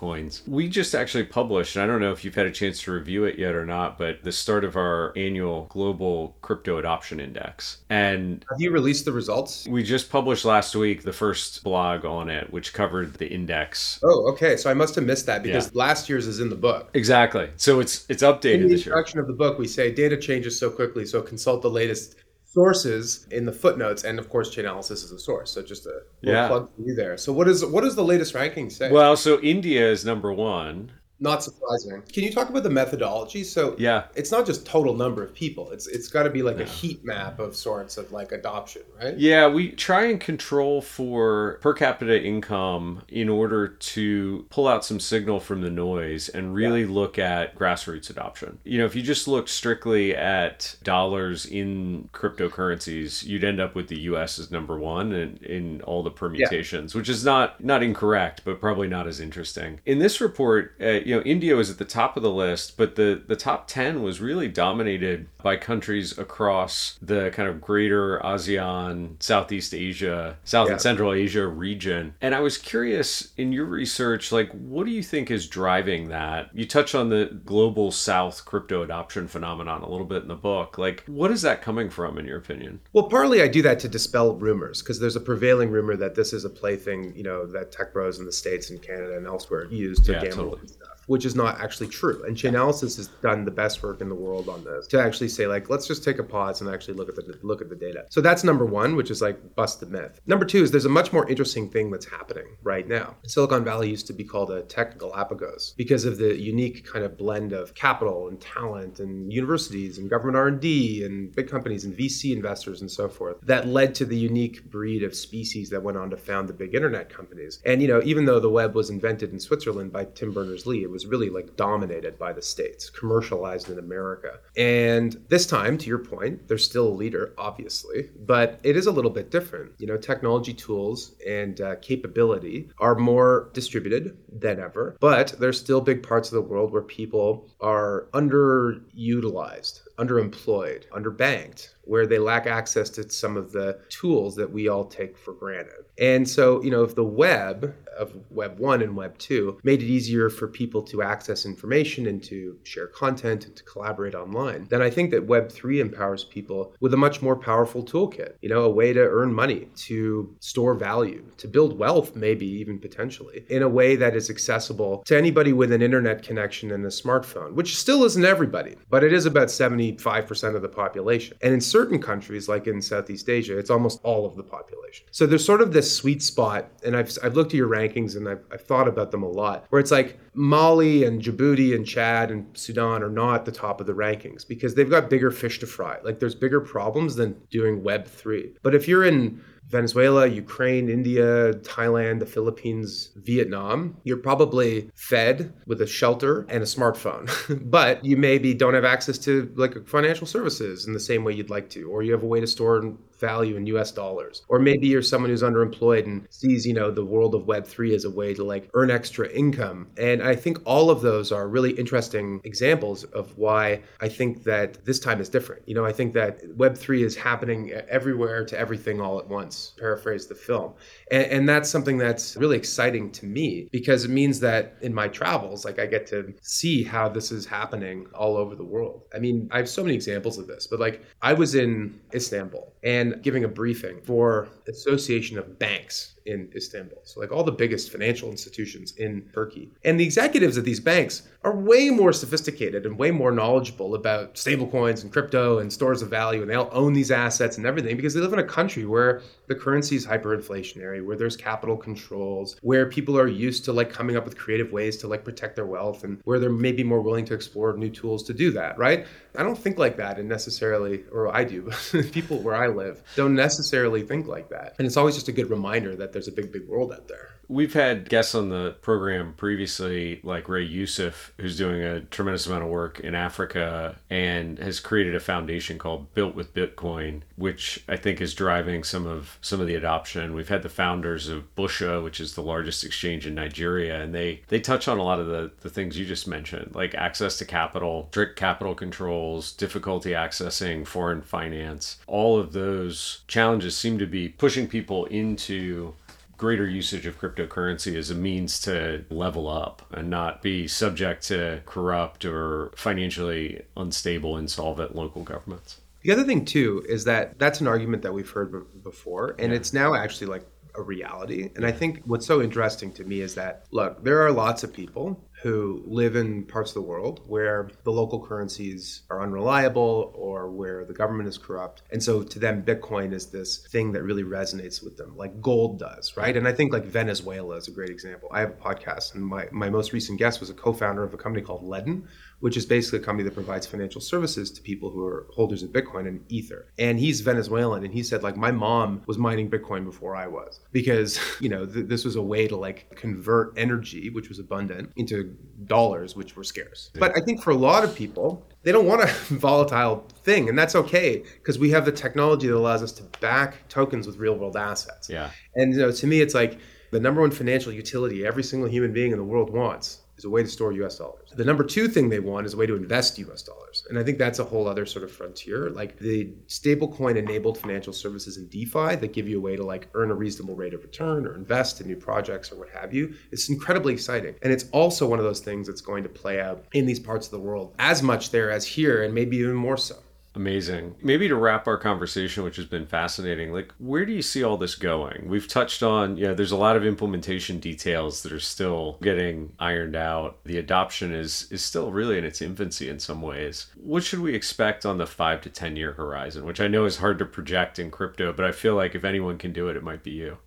stablecoins. 0.00 0.46
We 0.48 0.68
just 0.68 0.94
actually 0.94 1.24
published, 1.24 1.76
I 1.76 1.86
don't 1.86 2.00
know 2.00 2.12
if 2.12 2.24
you've 2.24 2.34
had 2.34 2.46
a 2.46 2.50
chance 2.50 2.82
to 2.82 2.92
review 2.92 3.24
it 3.24 3.38
yet 3.38 3.54
or 3.54 3.66
not, 3.66 3.98
but 3.98 4.22
the 4.22 4.32
start 4.32 4.64
of 4.64 4.76
our 4.76 5.12
annual 5.16 5.66
global 5.70 6.36
crypto 6.42 6.78
adoption 6.78 7.20
index. 7.20 7.78
And 7.90 8.44
have 8.50 8.60
you 8.60 8.70
released 8.70 9.04
the 9.04 9.12
results? 9.12 9.66
We 9.68 9.82
just 9.82 10.10
published 10.10 10.44
last 10.44 10.74
week 10.74 11.02
the 11.02 11.12
first 11.12 11.62
blog 11.62 12.04
on 12.04 12.28
it, 12.28 12.52
which 12.52 12.72
covered 12.72 13.14
the 13.14 13.28
index. 13.28 14.00
Oh, 14.02 14.30
okay. 14.32 14.56
So 14.56 14.70
I 14.70 14.74
must 14.74 14.94
have 14.94 15.04
missed 15.04 15.26
that 15.26 15.42
because 15.42 15.66
yeah. 15.66 15.78
last 15.78 16.08
year's 16.08 16.26
is 16.26 16.40
in 16.40 16.50
the 16.50 16.56
book. 16.56 16.90
Exactly. 16.94 17.50
So 17.56 17.80
it's 17.80 18.06
it's 18.08 18.22
updated 18.22 18.54
in 18.54 18.62
the 18.62 18.68
this 18.68 18.86
year. 18.86 18.94
introduction 18.94 19.20
of 19.20 19.26
the 19.26 19.32
book, 19.32 19.58
we 19.58 19.66
say 19.66 19.92
data 19.92 20.16
changes 20.16 20.58
so 20.58 20.70
quickly, 20.70 21.06
so 21.06 21.22
consult 21.22 21.62
the 21.62 21.70
latest 21.70 22.16
sources 22.50 23.26
in 23.30 23.46
the 23.46 23.52
footnotes, 23.52 24.04
and 24.04 24.18
of 24.18 24.28
course, 24.28 24.54
Chainalysis 24.54 25.04
is 25.04 25.12
a 25.12 25.18
source. 25.18 25.52
So 25.52 25.62
just 25.62 25.86
a 25.86 26.02
yeah. 26.20 26.48
plug 26.48 26.68
for 26.74 26.82
you 26.82 26.94
there. 26.94 27.16
So 27.16 27.32
what 27.32 27.48
is 27.48 27.64
what 27.64 27.82
does 27.82 27.94
the 27.96 28.04
latest 28.04 28.34
ranking 28.34 28.70
say? 28.70 28.90
Well, 28.90 29.16
so 29.16 29.40
India 29.40 29.88
is 29.90 30.04
number 30.04 30.32
one, 30.32 30.92
not 31.20 31.44
surprising. 31.44 32.02
Can 32.12 32.24
you 32.24 32.32
talk 32.32 32.48
about 32.48 32.62
the 32.62 32.70
methodology? 32.70 33.44
So 33.44 33.76
yeah, 33.78 34.04
it's 34.14 34.32
not 34.32 34.46
just 34.46 34.64
total 34.64 34.94
number 34.94 35.22
of 35.22 35.34
people. 35.34 35.70
It's 35.70 35.86
it's 35.86 36.08
got 36.08 36.22
to 36.22 36.30
be 36.30 36.42
like 36.42 36.58
a 36.58 36.64
heat 36.64 37.04
map 37.04 37.38
of 37.38 37.54
sorts 37.54 37.98
of 37.98 38.10
like 38.10 38.32
adoption, 38.32 38.82
right? 39.00 39.16
Yeah, 39.18 39.46
we 39.46 39.70
try 39.72 40.06
and 40.06 40.18
control 40.18 40.80
for 40.80 41.58
per 41.60 41.74
capita 41.74 42.22
income 42.22 43.02
in 43.08 43.28
order 43.28 43.68
to 43.68 44.46
pull 44.48 44.66
out 44.66 44.84
some 44.84 44.98
signal 44.98 45.40
from 45.40 45.60
the 45.60 45.70
noise 45.70 46.30
and 46.30 46.54
really 46.54 46.82
yeah. 46.82 46.90
look 46.90 47.18
at 47.18 47.54
grassroots 47.54 48.08
adoption. 48.08 48.58
You 48.64 48.78
know, 48.78 48.86
if 48.86 48.96
you 48.96 49.02
just 49.02 49.28
look 49.28 49.48
strictly 49.48 50.16
at 50.16 50.74
dollars 50.82 51.44
in 51.44 52.08
cryptocurrencies, 52.14 53.24
you'd 53.24 53.44
end 53.44 53.60
up 53.60 53.74
with 53.74 53.88
the 53.88 54.00
U.S. 54.00 54.38
as 54.38 54.50
number 54.50 54.78
one 54.78 55.12
in, 55.12 55.36
in 55.38 55.82
all 55.82 56.02
the 56.02 56.10
permutations, 56.10 56.94
yeah. 56.94 56.98
which 56.98 57.10
is 57.10 57.26
not 57.26 57.62
not 57.62 57.82
incorrect, 57.82 58.40
but 58.46 58.58
probably 58.58 58.88
not 58.88 59.06
as 59.06 59.20
interesting. 59.20 59.80
In 59.84 59.98
this 59.98 60.22
report. 60.22 60.74
Uh, 60.80 61.09
you 61.10 61.16
know, 61.16 61.22
India 61.22 61.56
was 61.56 61.70
at 61.70 61.78
the 61.78 61.84
top 61.84 62.16
of 62.16 62.22
the 62.22 62.30
list, 62.30 62.76
but 62.76 62.94
the, 62.94 63.20
the 63.26 63.34
top 63.34 63.66
10 63.66 64.00
was 64.00 64.20
really 64.20 64.46
dominated 64.46 65.26
by 65.42 65.56
countries 65.56 66.16
across 66.16 67.00
the 67.02 67.32
kind 67.32 67.48
of 67.48 67.60
greater 67.60 68.20
ASEAN, 68.20 69.20
Southeast 69.20 69.74
Asia, 69.74 70.36
South 70.44 70.68
yeah. 70.68 70.74
and 70.74 70.80
Central 70.80 71.12
Asia 71.12 71.48
region. 71.48 72.14
And 72.20 72.32
I 72.32 72.38
was 72.38 72.58
curious 72.58 73.32
in 73.36 73.50
your 73.50 73.64
research, 73.64 74.30
like, 74.30 74.52
what 74.52 74.86
do 74.86 74.92
you 74.92 75.02
think 75.02 75.32
is 75.32 75.48
driving 75.48 76.10
that? 76.10 76.50
You 76.54 76.64
touch 76.64 76.94
on 76.94 77.08
the 77.08 77.40
global 77.44 77.90
South 77.90 78.44
crypto 78.44 78.84
adoption 78.84 79.26
phenomenon 79.26 79.82
a 79.82 79.88
little 79.88 80.06
bit 80.06 80.22
in 80.22 80.28
the 80.28 80.36
book. 80.36 80.78
Like, 80.78 81.02
what 81.08 81.32
is 81.32 81.42
that 81.42 81.60
coming 81.60 81.90
from, 81.90 82.18
in 82.18 82.24
your 82.24 82.38
opinion? 82.38 82.78
Well, 82.92 83.08
partly 83.08 83.42
I 83.42 83.48
do 83.48 83.62
that 83.62 83.80
to 83.80 83.88
dispel 83.88 84.36
rumors 84.36 84.80
because 84.80 85.00
there's 85.00 85.16
a 85.16 85.20
prevailing 85.20 85.70
rumor 85.70 85.96
that 85.96 86.14
this 86.14 86.32
is 86.32 86.44
a 86.44 86.50
plaything, 86.50 87.16
you 87.16 87.24
know, 87.24 87.46
that 87.46 87.72
tech 87.72 87.92
bros 87.92 88.20
in 88.20 88.26
the 88.26 88.32
States 88.32 88.70
and 88.70 88.80
Canada 88.80 89.16
and 89.16 89.26
elsewhere 89.26 89.66
use 89.72 89.98
to 90.02 90.12
yeah, 90.12 90.20
gamble 90.20 90.36
totally. 90.36 90.60
and 90.60 90.70
stuff 90.70 90.99
which 91.10 91.24
is 91.24 91.34
not 91.34 91.60
actually 91.60 91.88
true. 91.88 92.22
And 92.24 92.36
Chainalysis 92.36 92.96
has 92.96 93.08
done 93.20 93.44
the 93.44 93.50
best 93.50 93.82
work 93.82 94.00
in 94.00 94.08
the 94.08 94.14
world 94.14 94.48
on 94.48 94.62
this 94.62 94.86
to 94.86 95.02
actually 95.02 95.26
say 95.26 95.48
like, 95.48 95.68
let's 95.68 95.88
just 95.88 96.04
take 96.04 96.20
a 96.20 96.22
pause 96.22 96.60
and 96.60 96.70
actually 96.70 96.94
look 96.94 97.08
at 97.08 97.16
the 97.16 97.36
look 97.42 97.60
at 97.60 97.68
the 97.68 97.74
data. 97.74 98.04
So 98.10 98.20
that's 98.20 98.44
number 98.44 98.64
one, 98.64 98.94
which 98.94 99.10
is 99.10 99.20
like 99.20 99.56
bust 99.56 99.80
the 99.80 99.86
myth. 99.86 100.20
Number 100.28 100.44
two 100.44 100.62
is 100.62 100.70
there's 100.70 100.84
a 100.84 100.88
much 100.88 101.12
more 101.12 101.28
interesting 101.28 101.68
thing 101.68 101.90
that's 101.90 102.06
happening 102.06 102.46
right 102.62 102.86
now. 102.86 103.16
Silicon 103.26 103.64
Valley 103.64 103.90
used 103.90 104.06
to 104.06 104.12
be 104.12 104.22
called 104.22 104.52
a 104.52 104.62
tech 104.62 104.98
Galapagos 104.98 105.74
because 105.76 106.04
of 106.04 106.16
the 106.18 106.40
unique 106.40 106.86
kind 106.86 107.04
of 107.04 107.18
blend 107.18 107.52
of 107.52 107.74
capital 107.74 108.28
and 108.28 108.40
talent 108.40 109.00
and 109.00 109.32
universities 109.32 109.98
and 109.98 110.08
government 110.08 110.36
R&D 110.36 111.02
and 111.04 111.34
big 111.34 111.50
companies 111.50 111.84
and 111.84 111.98
VC 111.98 112.32
investors 112.32 112.82
and 112.82 112.90
so 112.90 113.08
forth 113.08 113.36
that 113.42 113.66
led 113.66 113.96
to 113.96 114.04
the 114.04 114.16
unique 114.16 114.70
breed 114.70 115.02
of 115.02 115.16
species 115.16 115.70
that 115.70 115.82
went 115.82 115.98
on 115.98 116.08
to 116.10 116.16
found 116.16 116.48
the 116.48 116.52
big 116.52 116.72
internet 116.72 117.08
companies. 117.10 117.60
And 117.66 117.82
you 117.82 117.88
know, 117.88 118.00
even 118.04 118.26
though 118.26 118.38
the 118.38 118.48
web 118.48 118.76
was 118.76 118.90
invented 118.90 119.32
in 119.32 119.40
Switzerland 119.40 119.90
by 119.92 120.04
Tim 120.04 120.32
Berners-Lee, 120.32 120.84
it 120.84 120.90
was 120.90 120.99
was 121.00 121.06
really 121.10 121.30
like 121.30 121.56
dominated 121.56 122.18
by 122.18 122.32
the 122.32 122.42
states, 122.42 122.90
commercialized 122.90 123.70
in 123.70 123.78
America. 123.78 124.38
And 124.56 125.16
this 125.28 125.46
time, 125.46 125.78
to 125.78 125.86
your 125.86 125.98
point, 125.98 126.46
they're 126.46 126.58
still 126.58 126.88
a 126.88 126.98
leader, 127.02 127.32
obviously, 127.38 128.10
but 128.26 128.60
it 128.62 128.76
is 128.76 128.86
a 128.86 128.92
little 128.92 129.10
bit 129.10 129.30
different. 129.30 129.72
You 129.78 129.86
know, 129.86 129.96
technology 129.96 130.52
tools 130.52 131.14
and 131.26 131.58
uh, 131.60 131.76
capability 131.76 132.68
are 132.78 132.94
more 132.94 133.50
distributed 133.54 134.18
than 134.30 134.60
ever, 134.60 134.96
but 135.00 135.34
there's 135.40 135.58
still 135.58 135.80
big 135.80 136.02
parts 136.02 136.28
of 136.28 136.34
the 136.34 136.48
world 136.48 136.70
where 136.70 136.82
people 136.82 137.48
are 137.60 138.08
underutilized 138.12 139.80
underemployed, 140.00 140.88
underbanked, 140.88 141.68
where 141.84 142.06
they 142.06 142.18
lack 142.18 142.46
access 142.46 142.88
to 142.88 143.10
some 143.10 143.36
of 143.36 143.52
the 143.52 143.78
tools 143.88 144.36
that 144.36 144.50
we 144.50 144.68
all 144.68 144.84
take 144.84 145.18
for 145.18 145.34
granted. 145.34 145.84
And 145.98 146.28
so, 146.28 146.62
you 146.62 146.70
know, 146.70 146.82
if 146.82 146.94
the 146.94 147.04
web 147.04 147.74
of 147.98 148.14
Web 148.30 148.58
1 148.58 148.80
and 148.80 148.96
Web 148.96 149.18
2 149.18 149.60
made 149.62 149.82
it 149.82 149.86
easier 149.86 150.30
for 150.30 150.48
people 150.48 150.82
to 150.82 151.02
access 151.02 151.44
information 151.44 152.06
and 152.06 152.22
to 152.22 152.56
share 152.64 152.86
content 152.86 153.44
and 153.44 153.54
to 153.56 153.64
collaborate 153.64 154.14
online, 154.14 154.66
then 154.70 154.80
I 154.80 154.88
think 154.88 155.10
that 155.10 155.26
Web 155.26 155.50
3 155.50 155.80
empowers 155.80 156.24
people 156.24 156.74
with 156.80 156.94
a 156.94 156.96
much 156.96 157.20
more 157.20 157.36
powerful 157.36 157.84
toolkit, 157.84 158.34
you 158.40 158.48
know, 158.48 158.62
a 158.62 158.70
way 158.70 158.92
to 158.92 159.00
earn 159.00 159.34
money, 159.34 159.68
to 159.74 160.34
store 160.40 160.74
value, 160.74 161.24
to 161.36 161.48
build 161.48 161.78
wealth, 161.78 162.16
maybe 162.16 162.46
even 162.46 162.78
potentially, 162.78 163.44
in 163.50 163.62
a 163.62 163.68
way 163.68 163.96
that 163.96 164.16
is 164.16 164.30
accessible 164.30 165.02
to 165.04 165.18
anybody 165.18 165.52
with 165.52 165.72
an 165.72 165.82
internet 165.82 166.22
connection 166.22 166.70
and 166.70 166.84
a 166.84 166.88
smartphone, 166.88 167.52
which 167.52 167.76
still 167.76 168.04
isn't 168.04 168.24
everybody, 168.24 168.76
but 168.88 169.04
it 169.04 169.12
is 169.12 169.26
about 169.26 169.50
75% 169.98 170.56
of 170.56 170.62
the 170.62 170.68
population. 170.68 171.36
And 171.42 171.52
in 171.52 171.60
certain 171.60 171.90
certain 171.90 172.00
countries, 172.00 172.48
like 172.48 172.66
in 172.68 172.80
Southeast 172.80 173.28
Asia, 173.28 173.58
it's 173.58 173.70
almost 173.70 174.00
all 174.04 174.24
of 174.24 174.36
the 174.36 174.42
population. 174.42 175.06
So 175.10 175.26
there's 175.26 175.44
sort 175.44 175.60
of 175.60 175.72
this 175.72 175.92
sweet 175.92 176.22
spot, 176.22 176.70
and 176.84 176.96
I've, 176.96 177.10
I've 177.22 177.34
looked 177.34 177.52
at 177.52 177.56
your 177.56 177.68
rankings 177.68 178.16
and 178.16 178.28
I've, 178.28 178.44
I've 178.52 178.62
thought 178.62 178.86
about 178.86 179.10
them 179.10 179.24
a 179.24 179.28
lot, 179.28 179.66
where 179.70 179.80
it's 179.80 179.90
like 179.90 180.18
Mali 180.34 181.04
and 181.04 181.20
Djibouti 181.20 181.74
and 181.74 181.84
Chad 181.84 182.30
and 182.30 182.46
Sudan 182.56 183.02
are 183.02 183.10
not 183.10 183.40
at 183.40 183.44
the 183.44 183.52
top 183.52 183.80
of 183.80 183.86
the 183.86 183.92
rankings 183.92 184.46
because 184.46 184.74
they've 184.74 184.90
got 184.90 185.10
bigger 185.10 185.30
fish 185.30 185.58
to 185.60 185.66
fry. 185.66 185.98
Like 186.04 186.20
there's 186.20 186.34
bigger 186.34 186.60
problems 186.60 187.16
than 187.16 187.34
doing 187.50 187.82
Web3. 187.82 188.56
But 188.62 188.74
if 188.74 188.86
you're 188.86 189.04
in 189.04 189.40
Venezuela, 189.70 190.26
Ukraine, 190.26 190.88
India, 190.88 191.54
Thailand, 191.54 192.18
the 192.18 192.26
Philippines, 192.26 193.10
Vietnam, 193.16 193.96
you're 194.02 194.16
probably 194.16 194.90
fed 194.94 195.52
with 195.66 195.80
a 195.80 195.86
shelter 195.86 196.44
and 196.48 196.62
a 196.62 196.66
smartphone. 196.66 197.30
but 197.70 198.04
you 198.04 198.16
maybe 198.16 198.52
don't 198.52 198.74
have 198.74 198.84
access 198.84 199.16
to 199.18 199.52
like 199.56 199.86
financial 199.86 200.26
services 200.26 200.86
in 200.86 200.92
the 200.92 201.00
same 201.00 201.22
way 201.22 201.32
you'd 201.32 201.50
like 201.50 201.70
to, 201.70 201.88
or 201.88 202.02
you 202.02 202.10
have 202.12 202.24
a 202.24 202.26
way 202.26 202.40
to 202.40 202.46
store 202.46 202.96
value 203.20 203.56
in 203.56 203.66
US 203.66 203.92
dollars. 203.92 204.42
Or 204.48 204.58
maybe 204.58 204.88
you're 204.88 205.02
someone 205.02 205.30
who's 205.30 205.42
underemployed 205.42 206.04
and 206.06 206.26
sees, 206.30 206.66
you 206.66 206.74
know, 206.74 206.90
the 206.90 207.04
world 207.04 207.34
of 207.34 207.42
web3 207.42 207.94
as 207.94 208.04
a 208.04 208.10
way 208.10 208.34
to 208.34 208.44
like 208.44 208.70
earn 208.74 208.90
extra 208.90 209.28
income. 209.28 209.88
And 209.96 210.22
I 210.22 210.34
think 210.34 210.58
all 210.64 210.90
of 210.90 211.02
those 211.02 211.32
are 211.32 211.48
really 211.48 211.72
interesting 211.72 212.40
examples 212.44 213.04
of 213.04 213.36
why 213.36 213.82
I 214.00 214.08
think 214.08 214.44
that 214.44 214.84
this 214.84 214.98
time 214.98 215.20
is 215.20 215.28
different. 215.28 215.62
You 215.66 215.74
know, 215.74 215.84
I 215.84 215.92
think 215.92 216.14
that 216.14 216.42
web3 216.56 217.04
is 217.04 217.16
happening 217.16 217.72
everywhere 217.88 218.44
to 218.46 218.58
everything 218.58 219.00
all 219.00 219.18
at 219.18 219.28
once. 219.28 219.72
Paraphrase 219.78 220.26
the 220.26 220.34
film. 220.34 220.72
And, 221.10 221.24
and 221.24 221.48
that's 221.48 221.68
something 221.68 221.98
that's 221.98 222.36
really 222.36 222.56
exciting 222.56 223.10
to 223.12 223.26
me 223.26 223.68
because 223.72 224.04
it 224.04 224.10
means 224.10 224.40
that 224.40 224.76
in 224.80 224.94
my 224.94 225.08
travels, 225.08 225.64
like 225.64 225.78
I 225.78 225.86
get 225.86 226.06
to 226.08 226.32
see 226.42 226.82
how 226.82 227.08
this 227.08 227.32
is 227.32 227.46
happening 227.46 228.06
all 228.14 228.36
over 228.36 228.54
the 228.54 228.64
world. 228.64 229.02
I 229.14 229.18
mean, 229.18 229.48
I 229.50 229.58
have 229.58 229.68
so 229.68 229.82
many 229.82 229.94
examples 229.94 230.38
of 230.38 230.46
this, 230.46 230.66
but 230.66 230.80
like 230.80 231.02
I 231.22 231.32
was 231.32 231.54
in 231.54 232.00
Istanbul 232.14 232.72
and 232.82 233.09
giving 233.22 233.44
a 233.44 233.48
briefing 233.48 234.00
for 234.02 234.48
Association 234.68 235.38
of 235.38 235.58
Banks 235.58 236.14
in 236.30 236.48
Istanbul. 236.54 236.98
So, 237.04 237.20
like 237.20 237.32
all 237.32 237.42
the 237.42 237.52
biggest 237.52 237.90
financial 237.90 238.30
institutions 238.30 238.94
in 238.96 239.28
Turkey. 239.34 239.70
And 239.84 239.98
the 239.98 240.04
executives 240.04 240.56
at 240.56 240.64
these 240.64 240.80
banks 240.80 241.28
are 241.42 241.56
way 241.56 241.90
more 241.90 242.12
sophisticated 242.12 242.86
and 242.86 242.98
way 242.98 243.10
more 243.10 243.32
knowledgeable 243.32 243.94
about 243.94 244.34
stablecoins 244.34 245.02
and 245.02 245.12
crypto 245.12 245.58
and 245.58 245.72
stores 245.72 246.02
of 246.02 246.08
value. 246.08 246.42
And 246.42 246.50
they 246.50 246.54
all 246.54 246.68
own 246.72 246.92
these 246.92 247.10
assets 247.10 247.56
and 247.56 247.66
everything 247.66 247.96
because 247.96 248.14
they 248.14 248.20
live 248.20 248.32
in 248.32 248.38
a 248.38 248.44
country 248.44 248.86
where 248.86 249.22
the 249.48 249.54
currency 249.54 249.96
is 249.96 250.06
hyperinflationary, 250.06 251.04
where 251.04 251.16
there's 251.16 251.36
capital 251.36 251.76
controls, 251.76 252.56
where 252.62 252.86
people 252.86 253.18
are 253.18 253.26
used 253.26 253.64
to 253.64 253.72
like 253.72 253.90
coming 253.90 254.16
up 254.16 254.24
with 254.24 254.38
creative 254.38 254.70
ways 254.70 254.96
to 254.98 255.08
like 255.08 255.24
protect 255.24 255.56
their 255.56 255.66
wealth 255.66 256.04
and 256.04 256.20
where 256.24 256.38
they're 256.38 256.50
maybe 256.50 256.84
more 256.84 257.00
willing 257.00 257.24
to 257.24 257.34
explore 257.34 257.76
new 257.76 257.90
tools 257.90 258.22
to 258.22 258.32
do 258.32 258.52
that, 258.52 258.78
right? 258.78 259.06
I 259.36 259.42
don't 259.42 259.58
think 259.58 259.78
like 259.78 259.96
that 259.96 260.18
and 260.18 260.28
necessarily, 260.28 261.04
or 261.10 261.34
I 261.34 261.44
do, 261.44 261.62
but 261.62 262.12
people 262.12 262.38
where 262.38 262.54
I 262.54 262.68
live 262.68 263.02
don't 263.16 263.34
necessarily 263.34 264.02
think 264.02 264.26
like 264.26 264.50
that. 264.50 264.74
And 264.78 264.86
it's 264.86 264.96
always 264.96 265.14
just 265.14 265.28
a 265.28 265.32
good 265.32 265.50
reminder 265.50 265.96
that 265.96 266.12
a 266.28 266.32
big, 266.32 266.52
big 266.52 266.68
world 266.68 266.92
out 266.92 267.08
there. 267.08 267.30
We've 267.50 267.72
had 267.72 268.08
guests 268.08 268.36
on 268.36 268.48
the 268.48 268.76
program 268.80 269.34
previously, 269.36 270.20
like 270.22 270.48
Ray 270.48 270.62
Youssef, 270.62 271.32
who's 271.36 271.58
doing 271.58 271.82
a 271.82 272.02
tremendous 272.02 272.46
amount 272.46 272.62
of 272.62 272.68
work 272.68 273.00
in 273.00 273.16
Africa 273.16 273.96
and 274.08 274.56
has 274.60 274.78
created 274.78 275.16
a 275.16 275.20
foundation 275.20 275.76
called 275.76 276.14
Built 276.14 276.36
with 276.36 276.54
Bitcoin, 276.54 277.22
which 277.34 277.82
I 277.88 277.96
think 277.96 278.20
is 278.20 278.34
driving 278.34 278.84
some 278.84 279.04
of 279.04 279.36
some 279.40 279.60
of 279.60 279.66
the 279.66 279.74
adoption. 279.74 280.32
We've 280.32 280.48
had 280.48 280.62
the 280.62 280.68
founders 280.68 281.26
of 281.26 281.52
Busha, 281.56 282.04
which 282.04 282.20
is 282.20 282.36
the 282.36 282.42
largest 282.42 282.84
exchange 282.84 283.26
in 283.26 283.34
Nigeria, 283.34 284.00
and 284.00 284.14
they 284.14 284.42
they 284.46 284.60
touch 284.60 284.86
on 284.86 284.98
a 284.98 285.02
lot 285.02 285.18
of 285.18 285.26
the, 285.26 285.50
the 285.62 285.70
things 285.70 285.98
you 285.98 286.06
just 286.06 286.28
mentioned, 286.28 286.76
like 286.76 286.94
access 286.94 287.36
to 287.38 287.44
capital, 287.44 288.06
strict 288.12 288.38
capital 288.38 288.76
controls, 288.76 289.50
difficulty 289.50 290.10
accessing 290.10 290.86
foreign 290.86 291.20
finance. 291.20 291.98
All 292.06 292.38
of 292.38 292.52
those 292.52 293.22
challenges 293.26 293.76
seem 293.76 293.98
to 293.98 294.06
be 294.06 294.28
pushing 294.28 294.68
people 294.68 295.06
into 295.06 295.94
greater 296.40 296.66
usage 296.66 297.04
of 297.04 297.20
cryptocurrency 297.20 297.94
as 297.96 298.10
a 298.10 298.14
means 298.14 298.58
to 298.58 299.04
level 299.10 299.46
up 299.46 299.82
and 299.92 300.08
not 300.08 300.40
be 300.40 300.66
subject 300.66 301.22
to 301.22 301.60
corrupt 301.66 302.24
or 302.24 302.72
financially 302.74 303.62
unstable, 303.76 304.38
insolvent 304.38 304.96
local 304.96 305.22
governments. 305.22 305.82
The 306.00 306.12
other 306.12 306.24
thing, 306.24 306.46
too, 306.46 306.82
is 306.88 307.04
that 307.04 307.38
that's 307.38 307.60
an 307.60 307.66
argument 307.66 308.02
that 308.04 308.14
we've 308.14 308.30
heard 308.30 308.82
before, 308.82 309.36
and 309.38 309.52
yeah. 309.52 309.58
it's 309.58 309.74
now 309.74 309.94
actually 309.94 310.28
like 310.28 310.46
a 310.74 310.80
reality. 310.80 311.50
And 311.56 311.66
I 311.66 311.72
think 311.72 312.00
what's 312.06 312.26
so 312.26 312.40
interesting 312.40 312.90
to 312.94 313.04
me 313.04 313.20
is 313.20 313.34
that, 313.34 313.66
look, 313.70 314.02
there 314.02 314.22
are 314.22 314.32
lots 314.32 314.64
of 314.64 314.72
people 314.72 315.22
who 315.42 315.82
live 315.86 316.16
in 316.16 316.44
parts 316.44 316.70
of 316.70 316.74
the 316.74 316.82
world 316.82 317.20
where 317.26 317.70
the 317.84 317.90
local 317.90 318.24
currencies 318.24 319.02
are 319.08 319.22
unreliable 319.22 320.12
or 320.14 320.50
where 320.50 320.84
the 320.84 320.92
government 320.92 321.28
is 321.28 321.38
corrupt. 321.38 321.82
And 321.90 322.02
so 322.02 322.22
to 322.22 322.38
them, 322.38 322.62
Bitcoin 322.62 323.12
is 323.12 323.26
this 323.26 323.66
thing 323.68 323.92
that 323.92 324.02
really 324.02 324.22
resonates 324.22 324.82
with 324.82 324.96
them, 324.96 325.16
like 325.16 325.40
gold 325.40 325.78
does, 325.78 326.16
right? 326.16 326.36
And 326.36 326.46
I 326.46 326.52
think 326.52 326.72
like 326.72 326.84
Venezuela 326.84 327.56
is 327.56 327.68
a 327.68 327.70
great 327.70 327.90
example. 327.90 328.28
I 328.32 328.40
have 328.40 328.50
a 328.50 328.54
podcast, 328.54 329.14
and 329.14 329.24
my, 329.24 329.46
my 329.50 329.70
most 329.70 329.92
recent 329.92 330.18
guest 330.18 330.40
was 330.40 330.50
a 330.50 330.54
co 330.54 330.72
founder 330.72 331.02
of 331.02 331.14
a 331.14 331.16
company 331.16 331.44
called 331.44 331.64
Ledn, 331.64 332.06
which 332.40 332.56
is 332.56 332.66
basically 332.66 332.98
a 332.98 333.02
company 333.02 333.24
that 333.28 333.34
provides 333.34 333.66
financial 333.66 334.00
services 334.00 334.50
to 334.50 334.62
people 334.62 334.90
who 334.90 335.04
are 335.04 335.26
holders 335.34 335.62
of 335.62 335.70
Bitcoin 335.70 336.08
and 336.08 336.20
Ether. 336.30 336.66
And 336.78 336.98
he's 336.98 337.20
Venezuelan, 337.20 337.84
and 337.84 337.92
he 337.92 338.02
said 338.02 338.22
like 338.22 338.36
my 338.36 338.50
mom 338.50 339.02
was 339.06 339.18
mining 339.18 339.50
Bitcoin 339.50 339.84
before 339.84 340.16
I 340.16 340.26
was 340.26 340.60
because 340.72 341.20
you 341.40 341.48
know 341.48 341.66
th- 341.66 341.86
this 341.86 342.04
was 342.04 342.16
a 342.16 342.22
way 342.22 342.48
to 342.48 342.56
like 342.56 342.94
convert 342.96 343.52
energy, 343.56 344.10
which 344.10 344.28
was 344.28 344.38
abundant, 344.38 344.92
into 344.96 345.36
dollars, 345.66 346.16
which 346.16 346.36
were 346.36 346.44
scarce. 346.44 346.90
But 346.94 347.16
I 347.16 347.20
think 347.20 347.42
for 347.42 347.50
a 347.50 347.56
lot 347.56 347.84
of 347.84 347.94
people, 347.94 348.46
they 348.62 348.72
don't 348.72 348.86
want 348.86 349.02
a 349.02 349.06
volatile 349.34 350.06
thing, 350.22 350.48
and 350.48 350.58
that's 350.58 350.74
okay 350.74 351.22
because 351.38 351.58
we 351.58 351.70
have 351.70 351.84
the 351.84 351.92
technology 351.92 352.46
that 352.48 352.56
allows 352.56 352.82
us 352.82 352.92
to 352.92 353.02
back 353.20 353.68
tokens 353.68 354.06
with 354.06 354.16
real 354.16 354.36
world 354.36 354.56
assets. 354.56 355.08
Yeah. 355.08 355.30
And 355.54 355.74
you 355.74 355.80
know, 355.80 355.92
to 355.92 356.06
me, 356.06 356.20
it's 356.20 356.34
like 356.34 356.58
the 356.90 357.00
number 357.00 357.20
one 357.20 357.30
financial 357.30 357.72
utility 357.72 358.26
every 358.26 358.42
single 358.42 358.68
human 358.68 358.92
being 358.92 359.12
in 359.12 359.18
the 359.18 359.24
world 359.24 359.50
wants 359.50 359.99
is 360.20 360.24
a 360.26 360.30
way 360.30 360.42
to 360.42 360.48
store 360.48 360.72
US 360.72 360.98
dollars. 360.98 361.30
The 361.34 361.44
number 361.44 361.64
two 361.64 361.88
thing 361.88 362.08
they 362.08 362.20
want 362.20 362.46
is 362.46 362.54
a 362.54 362.56
way 362.56 362.66
to 362.66 362.76
invest 362.76 363.18
US 363.18 363.42
dollars. 363.42 363.86
And 363.88 363.98
I 363.98 364.04
think 364.04 364.18
that's 364.18 364.38
a 364.38 364.44
whole 364.44 364.68
other 364.68 364.84
sort 364.84 365.02
of 365.04 365.10
frontier. 365.10 365.70
Like 365.70 365.98
the 365.98 366.26
stablecoin 366.46 367.16
enabled 367.16 367.56
financial 367.56 367.92
services 367.92 368.36
in 368.36 368.46
DeFi 368.48 368.96
that 368.96 369.12
give 369.14 369.28
you 369.28 369.38
a 369.38 369.40
way 369.40 369.56
to 369.56 369.64
like 369.64 369.88
earn 369.94 370.10
a 370.10 370.14
reasonable 370.14 370.54
rate 370.54 370.74
of 370.74 370.82
return 370.82 371.26
or 371.26 371.34
invest 371.34 371.80
in 371.80 371.86
new 371.86 371.96
projects 371.96 372.52
or 372.52 372.56
what 372.56 372.68
have 372.70 372.92
you. 372.92 373.14
It's 373.32 373.48
incredibly 373.48 373.94
exciting. 373.94 374.34
And 374.42 374.52
it's 374.52 374.66
also 374.72 375.06
one 375.06 375.18
of 375.18 375.24
those 375.24 375.40
things 375.40 375.66
that's 375.66 375.80
going 375.80 376.02
to 376.02 376.10
play 376.10 376.40
out 376.40 376.64
in 376.72 376.84
these 376.84 377.00
parts 377.00 377.26
of 377.26 377.32
the 377.32 377.40
world 377.40 377.74
as 377.78 378.02
much 378.02 378.30
there 378.30 378.50
as 378.50 378.66
here 378.66 379.02
and 379.02 379.14
maybe 379.14 379.38
even 379.38 379.54
more 379.54 379.78
so. 379.78 379.96
Amazing. 380.36 380.94
Maybe 381.02 381.26
to 381.26 381.34
wrap 381.34 381.66
our 381.66 381.76
conversation, 381.76 382.44
which 382.44 382.54
has 382.54 382.64
been 382.64 382.86
fascinating, 382.86 383.52
like 383.52 383.74
where 383.78 384.06
do 384.06 384.12
you 384.12 384.22
see 384.22 384.44
all 384.44 384.56
this 384.56 384.76
going? 384.76 385.28
We've 385.28 385.48
touched 385.48 385.82
on, 385.82 386.16
yeah, 386.16 386.34
there's 386.34 386.52
a 386.52 386.56
lot 386.56 386.76
of 386.76 386.86
implementation 386.86 387.58
details 387.58 388.22
that 388.22 388.30
are 388.30 388.38
still 388.38 388.96
getting 389.02 389.54
ironed 389.58 389.96
out. 389.96 390.38
The 390.44 390.58
adoption 390.58 391.12
is 391.12 391.50
is 391.50 391.62
still 391.62 391.90
really 391.90 392.16
in 392.16 392.24
its 392.24 392.40
infancy 392.40 392.88
in 392.88 393.00
some 393.00 393.22
ways. 393.22 393.66
What 393.76 394.04
should 394.04 394.20
we 394.20 394.34
expect 394.34 394.86
on 394.86 394.98
the 394.98 395.06
five 395.06 395.40
to 395.42 395.50
ten 395.50 395.74
year 395.74 395.94
horizon? 395.94 396.44
Which 396.44 396.60
I 396.60 396.68
know 396.68 396.84
is 396.84 396.98
hard 396.98 397.18
to 397.18 397.24
project 397.24 397.80
in 397.80 397.90
crypto, 397.90 398.32
but 398.32 398.44
I 398.44 398.52
feel 398.52 398.76
like 398.76 398.94
if 398.94 399.04
anyone 399.04 399.36
can 399.36 399.52
do 399.52 399.68
it, 399.68 399.76
it 399.76 399.82
might 399.82 400.04
be 400.04 400.12
you. 400.12 400.38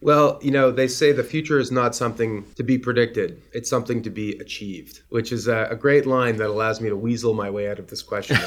Well, 0.01 0.39
you 0.41 0.49
know, 0.49 0.71
they 0.71 0.87
say 0.87 1.11
the 1.11 1.23
future 1.23 1.59
is 1.59 1.71
not 1.71 1.95
something 1.95 2.45
to 2.55 2.63
be 2.63 2.79
predicted, 2.79 3.41
it's 3.53 3.69
something 3.69 4.01
to 4.01 4.09
be 4.09 4.35
achieved, 4.39 5.01
which 5.09 5.31
is 5.31 5.47
a, 5.47 5.67
a 5.69 5.75
great 5.75 6.07
line 6.07 6.37
that 6.37 6.47
allows 6.47 6.81
me 6.81 6.89
to 6.89 6.95
weasel 6.95 7.35
my 7.35 7.51
way 7.51 7.69
out 7.69 7.77
of 7.77 7.87
this 7.87 8.01
question 8.01 8.37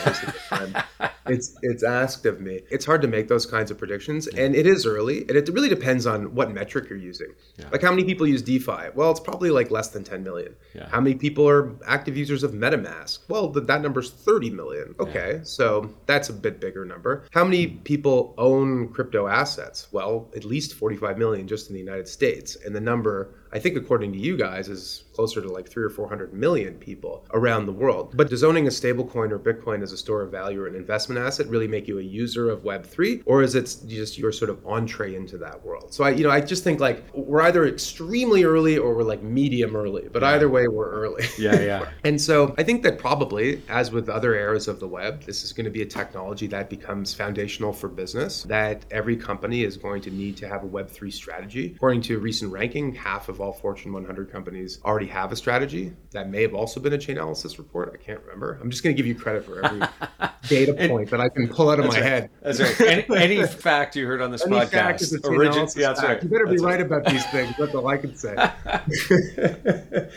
it's 1.27 1.57
it's 1.63 1.83
asked 1.83 2.27
of 2.27 2.41
me. 2.41 2.61
It's 2.71 2.85
hard 2.85 3.03
to 3.03 3.09
make 3.09 3.29
those 3.29 3.47
kinds 3.47 3.71
of 3.71 3.79
predictions, 3.79 4.27
and 4.27 4.55
it 4.55 4.67
is 4.67 4.87
early, 4.87 5.21
and 5.23 5.31
it 5.31 5.49
really 5.49 5.69
depends 5.69 6.07
on 6.07 6.35
what 6.35 6.53
metric 6.53 6.89
you're 6.89 6.99
using. 6.99 7.33
Yeah. 7.57 7.69
Like 7.73 7.83
how 7.83 7.91
many 7.91 8.05
people 8.05 8.27
use 8.27 8.43
DeFi? 8.43 8.91
Well, 8.95 9.11
it's 9.11 9.21
probably 9.21 9.51
like 9.51 9.71
less 9.71 9.89
than 9.89 10.05
10 10.05 10.23
million. 10.23 10.55
Yeah. 10.75 10.89
How 10.89 11.01
many 11.01 11.15
people 11.15 11.49
are 11.49 11.73
active 11.87 12.17
users 12.17 12.43
of 12.43 12.53
MetaMask? 12.53 13.21
Well, 13.29 13.49
that, 13.49 13.67
that 13.67 13.81
number's 13.81 14.11
30 14.11 14.51
million. 14.51 14.95
Okay, 15.01 15.37
yeah. 15.37 15.45
so 15.45 15.95
that's 16.07 16.29
a 16.29 16.33
bit 16.33 16.61
bigger 16.61 16.85
number. 16.85 17.25
How 17.31 17.45
many 17.45 17.67
people 17.67 18.35
own 18.39 18.89
crypto 18.89 19.27
assets? 19.27 19.89
Well, 19.93 20.29
at 20.37 20.45
least 20.45 20.75
45 20.75 21.19
million 21.19 21.49
just 21.49 21.69
in 21.69 21.75
the 21.75 21.81
United 21.81 22.09
States, 22.09 22.57
and 22.65 22.75
the 22.75 22.81
number 22.81 23.35
I 23.55 23.61
think 23.61 23.77
according 23.77 24.13
to 24.13 24.19
you 24.19 24.37
guys 24.37 24.69
is 24.69 25.04
closer 25.15 25.41
to 25.41 25.49
like 25.49 25.69
three 25.69 25.85
or 25.85 25.91
four 25.91 26.09
hundred 26.09 26.33
million 26.33 26.75
people 26.75 27.27
around 27.33 27.67
the 27.67 27.73
world. 27.73 28.13
But 28.17 28.31
does 28.31 28.45
owning 28.45 28.67
a 28.67 28.71
stablecoin 28.71 29.31
or 29.31 29.39
Bitcoin 29.39 29.83
as 29.83 29.93
a 29.93 29.97
store 29.97 30.23
of 30.23 30.31
value 30.31 30.61
or 30.63 30.67
an 30.67 30.75
investment 30.75 31.21
asset 31.21 31.49
really 31.49 31.69
make 31.69 31.89
you 31.89 31.99
a 31.99 32.03
user 32.03 32.51
of 32.51 32.65
Web 32.65 32.85
three, 32.85 33.23
or 33.27 33.43
is 33.43 33.55
it 33.55 33.77
just 33.87 34.19
your 34.19 34.33
sort 34.33 34.51
of 34.51 34.65
entree 34.67 35.15
into 35.15 35.39
that 35.39 35.65
world? 35.65 35.93
So 35.93 36.05
I, 36.05 36.11
you 36.11 36.25
know, 36.25 36.31
I 36.31 36.41
just 36.41 36.65
think 36.65 36.81
like 36.81 37.05
we're 37.15 37.43
either 37.43 37.67
extremely 37.67 38.45
early 38.45 38.79
or 38.79 38.95
we're 38.95 39.03
like 39.03 39.23
medium 39.23 39.77
early, 39.77 40.09
but 40.13 40.23
yeah. 40.23 40.31
either 40.31 40.49
way 40.49 40.69
we're 40.69 40.91
early. 40.91 41.25
Yeah, 41.37 41.61
yeah. 41.61 41.89
and 42.05 42.21
so 42.21 42.55
I 42.57 42.63
think 42.63 42.83
that 42.85 42.99
probably, 42.99 43.61
as 43.69 43.91
with 43.91 44.09
other 44.09 44.35
eras 44.35 44.69
of 44.69 44.79
the 44.79 44.87
web, 44.87 45.23
this 45.25 45.43
is 45.43 45.53
going 45.53 45.65
to 45.65 45.71
be 45.71 45.83
a 45.83 45.87
technology 45.87 46.47
that 46.47 46.71
becomes 46.71 47.13
foundational 47.13 47.73
for 47.73 47.89
business. 47.89 48.45
That 48.45 48.85
every 48.91 49.17
company 49.17 49.65
is 49.65 49.77
going 49.77 50.01
to 50.03 50.11
need 50.11 50.37
to 50.39 50.49
have 50.49 50.63
a 50.63 50.67
Web 50.67 50.89
three 50.89 51.11
strategy. 51.11 51.73
According 51.77 52.03
to 52.03 52.17
a 52.17 52.19
recent 52.19 52.53
ranking, 52.53 52.95
half 52.95 53.29
of 53.29 53.41
all 53.41 53.53
Fortune 53.53 53.93
100 53.93 54.31
companies 54.31 54.79
already 54.85 55.04
have 55.07 55.33
a 55.33 55.37
strategy. 55.37 55.93
That 56.13 56.29
may 56.29 56.43
have 56.43 56.55
also 56.55 56.81
been 56.81 56.93
a 56.93 56.99
Chainalysis 56.99 57.59
report. 57.59 57.91
I 57.93 57.97
can't 57.97 58.21
remember. 58.21 58.59
I'm 58.61 58.71
just 58.71 58.83
going 58.83 58.95
to 58.95 58.97
give 58.97 59.07
you 59.07 59.15
credit 59.15 59.45
for 59.45 59.65
every 59.65 59.81
data 60.49 60.75
point 60.89 61.11
that 61.11 61.21
I 61.21 61.29
can 61.29 61.49
pull 61.49 61.71
out 61.71 61.79
of 61.79 61.87
my 61.87 61.95
right. 61.95 62.03
head. 62.03 62.31
That's 62.43 62.61
right. 62.61 62.81
Any, 62.81 63.17
any 63.41 63.47
fact 63.47 63.97
you 63.97 64.07
heard 64.07 64.21
on 64.21 64.31
this 64.31 64.47
Any 64.47 64.57
podcast, 64.57 64.71
fact 64.71 65.03
is 65.03 65.15
a 65.15 65.27
origin- 65.27 65.69
yeah, 65.77 65.89
that's 65.89 66.01
fact. 66.01 66.03
right. 66.03 66.23
You 66.23 66.29
better 66.29 66.47
That's 66.47 66.61
be 66.61 66.67
right 66.67 66.81
about 66.81 67.05
these 67.07 67.25
things. 67.27 67.55
That's 67.59 67.75
all 67.75 67.89
I 67.89 67.97
can 67.97 68.15
say. 68.17 68.35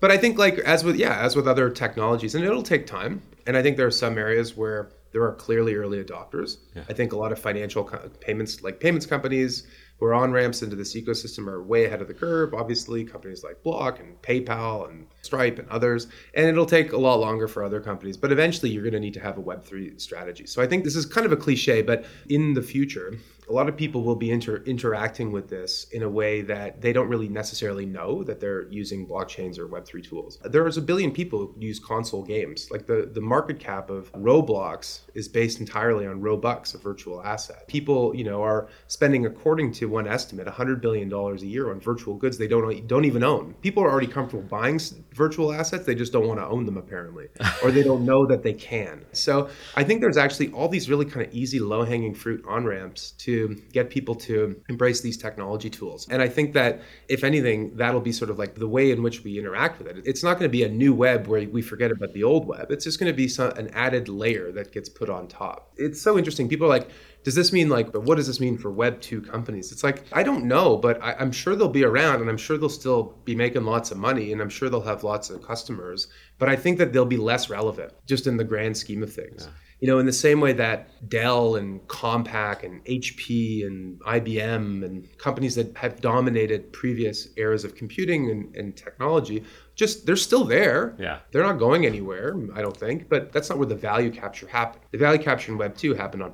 but 0.00 0.10
I 0.10 0.16
think, 0.16 0.38
like 0.38 0.58
as 0.58 0.84
with 0.84 0.96
yeah, 0.96 1.18
as 1.18 1.36
with 1.36 1.48
other 1.48 1.70
technologies, 1.70 2.34
and 2.34 2.44
it'll 2.44 2.62
take 2.62 2.86
time. 2.86 3.22
And 3.46 3.56
I 3.56 3.62
think 3.62 3.76
there 3.76 3.86
are 3.86 3.92
some 3.92 4.18
areas 4.18 4.56
where 4.56 4.90
there 5.12 5.22
are 5.22 5.32
clearly 5.32 5.74
early 5.74 6.02
adopters. 6.02 6.58
Yeah. 6.74 6.82
I 6.88 6.92
think 6.92 7.12
a 7.12 7.16
lot 7.16 7.32
of 7.32 7.38
financial 7.38 7.84
co- 7.84 8.10
payments, 8.20 8.62
like 8.62 8.80
payments 8.80 9.06
companies 9.06 9.66
who 9.98 10.06
are 10.06 10.14
on 10.14 10.32
ramps 10.32 10.62
into 10.62 10.76
this 10.76 10.94
ecosystem, 10.94 11.48
are 11.48 11.62
way 11.62 11.86
ahead 11.86 12.02
of 12.02 12.08
the 12.08 12.14
curve. 12.14 12.52
Obviously, 12.52 13.04
companies 13.04 13.42
like 13.42 13.62
Block 13.62 13.98
and 13.98 14.20
PayPal 14.22 14.90
and 14.90 15.06
Stripe 15.22 15.58
and 15.58 15.68
others. 15.68 16.08
And 16.34 16.46
it'll 16.46 16.66
take 16.66 16.92
a 16.92 16.98
lot 16.98 17.18
longer 17.20 17.48
for 17.48 17.64
other 17.64 17.80
companies. 17.80 18.16
But 18.16 18.32
eventually, 18.32 18.70
you're 18.70 18.82
going 18.82 18.92
to 18.92 19.00
need 19.00 19.14
to 19.14 19.20
have 19.20 19.38
a 19.38 19.42
Web3 19.42 20.00
strategy. 20.00 20.46
So 20.46 20.60
I 20.62 20.66
think 20.66 20.84
this 20.84 20.96
is 20.96 21.06
kind 21.06 21.24
of 21.24 21.32
a 21.32 21.36
cliche, 21.36 21.82
but 21.82 22.04
in 22.28 22.52
the 22.52 22.62
future, 22.62 23.14
a 23.48 23.52
lot 23.52 23.68
of 23.68 23.76
people 23.76 24.02
will 24.02 24.16
be 24.16 24.30
inter- 24.30 24.62
interacting 24.66 25.30
with 25.30 25.48
this 25.48 25.86
in 25.92 26.02
a 26.02 26.08
way 26.08 26.42
that 26.42 26.80
they 26.80 26.92
don't 26.92 27.08
really 27.08 27.28
necessarily 27.28 27.86
know 27.86 28.24
that 28.24 28.40
they're 28.40 28.68
using 28.68 29.06
blockchains 29.06 29.58
or 29.58 29.68
Web3 29.68 30.02
tools. 30.02 30.38
There's 30.44 30.76
a 30.76 30.82
billion 30.82 31.12
people 31.12 31.38
who 31.38 31.54
use 31.58 31.78
console 31.78 32.22
games. 32.22 32.68
Like 32.70 32.86
the, 32.86 33.08
the 33.12 33.20
market 33.20 33.60
cap 33.60 33.88
of 33.90 34.12
Roblox 34.12 35.00
is 35.14 35.28
based 35.28 35.60
entirely 35.60 36.06
on 36.06 36.20
Robux, 36.20 36.74
a 36.74 36.78
virtual 36.78 37.22
asset. 37.22 37.68
People, 37.68 38.14
you 38.16 38.24
know, 38.24 38.42
are 38.42 38.68
spending, 38.88 39.26
according 39.26 39.72
to 39.72 39.86
one 39.86 40.08
estimate, 40.08 40.46
$100 40.46 40.80
billion 40.80 41.12
a 41.12 41.36
year 41.36 41.70
on 41.70 41.80
virtual 41.80 42.14
goods 42.14 42.38
they 42.38 42.48
don't, 42.48 42.86
don't 42.86 43.04
even 43.04 43.22
own. 43.22 43.54
People 43.62 43.82
are 43.84 43.90
already 43.90 44.06
comfortable 44.08 44.44
buying 44.48 44.80
virtual 45.12 45.52
assets. 45.52 45.86
They 45.86 45.94
just 45.94 46.12
don't 46.12 46.26
want 46.26 46.40
to 46.40 46.46
own 46.46 46.66
them, 46.66 46.76
apparently, 46.76 47.28
or 47.62 47.70
they 47.70 47.82
don't 47.82 48.04
know 48.04 48.26
that 48.26 48.42
they 48.42 48.52
can. 48.52 49.04
So 49.12 49.48
I 49.76 49.84
think 49.84 50.00
there's 50.00 50.16
actually 50.16 50.50
all 50.50 50.68
these 50.68 50.90
really 50.90 51.04
kind 51.04 51.24
of 51.24 51.32
easy, 51.32 51.60
low 51.60 51.84
hanging 51.84 52.14
fruit 52.14 52.44
on 52.48 52.64
ramps 52.64 53.12
to 53.12 53.35
get 53.72 53.90
people 53.90 54.14
to 54.14 54.60
embrace 54.68 55.00
these 55.00 55.16
technology 55.16 55.70
tools. 55.70 56.06
And 56.10 56.20
I 56.22 56.28
think 56.28 56.54
that 56.54 56.82
if 57.08 57.24
anything, 57.24 57.76
that'll 57.76 58.00
be 58.00 58.12
sort 58.12 58.30
of 58.30 58.38
like 58.38 58.54
the 58.54 58.68
way 58.68 58.90
in 58.90 59.02
which 59.02 59.24
we 59.24 59.38
interact 59.38 59.78
with 59.78 59.88
it. 59.88 60.02
It's 60.04 60.22
not 60.22 60.34
going 60.38 60.48
to 60.50 60.56
be 60.58 60.64
a 60.64 60.68
new 60.68 60.94
web 60.94 61.26
where 61.26 61.48
we 61.48 61.62
forget 61.62 61.90
about 61.90 62.12
the 62.12 62.24
old 62.24 62.46
web. 62.46 62.70
It's 62.70 62.84
just 62.84 62.98
going 62.98 63.12
to 63.12 63.16
be 63.16 63.28
some, 63.28 63.50
an 63.52 63.68
added 63.74 64.08
layer 64.08 64.52
that 64.52 64.72
gets 64.72 64.88
put 64.88 65.08
on 65.08 65.28
top. 65.28 65.72
It's 65.76 66.00
so 66.00 66.16
interesting. 66.18 66.48
People 66.48 66.66
are 66.66 66.70
like, 66.78 66.90
does 67.26 67.34
this 67.34 67.52
mean 67.52 67.68
like, 67.68 67.90
but 67.90 68.04
what 68.04 68.14
does 68.14 68.28
this 68.28 68.38
mean 68.38 68.56
for 68.56 68.70
Web 68.70 69.00
2 69.00 69.20
companies? 69.20 69.72
It's 69.72 69.82
like, 69.82 70.04
I 70.12 70.22
don't 70.22 70.44
know, 70.44 70.76
but 70.76 71.02
I, 71.02 71.14
I'm 71.14 71.32
sure 71.32 71.56
they'll 71.56 71.68
be 71.68 71.84
around 71.84 72.20
and 72.20 72.30
I'm 72.30 72.36
sure 72.36 72.56
they'll 72.56 72.68
still 72.68 73.18
be 73.24 73.34
making 73.34 73.64
lots 73.64 73.90
of 73.90 73.98
money 73.98 74.32
and 74.32 74.40
I'm 74.40 74.48
sure 74.48 74.70
they'll 74.70 74.80
have 74.82 75.02
lots 75.02 75.28
of 75.28 75.42
customers. 75.42 76.06
But 76.38 76.48
I 76.48 76.54
think 76.54 76.78
that 76.78 76.92
they'll 76.92 77.04
be 77.04 77.16
less 77.16 77.50
relevant 77.50 77.92
just 78.06 78.28
in 78.28 78.36
the 78.36 78.44
grand 78.44 78.76
scheme 78.76 79.02
of 79.02 79.12
things. 79.12 79.48
You 79.80 79.88
know, 79.88 79.98
in 79.98 80.06
the 80.06 80.12
same 80.12 80.40
way 80.40 80.52
that 80.54 81.08
Dell 81.08 81.56
and 81.56 81.86
Compaq 81.86 82.64
and 82.64 82.82
HP 82.86 83.66
and 83.66 84.00
IBM 84.00 84.84
and 84.84 85.18
companies 85.18 85.54
that 85.56 85.76
have 85.76 86.00
dominated 86.00 86.72
previous 86.72 87.28
eras 87.36 87.62
of 87.64 87.74
computing 87.74 88.30
and, 88.30 88.56
and 88.56 88.76
technology, 88.76 89.44
just 89.74 90.06
they're 90.06 90.16
still 90.16 90.44
there. 90.44 90.96
Yeah. 90.98 91.18
They're 91.30 91.42
not 91.42 91.58
going 91.58 91.84
anywhere, 91.84 92.36
I 92.54 92.62
don't 92.62 92.76
think, 92.76 93.08
but 93.08 93.32
that's 93.32 93.50
not 93.50 93.58
where 93.58 93.66
the 93.66 93.76
value 93.76 94.10
capture 94.10 94.46
happened. 94.46 94.82
The 94.92 94.98
value 94.98 95.22
capture 95.22 95.52
in 95.52 95.58
Web 95.58 95.76
2 95.76 95.94
happened 95.94 96.22
on 96.22 96.32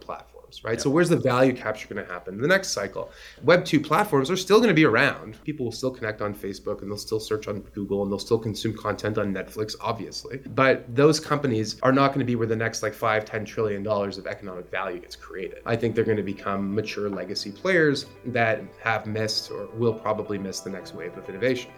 platforms, 0.53 0.65
right? 0.65 0.81
So 0.81 0.91
where's 0.91 1.09
the 1.09 1.17
value 1.17 1.55
capture 1.55 1.93
going 1.93 2.05
to 2.05 2.13
happen? 2.13 2.35
In 2.35 2.41
the 2.41 2.49
next 2.49 2.69
cycle. 2.71 3.11
Web 3.43 3.65
2 3.65 3.81
platforms 3.81 4.31
are 4.31 4.37
still 4.37 4.59
going 4.59 4.69
to 4.69 4.75
be 4.75 4.85
around. 4.85 5.43
People 5.45 5.65
will 5.65 5.73
still 5.73 5.91
connect 5.91 6.21
on 6.21 6.35
Facebook 6.35 6.83
and 6.83 6.91
they'll 6.91 6.99
still 6.99 7.21
search 7.21 7.49
on 7.49 7.61
Google 7.75 8.03
and 8.03 8.11
they'll 8.11 8.19
still 8.19 8.39
consume 8.39 8.77
content 8.77 9.19
on 9.19 9.33
Netflix, 9.33 9.75
obviously. 9.81 10.39
But 10.55 10.95
those 10.95 11.21
companies 11.21 11.81
are 11.83 11.93
not 11.93 12.09
going 12.09 12.21
to 12.21 12.27
be 12.27 12.37
where 12.37 12.47
the 12.47 12.57
next 12.57 12.83
like 12.83 12.95
five, 12.95 13.25
10 13.25 13.45
trillion 13.45 13.83
dollars 13.83 14.19
of 14.19 14.27
economic 14.27 14.71
value 14.71 15.01
gets 15.01 15.17
created. 15.17 15.59
I 15.67 15.77
think 15.77 15.95
they're 15.95 16.05
going 16.05 16.17
to 16.17 16.23
become 16.23 16.75
mature 16.75 17.09
legacy 17.09 17.51
players 17.51 18.07
that 18.27 18.63
have 18.83 19.07
missed 19.07 19.51
or 19.51 19.67
will 19.75 19.95
probably 19.95 20.39
miss 20.39 20.61
the 20.61 20.71
next 20.71 20.95
wave 20.95 21.17
of 21.17 21.29
innovation. 21.29 21.71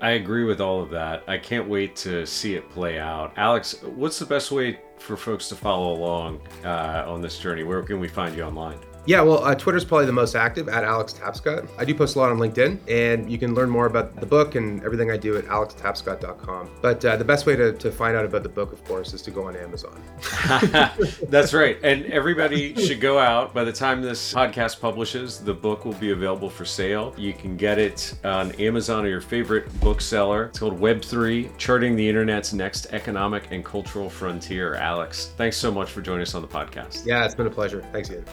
I 0.00 0.10
agree 0.12 0.44
with 0.44 0.60
all 0.60 0.80
of 0.80 0.90
that. 0.90 1.24
I 1.26 1.38
can't 1.38 1.68
wait 1.68 1.96
to 1.96 2.24
see 2.24 2.54
it 2.54 2.70
play 2.70 2.98
out. 2.98 3.32
Alex, 3.36 3.82
what's 3.82 4.18
the 4.18 4.26
best 4.26 4.52
way 4.52 4.78
for 4.98 5.16
folks 5.16 5.48
to 5.48 5.56
follow 5.56 5.92
along 5.92 6.40
uh, 6.64 7.04
on 7.06 7.20
this 7.20 7.38
journey? 7.38 7.64
Where 7.64 7.82
can 7.82 7.98
we 7.98 8.08
find 8.08 8.36
you 8.36 8.42
online? 8.44 8.78
Yeah, 9.08 9.22
well, 9.22 9.42
uh, 9.42 9.54
Twitter's 9.54 9.86
probably 9.86 10.04
the 10.04 10.12
most 10.12 10.34
active 10.34 10.68
at 10.68 10.84
Alex 10.84 11.14
Tapscott. 11.14 11.66
I 11.78 11.86
do 11.86 11.94
post 11.94 12.14
a 12.14 12.18
lot 12.18 12.30
on 12.30 12.36
LinkedIn, 12.36 12.78
and 12.90 13.32
you 13.32 13.38
can 13.38 13.54
learn 13.54 13.70
more 13.70 13.86
about 13.86 14.14
the 14.20 14.26
book 14.26 14.54
and 14.54 14.84
everything 14.84 15.10
I 15.10 15.16
do 15.16 15.38
at 15.38 15.46
alextapscott.com. 15.46 16.68
But 16.82 17.02
uh, 17.02 17.16
the 17.16 17.24
best 17.24 17.46
way 17.46 17.56
to, 17.56 17.72
to 17.72 17.90
find 17.90 18.14
out 18.18 18.26
about 18.26 18.42
the 18.42 18.50
book, 18.50 18.70
of 18.70 18.84
course, 18.84 19.14
is 19.14 19.22
to 19.22 19.30
go 19.30 19.44
on 19.44 19.56
Amazon. 19.56 19.98
That's 21.30 21.54
right. 21.54 21.78
And 21.82 22.04
everybody 22.04 22.74
should 22.74 23.00
go 23.00 23.18
out. 23.18 23.54
By 23.54 23.64
the 23.64 23.72
time 23.72 24.02
this 24.02 24.34
podcast 24.34 24.78
publishes, 24.78 25.38
the 25.38 25.54
book 25.54 25.86
will 25.86 25.94
be 25.94 26.10
available 26.10 26.50
for 26.50 26.66
sale. 26.66 27.14
You 27.16 27.32
can 27.32 27.56
get 27.56 27.78
it 27.78 28.12
on 28.24 28.52
Amazon 28.56 29.06
or 29.06 29.08
your 29.08 29.22
favorite 29.22 29.72
bookseller. 29.80 30.48
It's 30.48 30.58
called 30.58 30.78
Web3 30.78 31.56
Charting 31.56 31.96
the 31.96 32.06
Internet's 32.06 32.52
Next 32.52 32.88
Economic 32.92 33.52
and 33.52 33.64
Cultural 33.64 34.10
Frontier. 34.10 34.74
Alex, 34.74 35.32
thanks 35.38 35.56
so 35.56 35.72
much 35.72 35.90
for 35.90 36.02
joining 36.02 36.24
us 36.24 36.34
on 36.34 36.42
the 36.42 36.48
podcast. 36.48 37.06
Yeah, 37.06 37.24
it's 37.24 37.34
been 37.34 37.46
a 37.46 37.50
pleasure. 37.50 37.82
Thanks, 37.90 38.10
Ian. 38.10 38.26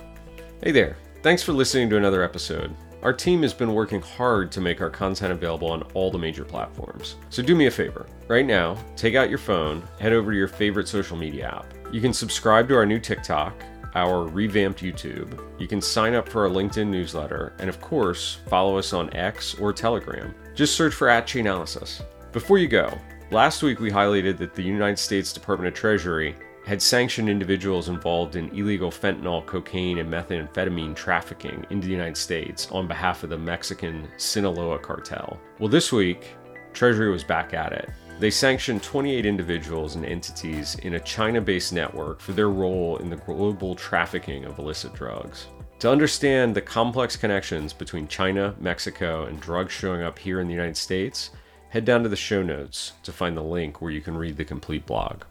Hey 0.66 0.72
there. 0.72 0.98
Thanks 1.22 1.44
for 1.44 1.54
listening 1.54 1.92
to 1.92 1.98
another 1.98 2.24
episode. 2.24 2.76
Our 3.04 3.14
team 3.14 3.44
has 3.44 3.54
been 3.54 3.76
working 3.76 4.02
hard 4.02 4.52
to 4.52 4.60
make 4.60 4.82
our 4.82 4.90
content 4.90 5.32
available 5.32 5.70
on 5.70 5.84
all 5.94 6.10
the 6.10 6.18
major 6.18 6.44
platforms. 6.44 7.18
So 7.30 7.44
do 7.44 7.54
me 7.54 7.68
a 7.68 7.72
favor. 7.72 8.08
Right 8.28 8.48
now, 8.48 8.76
take 8.96 9.14
out 9.14 9.30
your 9.30 9.38
phone, 9.38 9.88
head 10.00 10.12
over 10.12 10.32
to 10.32 10.38
your 10.38 10.48
favorite 10.48 10.88
social 10.88 11.18
media 11.18 11.50
app. 11.50 11.72
You 11.94 12.02
can 12.02 12.14
subscribe 12.14 12.68
to 12.70 12.76
our 12.76 12.86
new 12.88 13.00
TikTok, 13.00 13.54
our 13.94 14.24
revamped 14.24 14.82
YouTube. 14.82 15.40
You 15.60 15.68
can 15.68 15.82
sign 15.82 16.16
up 16.16 16.28
for 16.28 16.48
our 16.48 16.52
LinkedIn 16.52 16.88
newsletter, 16.88 17.54
and 17.60 17.70
of 17.70 17.80
course, 17.80 18.40
follow 18.48 18.76
us 18.76 18.92
on 18.92 19.16
X 19.16 19.54
or 19.60 19.72
Telegram. 19.72 20.34
Just 20.56 20.74
search 20.74 20.96
for 20.96 21.10
at 21.10 21.28
Chainalysis. 21.28 22.02
Before 22.32 22.58
you 22.58 22.68
go, 22.68 22.92
last 23.30 23.62
week 23.62 23.80
we 23.80 23.92
highlighted 23.92 24.40
that 24.40 24.56
the 24.56 24.64
United 24.64 24.98
States 24.98 25.32
Department 25.32 25.68
of 25.68 25.76
Treasury 25.76 26.36
had 26.66 26.82
sanctioned 26.82 27.30
individuals 27.30 27.90
involved 27.90 28.36
in 28.36 28.50
illegal 28.50 28.90
fentanyl, 28.90 29.46
cocaine, 29.46 30.00
and 30.00 30.12
methamphetamine 30.12 30.96
trafficking 30.96 31.64
into 31.70 31.86
the 31.86 31.94
United 31.94 32.18
States 32.18 32.68
on 32.72 32.88
behalf 32.88 33.24
of 33.24 33.30
the 33.30 33.38
Mexican 33.38 34.08
Sinaloa 34.18 34.80
cartel. 34.80 35.40
Well, 35.60 35.70
this 35.70 35.92
week, 35.92 36.36
Treasury 36.74 37.12
was 37.12 37.24
back 37.24 37.54
at 37.54 37.72
it. 37.72 37.90
They 38.20 38.32
sanctioned 38.32 38.82
28 38.82 39.26
individuals 39.26 39.96
and 39.96 40.06
entities 40.06 40.76
in 40.80 40.96
a 40.96 41.00
China 41.00 41.40
based 41.40 41.72
network 41.72 42.20
for 42.20 42.32
their 42.32 42.50
role 42.50 42.98
in 42.98 43.10
the 43.10 43.18
global 43.18 43.76
trafficking 43.76 44.46
of 44.46 44.58
illicit 44.58 44.94
drugs. 44.94 45.48
To 45.80 45.92
understand 45.92 46.56
the 46.56 46.62
complex 46.62 47.16
connections 47.16 47.74
between 47.74 48.08
China, 48.08 48.56
Mexico, 48.60 49.26
and 49.26 49.40
drugs 49.40 49.72
showing 49.72 50.02
up 50.02 50.18
here 50.18 50.40
in 50.40 50.48
the 50.48 50.54
United 50.54 50.78
States, 50.78 51.32
head 51.70 51.86
down 51.86 52.02
to 52.04 52.10
the 52.10 52.16
show 52.16 52.42
notes 52.42 52.94
to 53.04 53.12
find 53.12 53.38
the 53.38 53.44
link 53.44 53.82
where 53.82 53.92
you 53.92 54.02
can 54.02 54.18
read 54.18 54.38
the 54.38 54.46
complete 54.46 54.86
blog. 54.86 55.24